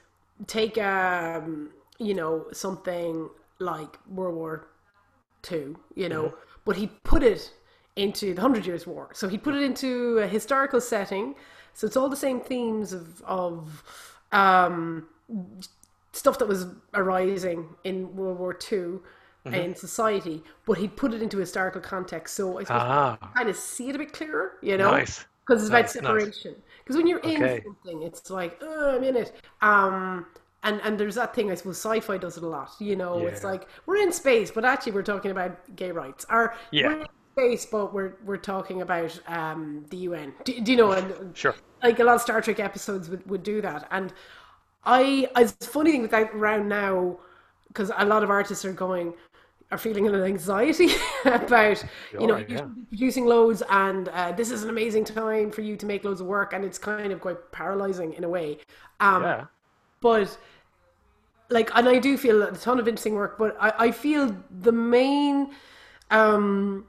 take 0.48 0.78
um, 0.78 1.72
you 2.00 2.14
know, 2.14 2.46
something 2.52 3.30
like 3.60 3.98
World 4.10 4.36
War 4.36 4.68
Two, 5.44 5.80
you 5.96 6.10
know, 6.10 6.34
but 6.66 6.76
he 6.76 6.88
put 7.04 7.24
it 7.24 7.52
into 7.96 8.34
the 8.34 8.42
Hundred 8.42 8.66
Years' 8.66 8.88
War. 8.88 9.10
So 9.14 9.28
he 9.28 9.38
put 9.38 9.56
it 9.56 9.64
into 9.64 10.20
a 10.20 10.28
historical 10.28 10.82
setting. 10.82 11.36
So 11.74 11.88
it's 11.88 11.98
all 11.98 12.10
the 12.10 12.16
same 12.18 12.40
themes 12.40 12.94
of 12.94 13.22
of 13.24 13.84
um, 14.32 15.08
stuff 16.12 16.40
that 16.40 16.48
was 16.48 16.66
arising 16.94 17.76
in 17.84 18.16
World 18.16 18.40
War 18.40 18.54
Two 18.54 19.04
in 19.50 19.76
society, 19.76 20.44
but 20.66 20.78
he 20.78 20.88
put 20.88 21.14
it 21.14 21.22
into 21.22 21.38
historical 21.38 21.82
context. 21.82 22.36
So 22.36 22.60
I 22.60 22.64
suppose 22.64 22.84
Ah, 22.84 23.18
you 23.22 23.30
kind 23.36 23.50
of 23.50 23.56
see 23.56 23.90
it 23.90 23.96
a 23.96 24.00
bit 24.00 24.14
clearer, 24.14 24.54
you 24.62 24.78
know, 24.78 25.06
nice. 25.06 25.26
because 25.46 25.62
it's 25.64 25.70
Nice, 25.70 25.90
about 25.90 25.90
separation. 25.90 26.56
Because 26.84 26.98
when 26.98 27.08
you're 27.08 27.20
in 27.20 27.50
something, 27.64 28.04
it's 28.04 28.30
like, 28.30 28.58
oh, 28.62 28.96
I'm 28.98 29.04
in 29.04 29.16
it. 29.16 29.34
Um, 29.62 30.28
and 30.64 30.80
and 30.84 31.00
there's 31.00 31.16
that 31.16 31.34
thing. 31.36 31.52
I 31.52 31.56
suppose 31.56 31.78
sci-fi 31.78 32.18
does 32.18 32.38
it 32.38 32.44
a 32.44 32.48
lot. 32.48 32.72
You 32.80 32.96
know, 32.96 33.28
it's 33.28 33.44
like 33.44 33.68
we're 33.86 33.98
in 33.98 34.12
space, 34.12 34.52
but 34.52 34.66
actually 34.66 34.94
we're 34.94 35.04
talking 35.04 35.32
about 35.32 35.76
gay 35.76 35.92
rights. 35.92 36.26
Or 36.30 36.56
Yeah. 36.72 36.88
we're 36.88 37.02
in 37.02 37.08
space, 37.38 37.66
but 37.66 37.94
we're 37.94 38.18
we're 38.24 38.38
talking 38.38 38.82
about 38.82 39.20
um, 39.28 39.86
the 39.90 39.98
UN. 39.98 40.34
Do, 40.44 40.60
do 40.62 40.72
you 40.72 40.78
know? 40.78 40.92
And 40.92 41.14
Sure. 41.34 41.56
like 41.84 42.00
a 42.00 42.04
lot 42.04 42.16
of 42.16 42.22
Star 42.22 42.42
Trek 42.42 42.60
episodes 42.60 43.10
would, 43.10 43.28
would 43.30 43.44
do 43.44 43.62
that. 43.62 43.88
And 43.92 44.14
I, 44.84 45.28
it's 45.38 45.66
funny 45.68 45.92
thing 45.92 46.02
with 46.02 46.12
that 46.12 46.34
round 46.36 46.70
now, 46.70 47.20
because 47.68 47.92
a 47.96 48.06
lot 48.06 48.24
of 48.24 48.30
artists 48.30 48.66
are 48.66 48.74
going, 48.74 49.14
are 49.72 49.78
feeling 49.78 50.08
an 50.08 50.16
anxiety 50.16 50.90
about, 51.26 51.84
you 52.20 52.28
know, 52.28 52.38
yeah. 52.48 52.66
producing 52.90 53.26
loads 53.26 53.64
and 53.70 54.10
uh, 54.10 54.32
this 54.34 54.52
is 54.52 54.64
an 54.64 54.70
amazing 54.70 55.06
time 55.06 55.50
for 55.52 55.62
you 55.62 55.76
to 55.78 55.86
make 55.86 56.04
loads 56.04 56.22
of 56.22 56.28
work. 56.28 56.54
And 56.54 56.66
it's 56.66 56.78
kind 56.78 57.12
of 57.12 57.22
quite 57.22 57.52
paralyzing 57.52 58.14
in 58.14 58.24
a 58.24 58.30
way. 58.30 58.60
Um, 59.00 59.24
Yeah. 59.24 59.46
but 60.02 60.38
like 61.50 61.70
and 61.76 61.88
i 61.90 62.00
do 62.00 62.18
feel 62.18 62.42
a 62.44 62.52
ton 62.54 62.80
of 62.80 62.88
interesting 62.88 63.14
work 63.14 63.38
but 63.38 63.56
i, 63.60 63.74
I 63.88 63.92
feel 63.92 64.36
the 64.50 64.72
main 64.72 65.52
um 66.10 66.86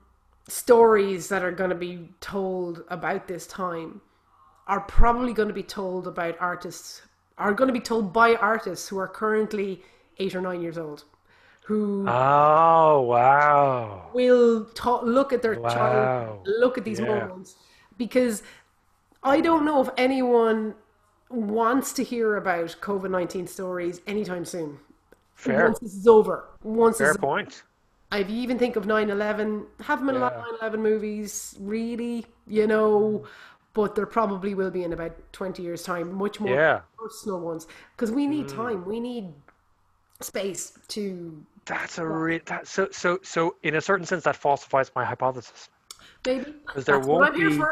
stories 0.48 1.28
that 1.28 1.42
are 1.42 1.52
going 1.52 1.70
to 1.70 1.76
be 1.76 2.08
told 2.20 2.84
about 2.88 3.26
this 3.28 3.46
time 3.46 4.00
are 4.66 4.80
probably 4.80 5.32
going 5.32 5.48
to 5.48 5.54
be 5.54 5.62
told 5.62 6.06
about 6.06 6.36
artists 6.40 7.02
are 7.38 7.52
going 7.54 7.68
to 7.68 7.72
be 7.72 7.80
told 7.80 8.12
by 8.12 8.34
artists 8.36 8.88
who 8.88 8.98
are 8.98 9.08
currently 9.08 9.82
eight 10.18 10.34
or 10.34 10.40
nine 10.40 10.60
years 10.62 10.78
old 10.78 11.04
who 11.64 12.04
Oh, 12.08 13.02
wow. 13.02 14.10
will 14.12 14.64
ta- 14.74 15.00
look 15.02 15.32
at 15.32 15.42
their 15.42 15.58
Wow. 15.60 15.68
child, 15.68 16.46
look 16.46 16.76
at 16.78 16.84
these 16.84 17.00
Yeah. 17.00 17.06
moments, 17.26 17.56
because 17.98 18.42
I 19.22 19.40
don't 19.40 19.64
know 19.64 19.80
if 19.80 19.88
anyone 19.96 20.74
wants 21.30 21.92
to 21.94 22.02
hear 22.02 22.36
about 22.36 22.76
COVID 22.80 23.10
nineteen 23.10 23.46
stories 23.46 24.00
anytime 24.06 24.44
soon. 24.44 24.78
Fair. 25.34 25.64
Once 25.64 25.78
this 25.78 25.94
is 25.94 26.06
over, 26.06 26.44
once 26.62 26.98
Fair 26.98 27.14
point. 27.14 27.62
I 28.10 28.20
even 28.28 28.58
think 28.58 28.76
of 28.76 28.84
9-11, 28.84 29.66
haven't 29.80 30.06
been 30.06 30.16
a 30.16 30.18
lot 30.18 30.34
of 30.34 30.40
Yeah. 30.44 30.68
9-11 30.68 30.82
movies, 30.82 31.56
really, 31.60 32.26
you 32.46 32.66
know, 32.66 33.24
but 33.72 33.94
there 33.94 34.04
probably 34.04 34.54
will 34.54 34.70
be 34.70 34.84
in 34.84 34.92
about 34.92 35.12
twenty 35.32 35.62
years' 35.62 35.82
time, 35.82 36.12
much 36.12 36.38
more 36.38 36.50
Yeah. 36.54 36.80
Mm. 36.80 36.82
personal 36.98 37.40
ones, 37.40 37.66
because 37.96 38.12
we 38.12 38.26
need 38.26 38.48
time, 38.48 38.84
we 38.84 39.00
need 39.00 39.32
space 40.20 40.78
to 40.88 41.42
That's 41.64 41.98
a 41.98 42.06
re- 42.06 42.40
that 42.46 42.66
so 42.66 42.88
so 42.90 43.18
so 43.22 43.56
in 43.62 43.76
a 43.76 43.80
certain 43.80 44.04
sense 44.06 44.24
that 44.24 44.36
falsifies 44.36 44.90
my 44.96 45.04
hypothesis. 45.04 45.68
maybe. 46.26 46.52
'Cause 46.66 46.84
there 46.84 46.96
That's 46.96 47.06
won't 47.08 47.34
be- 47.34 47.62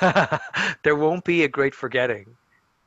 there 0.82 0.96
won't 0.96 1.24
be 1.24 1.44
a 1.44 1.48
great 1.48 1.74
forgetting 1.74 2.36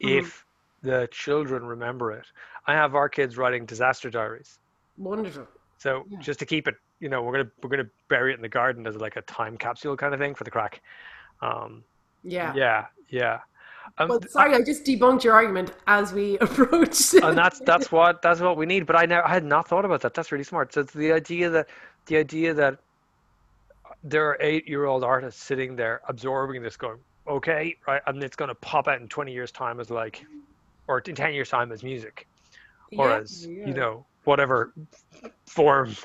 Mm-hmm. 0.04 0.18
if 0.20 0.46
the 0.82 1.08
children 1.12 1.66
remember 1.66 2.12
it. 2.12 2.26
I 2.68 2.74
have 2.74 2.94
our 2.96 3.08
kids 3.08 3.38
writing 3.38 3.66
disaster 3.66 4.10
diaries. 4.10 4.60
Wonderful. 4.98 5.48
So 5.78 6.06
just 6.20 6.40
to 6.40 6.46
keep 6.46 6.68
it, 6.68 6.76
you 7.00 7.10
know, 7.10 7.22
we're 7.22 7.32
gonna 7.34 7.52
we're 7.62 7.70
gonna 7.70 7.90
bury 8.10 8.32
it 8.34 8.36
in 8.36 8.42
the 8.42 8.50
garden 8.50 8.86
as 8.88 8.96
like 8.98 9.16
a 9.16 9.22
time 9.24 9.58
capsule 9.58 9.96
kind 9.98 10.14
of 10.14 10.20
thing 10.20 10.36
for 10.36 10.44
the 10.44 10.52
crack. 10.52 10.82
Um, 11.42 11.84
Yeah. 12.24 12.54
yeah, 12.56 12.86
yeah. 13.10 13.40
Um, 13.98 14.10
Well, 14.10 14.20
sorry, 14.30 14.56
I 14.56 14.62
just 14.62 14.84
debunked 14.86 15.24
your 15.24 15.34
argument 15.34 15.72
as 15.88 16.14
we 16.14 16.38
approached. 16.42 17.14
and 17.16 17.38
that's 17.38 17.60
that's 17.60 17.92
what 17.92 18.22
that's 18.22 18.40
what 18.40 18.58
we 18.58 18.66
need. 18.66 18.86
But 18.86 18.96
I 18.96 19.06
never 19.06 19.26
I 19.28 19.32
had 19.34 19.44
not 19.46 19.68
thought 19.68 19.86
about 19.86 20.02
that. 20.02 20.14
That's 20.14 20.32
really 20.32 20.44
smart. 20.44 20.74
So 20.74 20.82
it's 20.82 20.94
the 20.94 21.12
idea 21.12 21.50
that 21.50 21.68
the 22.08 22.18
idea 22.18 22.54
that 22.54 22.80
there 24.04 24.28
are 24.28 24.38
eight 24.42 24.68
year 24.68 24.86
old 24.86 25.04
artists 25.04 25.42
sitting 25.44 25.76
there 25.76 26.02
absorbing 26.08 26.62
this, 26.62 26.76
going, 26.76 27.00
okay, 27.28 27.76
right, 27.88 28.02
and 28.08 28.22
it's 28.24 28.36
going 28.36 28.50
to 28.50 28.56
pop 28.56 28.88
out 28.88 29.00
in 29.02 29.08
twenty 29.08 29.32
years 29.32 29.52
time 29.52 29.80
as 29.80 29.90
like, 29.90 30.26
or 30.88 31.00
in 31.00 31.16
ten 31.16 31.34
years 31.34 31.50
time 31.50 31.72
as 31.72 31.84
music, 31.84 32.28
or 32.98 33.10
Yeah, 33.10 33.18
as 33.20 33.46
yeah. 33.48 33.68
you 33.68 33.74
know 33.74 34.06
whatever 34.26 34.74
form 35.46 35.96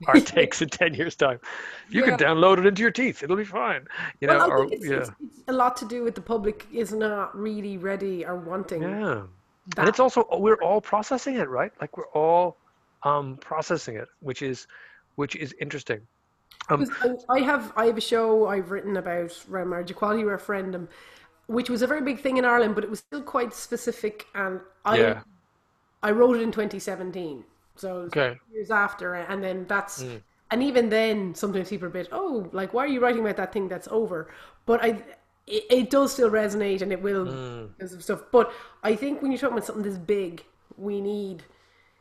art 0.06 0.26
takes 0.26 0.60
in 0.62 0.68
ten 0.68 0.94
years 0.94 1.16
time. 1.16 1.40
You 1.88 2.00
Yeah. 2.04 2.16
can 2.16 2.18
download 2.18 2.58
it 2.58 2.66
into 2.66 2.82
your 2.82 2.90
teeth. 2.90 3.22
It'll 3.22 3.36
be 3.36 3.44
fine. 3.44 3.86
You 4.20 4.28
know, 4.28 4.38
Well, 4.38 4.50
or 4.50 4.64
it's, 4.72 4.86
yeah. 4.86 4.96
it's, 4.96 5.10
it's 5.24 5.42
a 5.48 5.52
lot 5.52 5.76
to 5.78 5.84
do 5.86 6.02
with 6.04 6.14
the 6.14 6.20
public 6.20 6.66
is 6.72 6.92
not 6.92 7.36
really 7.36 7.78
ready 7.78 8.24
or 8.24 8.36
wanting. 8.36 8.82
Yeah. 8.82 9.22
that. 9.68 9.78
And 9.78 9.88
it's 9.88 9.98
also 10.00 10.26
we're 10.38 10.60
all 10.62 10.80
processing 10.80 11.36
it, 11.36 11.48
right? 11.48 11.72
Like 11.80 11.96
we're 11.96 12.08
all 12.08 12.56
um 13.04 13.36
processing 13.40 13.96
it, 13.96 14.08
which 14.20 14.42
is 14.42 14.66
which 15.16 15.34
is 15.36 15.54
interesting. 15.60 16.00
Um 16.68 16.86
I 17.28 17.40
have 17.40 17.72
I 17.76 17.86
have 17.86 17.96
a 17.96 18.00
show 18.02 18.48
I've 18.48 18.70
written 18.70 18.96
about 18.98 19.32
around 19.50 19.70
marriage 19.70 19.90
equality 19.90 20.24
referendum, 20.24 20.88
which 21.46 21.70
was 21.70 21.80
a 21.82 21.86
very 21.86 22.02
big 22.02 22.20
thing 22.20 22.36
in 22.36 22.44
Ireland, 22.44 22.74
but 22.74 22.84
it 22.84 22.90
was 22.90 22.98
still 23.00 23.22
quite 23.22 23.54
specific. 23.54 24.26
And 24.34 24.60
I 24.84 24.98
Yeah. 24.98 25.22
I 26.02 26.10
wrote 26.10 26.36
it 26.36 26.42
in 26.42 26.52
2017, 26.52 27.42
so 27.76 28.10
Okay. 28.12 28.38
years 28.52 28.70
after, 28.70 29.14
and 29.14 29.42
then 29.42 29.66
that's 29.68 30.04
Mm. 30.04 30.22
and 30.50 30.62
even 30.62 30.88
then 30.88 31.34
sometimes 31.34 31.68
people 31.70 31.86
are 31.86 31.90
a 31.90 31.92
bit 31.92 32.08
oh 32.12 32.48
like 32.52 32.72
why 32.72 32.84
are 32.84 32.88
you 32.88 33.00
writing 33.00 33.20
about 33.22 33.36
that 33.36 33.52
thing 33.52 33.68
that's 33.68 33.88
over? 33.90 34.30
But 34.66 34.82
I 34.82 34.88
it, 35.46 35.64
it 35.70 35.90
does 35.90 36.12
still 36.12 36.30
resonate 36.30 36.82
and 36.82 36.92
it 36.92 37.02
will 37.02 37.26
Mm. 37.26 37.68
because 37.76 37.92
of 37.92 38.02
stuff. 38.02 38.22
But 38.32 38.52
I 38.82 38.94
think 38.96 39.22
when 39.22 39.30
you're 39.32 39.38
talking 39.40 39.56
about 39.56 39.66
something 39.66 39.84
this 39.84 39.98
big, 39.98 40.44
we 40.76 41.00
need 41.00 41.44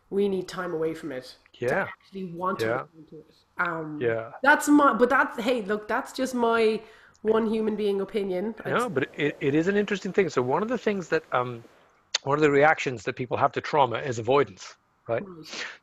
we 0.10 0.30
need 0.30 0.48
time 0.48 0.74
away 0.74 0.94
from 0.94 1.12
it 1.12 1.36
to 1.66 1.66
Yeah. 1.66 1.88
actually 1.88 2.26
want 2.26 2.60
to 2.60 2.70
Yeah. 2.70 2.84
look 2.96 3.12
it. 3.12 3.34
Um, 3.58 4.02
Yeah. 4.02 4.32
that's 4.44 4.68
my, 4.68 4.94
but 4.94 5.10
that's 5.10 5.40
hey, 5.42 5.62
look, 5.64 5.88
that's 5.88 6.14
just 6.14 6.36
my 6.36 6.82
one 7.22 7.48
human 7.48 7.76
being 7.76 8.02
opinion. 8.02 8.56
No, 8.66 8.90
but 8.90 9.10
it, 9.18 9.38
it 9.40 9.56
is 9.56 9.68
an 9.68 9.76
interesting 9.78 10.14
thing. 10.14 10.30
So 10.30 10.42
one 10.42 10.62
of 10.64 10.70
the 10.70 10.78
things 10.78 11.10
that 11.10 11.24
um 11.32 11.64
one 12.24 12.38
of 12.38 12.42
the 12.42 12.52
reactions 12.52 13.04
that 13.04 13.16
people 13.16 13.38
have 13.38 13.52
to 13.54 13.62
trauma 13.62 13.98
is 14.00 14.20
avoidance. 14.20 14.76
Right? 15.08 15.24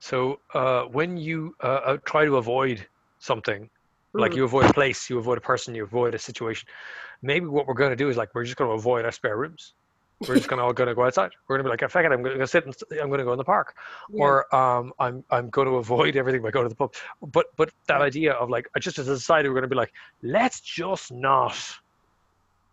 So 0.01 0.41
uh, 0.55 0.83
when 0.85 1.17
you 1.17 1.55
uh, 1.63 1.67
uh, 1.67 1.97
try 2.05 2.25
to 2.25 2.37
avoid 2.37 2.87
something, 3.19 3.71
like 4.15 4.33
Mm. 4.33 4.37
you 4.37 4.45
avoid 4.45 4.67
a 4.67 4.73
place, 4.73 5.09
you 5.09 5.19
avoid 5.19 5.39
a 5.39 5.41
person, 5.41 5.75
you 5.75 5.85
avoid 5.85 6.15
a 6.15 6.19
situation, 6.19 6.69
maybe 7.23 7.47
what 7.47 7.67
we're 7.67 7.75
going 7.75 7.91
to 7.91 7.97
do 7.97 8.09
is 8.09 8.17
like 8.17 8.35
we're 8.35 8.45
just 8.45 8.57
going 8.57 8.69
to 8.69 8.75
avoid 8.75 9.05
our 9.05 9.13
spare 9.13 9.37
rooms. 9.39 9.75
We're 10.27 10.37
just 10.37 10.49
going 10.51 10.59
to 10.59 10.65
all 10.65 10.73
going 10.73 10.89
to 10.89 10.95
go 10.95 11.05
outside. 11.05 11.31
We're 11.49 11.57
going 11.57 11.65
to 11.65 11.71
be 11.71 11.83
like, 11.83 11.91
"Fuck 11.91 12.05
it, 12.05 12.13
I'm 12.13 12.23
going 12.23 12.39
to 12.39 12.47
sit 12.47 12.65
and 12.67 12.75
I'm 13.01 13.09
going 13.09 13.19
to 13.19 13.25
go 13.25 13.33
in 13.33 13.39
the 13.39 13.45
park." 13.45 13.75
Yeah. 14.11 14.25
or 14.25 14.55
um, 14.55 14.93
I'm 14.99 15.25
I'm 15.31 15.51
going 15.51 15.67
to 15.69 15.77
avoid 15.77 16.17
everything 16.17 16.43
by 16.43 16.51
going 16.51 16.65
to 16.65 16.69
the 16.69 16.75
pub. 16.77 16.95
But 17.23 17.47
but 17.57 17.71
that 17.89 18.03
idea 18.03 18.33
of 18.35 18.51
like 18.51 18.69
just 18.81 18.99
as 18.99 19.09
a 19.09 19.17
society, 19.19 19.49
we're 19.49 19.55
going 19.55 19.63
to 19.63 19.69
be 19.69 19.77
like, 19.77 19.93
let's 20.23 20.61
just 20.61 21.11
not 21.13 21.57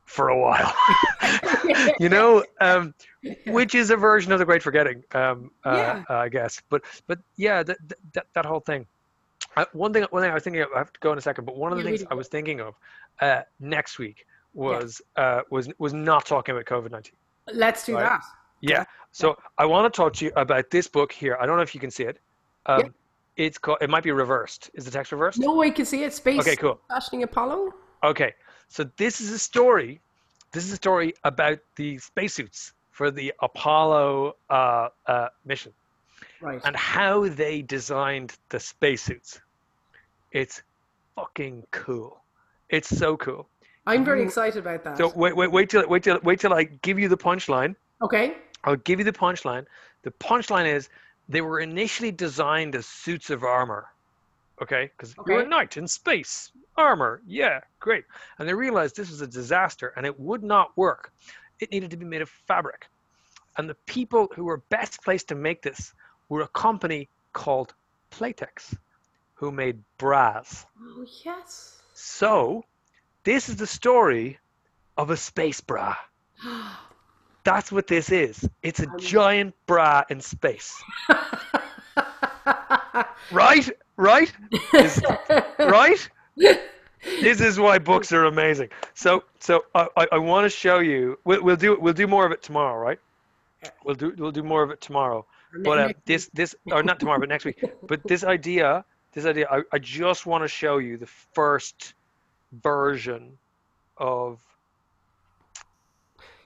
for 0.09 0.29
a 0.29 0.37
while, 0.39 0.73
you 1.99 2.09
know, 2.09 2.43
um, 2.61 2.93
which 3.47 3.75
is 3.75 3.91
a 3.91 3.95
version 3.95 4.31
of 4.31 4.39
the 4.39 4.45
Great 4.45 4.63
Forgetting, 4.63 5.03
um, 5.13 5.51
uh, 5.65 5.75
Yeah. 5.77 6.03
uh, 6.09 6.13
I 6.15 6.29
guess. 6.29 6.61
But 6.69 6.83
but 7.07 7.19
yeah, 7.37 7.63
that 7.63 7.77
that, 8.13 8.25
that 8.33 8.45
whole 8.45 8.59
thing. 8.59 8.85
Uh, 9.55 9.65
one 9.73 9.93
thing 9.93 10.03
one 10.09 10.21
thing 10.23 10.31
I 10.31 10.33
was 10.33 10.43
thinking 10.43 10.61
of, 10.63 10.69
I 10.75 10.79
have 10.79 10.91
to 10.93 10.99
go 10.99 11.11
in 11.11 11.17
a 11.17 11.21
second, 11.21 11.45
but 11.45 11.55
one 11.57 11.71
of 11.71 11.77
the 11.77 11.83
Yeah, 11.83 11.97
things 11.97 12.07
I 12.11 12.15
was 12.15 12.27
thinking 12.27 12.59
of 12.59 12.73
uh, 13.21 13.41
next 13.59 13.99
week 13.99 14.25
was 14.53 15.01
uh, 15.15 15.41
was 15.51 15.69
was 15.77 15.93
not 15.93 16.25
talking 16.25 16.53
about 16.55 16.65
COVID 16.65 16.91
nineteen. 16.91 17.15
Let's 17.53 17.85
do 17.85 17.93
Right. 17.95 18.03
that. 18.03 18.21
Yeah. 18.61 18.83
So 19.11 19.35
I 19.57 19.65
want 19.65 19.91
to 19.91 19.95
talk 19.95 20.13
to 20.13 20.25
you 20.25 20.31
about 20.35 20.69
this 20.71 20.87
book 20.87 21.11
here. 21.11 21.37
I 21.39 21.45
don't 21.45 21.55
know 21.55 21.61
if 21.63 21.73
you 21.73 21.79
can 21.81 21.91
see 21.91 22.03
it. 22.03 22.17
Um, 22.65 22.79
Yeah. 22.79 23.45
It's 23.45 23.57
called. 23.57 23.77
It 23.81 23.89
might 23.89 24.03
be 24.03 24.11
reversed. 24.11 24.69
Is 24.73 24.83
the 24.85 24.91
text 24.91 25.11
reversed? 25.13 25.39
No 25.39 25.55
way 25.55 25.71
can 25.71 25.85
see 25.85 26.03
it. 26.03 26.13
Space 26.13 26.39
Okay. 26.41 26.55
Cool. 26.57 26.81
fashioning 26.89 27.23
Apollo. 27.23 27.71
Okay. 28.03 28.33
So 28.69 28.89
this 28.97 29.19
is 29.19 29.31
a 29.31 29.39
story. 29.39 29.99
This 30.51 30.65
is 30.65 30.71
a 30.73 30.75
story 30.77 31.13
about 31.23 31.59
the 31.75 31.97
spacesuits 31.97 32.73
for 32.91 33.11
the 33.11 33.33
Apollo 33.41 34.35
uh, 34.49 34.89
uh, 35.07 35.29
mission 35.45 35.73
Right. 36.41 36.61
and 36.63 36.75
how 36.75 37.27
they 37.27 37.61
designed 37.61 38.33
the 38.49 38.59
spacesuits. 38.59 39.41
It's 40.31 40.61
fucking 41.15 41.65
cool. 41.71 42.21
It's 42.69 42.87
so 42.89 43.17
cool. 43.17 43.49
I'm 43.87 44.05
very 44.05 44.21
excited 44.23 44.59
about 44.59 44.83
that. 44.83 44.97
So 44.97 45.11
wait, 45.15 45.35
wait, 45.35 45.51
wait 45.51 45.69
till 45.69 45.87
wait 45.87 46.03
till 46.03 46.19
wait 46.23 46.39
till 46.39 46.53
I 46.53 46.63
give 46.63 46.99
you 46.99 47.09
the 47.09 47.17
punchline. 47.17 47.75
okay. 48.01 48.35
I'll 48.65 48.75
give 48.75 48.99
you 48.99 49.05
the 49.05 49.13
punchline. 49.13 49.65
The 50.03 50.11
punchline 50.11 50.67
is 50.73 50.89
they 51.29 51.41
were 51.41 51.59
initially 51.61 52.11
designed 52.11 52.75
as 52.75 52.85
suits 52.85 53.29
of 53.29 53.43
armor. 53.43 53.87
Okay? 54.61 54.91
Because 54.95 55.15
you're 55.27 55.41
a 55.41 55.47
knight 55.47 55.77
in 55.77 55.87
space. 55.87 56.51
Armor. 56.77 57.21
Yeah, 57.25 57.59
great. 57.79 58.05
And 58.37 58.47
they 58.47 58.53
realized 58.53 58.95
this 58.95 59.09
was 59.09 59.21
a 59.21 59.27
disaster 59.27 59.93
and 59.95 60.05
it 60.05 60.19
would 60.19 60.43
not 60.43 60.75
work. 60.77 61.11
It 61.59 61.71
needed 61.71 61.91
to 61.91 61.97
be 61.97 62.05
made 62.05 62.21
of 62.21 62.29
fabric. 62.29 62.87
And 63.57 63.69
the 63.69 63.75
people 63.85 64.29
who 64.33 64.45
were 64.45 64.63
best 64.69 65.03
placed 65.03 65.27
to 65.29 65.35
make 65.35 65.61
this 65.61 65.93
were 66.29 66.41
a 66.41 66.47
company 66.49 67.09
called 67.33 67.73
Playtex, 68.11 68.75
who 69.33 69.51
made 69.51 69.81
bras. 69.97 70.65
Oh 70.81 71.05
yes. 71.25 71.79
So, 71.93 72.63
this 73.23 73.49
is 73.49 73.57
the 73.57 73.67
story 73.67 74.39
of 74.97 75.09
a 75.09 75.17
space 75.17 75.59
bra. 75.59 75.95
That's 77.43 77.71
what 77.71 77.87
this 77.87 78.11
is. 78.11 78.47
It's 78.63 78.79
a 78.79 78.87
giant 78.97 79.55
bra 79.65 80.03
in 80.09 80.21
space. 80.21 80.81
Right? 83.31 83.69
Right? 83.99 84.31
Is- 84.73 85.03
right? 85.59 86.09
This 87.21 87.39
is 87.39 87.57
why 87.57 87.79
books 87.79 88.11
are 88.11 88.25
amazing. 88.25 88.69
So, 88.93 89.23
so 89.39 89.63
I, 89.73 89.87
I, 89.95 90.07
I 90.13 90.17
want 90.17 90.43
to 90.43 90.49
show 90.49 90.79
you. 90.79 91.17
We'll, 91.23 91.41
we'll 91.41 91.55
do 91.55 91.77
we'll 91.79 91.93
do 91.93 92.07
more 92.07 92.25
of 92.25 92.33
it 92.33 92.43
tomorrow, 92.43 92.77
right? 92.77 92.99
We'll 93.85 93.95
do 93.95 94.13
we'll 94.17 94.33
do 94.33 94.43
more 94.43 94.63
of 94.63 94.69
it 94.69 94.81
tomorrow. 94.81 95.25
But 95.63 95.79
uh, 95.79 95.93
this 96.05 96.29
this 96.33 96.55
or 96.65 96.83
not 96.83 96.99
tomorrow, 96.99 97.19
but 97.19 97.29
next 97.29 97.45
week. 97.45 97.63
But 97.87 98.03
this 98.03 98.25
idea, 98.25 98.83
this 99.13 99.25
idea, 99.25 99.47
I, 99.49 99.61
I 99.71 99.79
just 99.79 100.25
want 100.25 100.43
to 100.43 100.49
show 100.49 100.77
you 100.77 100.97
the 100.97 101.07
first 101.33 101.93
version 102.51 103.37
of. 103.97 104.39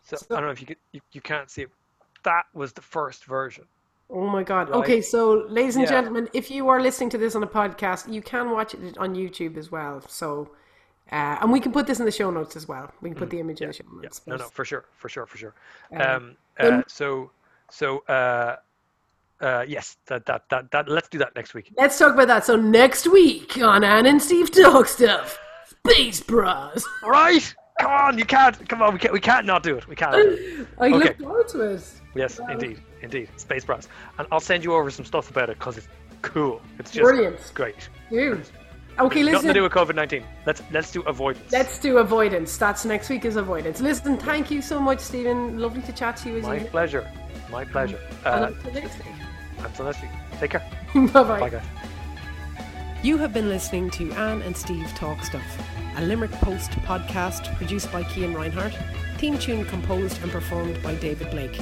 So, 0.04 0.18
I 0.30 0.36
don't 0.36 0.45
know 0.45 0.51
if 0.51 0.62
you 0.62 0.68
could 0.68 0.78
you, 0.91 1.01
you 1.14 1.22
can't 1.22 1.49
see 1.49 1.64
it. 1.64 1.72
That 2.24 2.45
was 2.54 2.74
the 2.74 2.84
first 2.84 3.26
version. 3.26 3.66
Oh 4.16 4.28
my 4.28 4.43
god. 4.43 4.70
Right. 4.70 4.78
Okay, 4.82 5.01
so 5.01 5.45
ladies 5.49 5.76
and 5.76 5.84
Yeah. 5.86 5.89
gentlemen, 5.95 6.30
if 6.34 6.51
you 6.51 6.70
are 6.70 6.80
listening 6.80 7.09
to 7.09 7.18
this 7.18 7.36
on 7.36 7.41
a 7.43 7.47
podcast, 7.47 8.11
you 8.11 8.22
can 8.22 8.51
watch 8.51 8.74
it 8.76 8.97
on 8.99 9.16
YouTube 9.16 9.57
as 9.57 9.72
well. 9.72 10.01
So 10.07 10.51
uh, 11.11 11.38
and 11.41 11.51
we 11.51 11.59
can 11.59 11.72
put 11.72 11.86
this 11.86 11.99
in 11.99 12.05
the 12.05 12.11
show 12.11 12.30
notes 12.32 12.55
as 12.55 12.68
well. 12.68 12.91
We 13.01 13.09
can 13.09 13.18
put 13.18 13.30
the 13.30 13.39
image 13.39 13.61
in 13.61 13.68
the 13.68 13.74
show 13.74 13.84
Mm, 13.84 14.03
Yeah, 14.03 14.09
no, 14.26 14.36
no, 14.38 14.45
for 14.45 14.64
sure, 14.66 14.86
for 14.95 15.09
sure, 15.09 15.26
for 15.26 15.38
sure. 15.38 15.53
Um, 15.91 16.38
Um, 16.59 16.74
uh, 16.80 16.82
so, 16.88 17.32
so, 17.70 18.03
uh, 18.07 18.55
uh, 19.41 19.66
yes, 19.68 19.97
that, 20.05 20.26
that, 20.28 20.47
that, 20.49 20.72
that, 20.72 20.88
let's 20.88 21.09
do 21.09 21.18
that 21.18 21.36
next 21.36 21.53
week. 21.53 21.74
Let's 21.78 21.97
talk 21.99 22.14
about 22.14 22.28
that. 22.28 22.45
So 22.45 22.55
next 22.55 23.07
week 23.07 23.57
on 23.61 23.84
Ann 23.84 24.05
and 24.05 24.22
Steve 24.22 24.49
Talk 24.51 24.88
Stuff, 24.88 25.38
Space 25.68 26.22
Bras. 26.22 26.86
Right? 27.05 27.53
Come 27.82 27.91
on, 27.91 28.18
you 28.18 28.26
can't, 28.26 28.55
come 28.70 28.82
on, 28.82 28.93
we 28.93 28.99
can't, 28.99 29.14
we 29.14 29.20
can't 29.20 29.45
not 29.45 29.61
do 29.64 29.78
it. 29.78 29.88
We 29.88 29.95
can't 29.95 30.11
not 30.14 30.22
do 30.24 30.30
it. 30.61 30.68
I 30.80 30.86
Okay. 30.88 30.97
look 30.97 31.18
forward 31.20 31.47
to 31.49 31.61
it. 31.74 31.84
Yes, 32.16 32.39
indeed, 32.49 32.80
indeed. 33.01 33.30
Space 33.38 33.66
Bros. 33.66 33.88
And 34.20 34.28
I'll 34.32 34.39
send 34.39 34.64
you 34.64 34.74
over 34.74 34.89
some 34.91 35.05
stuff 35.05 35.30
about 35.32 35.49
it 35.49 35.57
because 35.57 35.78
it's 35.78 35.88
cool. 36.22 36.61
It's 36.80 36.91
just 36.91 37.03
Brilliant. 37.03 37.36
it's 37.36 37.49
great. 37.51 37.89
Dude. 38.09 38.43
Okay, 38.99 39.24
listen. 39.24 39.26
Nothing 39.26 39.26
to 39.26 39.32
listen. 39.32 39.53
do 39.55 39.64
with 39.64 39.72
COVID 39.72 39.95
19. 39.95 40.24
Let's, 40.45 40.61
let's 40.72 40.91
do 40.91 41.01
avoidance. 41.03 41.51
Let's 41.51 41.80
do 41.80 41.97
avoidance. 41.97 42.55
That's 42.57 42.86
next 42.86 43.09
week 43.09 43.26
is 43.26 43.36
avoidance. 43.38 43.82
Listen, 43.82 44.18
thank 44.18 44.51
you 44.51 44.61
so 44.61 44.80
much, 44.80 44.99
Stephen. 44.99 45.57
Lovely 45.57 45.82
to 45.82 45.91
chat 45.93 46.18
to 46.18 46.30
you 46.30 46.38
as 46.38 46.43
My 46.43 46.53
usual. 46.55 46.70
pleasure. 46.70 47.11
My 47.51 47.66
pleasure. 47.66 47.99
And 48.26 48.45
Uh, 48.45 48.47
until 48.49 48.74
next 48.74 48.97
week. 48.99 49.07
until 49.66 49.86
next 49.86 50.01
week. 50.03 50.11
Take 50.39 50.51
care. 50.51 50.64
Bye 50.93 51.07
Bye, 51.07 51.39
bye. 51.39 51.49
guys. 51.49 51.64
You 53.01 53.18
have 53.18 53.34
been 53.34 53.49
listening 53.49 53.89
to 53.91 54.11
Ann 54.14 54.43
and 54.43 54.55
Steve 54.55 54.88
Talk 54.95 55.24
Stuff, 55.26 55.43
a 55.97 56.01
Limerick 56.03 56.32
Post 56.34 56.72
podcast 56.88 57.53
produced 57.57 57.91
by 57.91 58.03
Kian 58.03 58.34
Reinhardt, 58.36 58.74
theme 59.18 59.38
tune 59.39 59.66
composed 59.66 60.22
and 60.22 60.32
performed 60.32 60.82
by 60.84 60.93
David 60.95 61.30
Blake. 61.32 61.59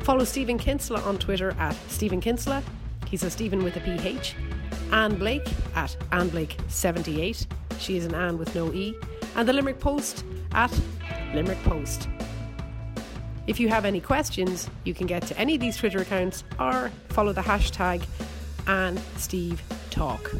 Follow 0.00 0.24
Stephen 0.24 0.58
Kinsella 0.58 1.00
on 1.02 1.18
Twitter 1.18 1.54
at 1.58 1.74
Stephen 1.88 2.20
Kinsella. 2.20 2.62
He's 3.06 3.22
a 3.22 3.30
Stephen 3.30 3.62
with 3.62 3.76
a 3.76 3.80
PH. 3.80 4.34
Ann 4.92 5.16
Blake 5.16 5.48
at 5.74 5.96
Ann 6.12 6.30
Blake78. 6.30 7.46
She 7.78 7.96
is 7.96 8.06
an 8.06 8.14
Ann 8.14 8.38
with 8.38 8.54
no 8.54 8.72
E. 8.72 8.94
And 9.36 9.48
the 9.48 9.52
Limerick 9.52 9.78
Post 9.78 10.24
at 10.52 10.72
Limerick 11.34 11.62
Post. 11.62 12.08
If 13.46 13.58
you 13.58 13.68
have 13.68 13.84
any 13.84 14.00
questions, 14.00 14.68
you 14.84 14.94
can 14.94 15.06
get 15.06 15.26
to 15.26 15.38
any 15.38 15.54
of 15.54 15.60
these 15.60 15.76
Twitter 15.76 15.98
accounts 15.98 16.44
or 16.58 16.90
follow 17.08 17.32
the 17.32 17.40
hashtag 17.40 18.02
and 18.66 19.00
Steve 19.16 19.62
Talk. 19.90 20.32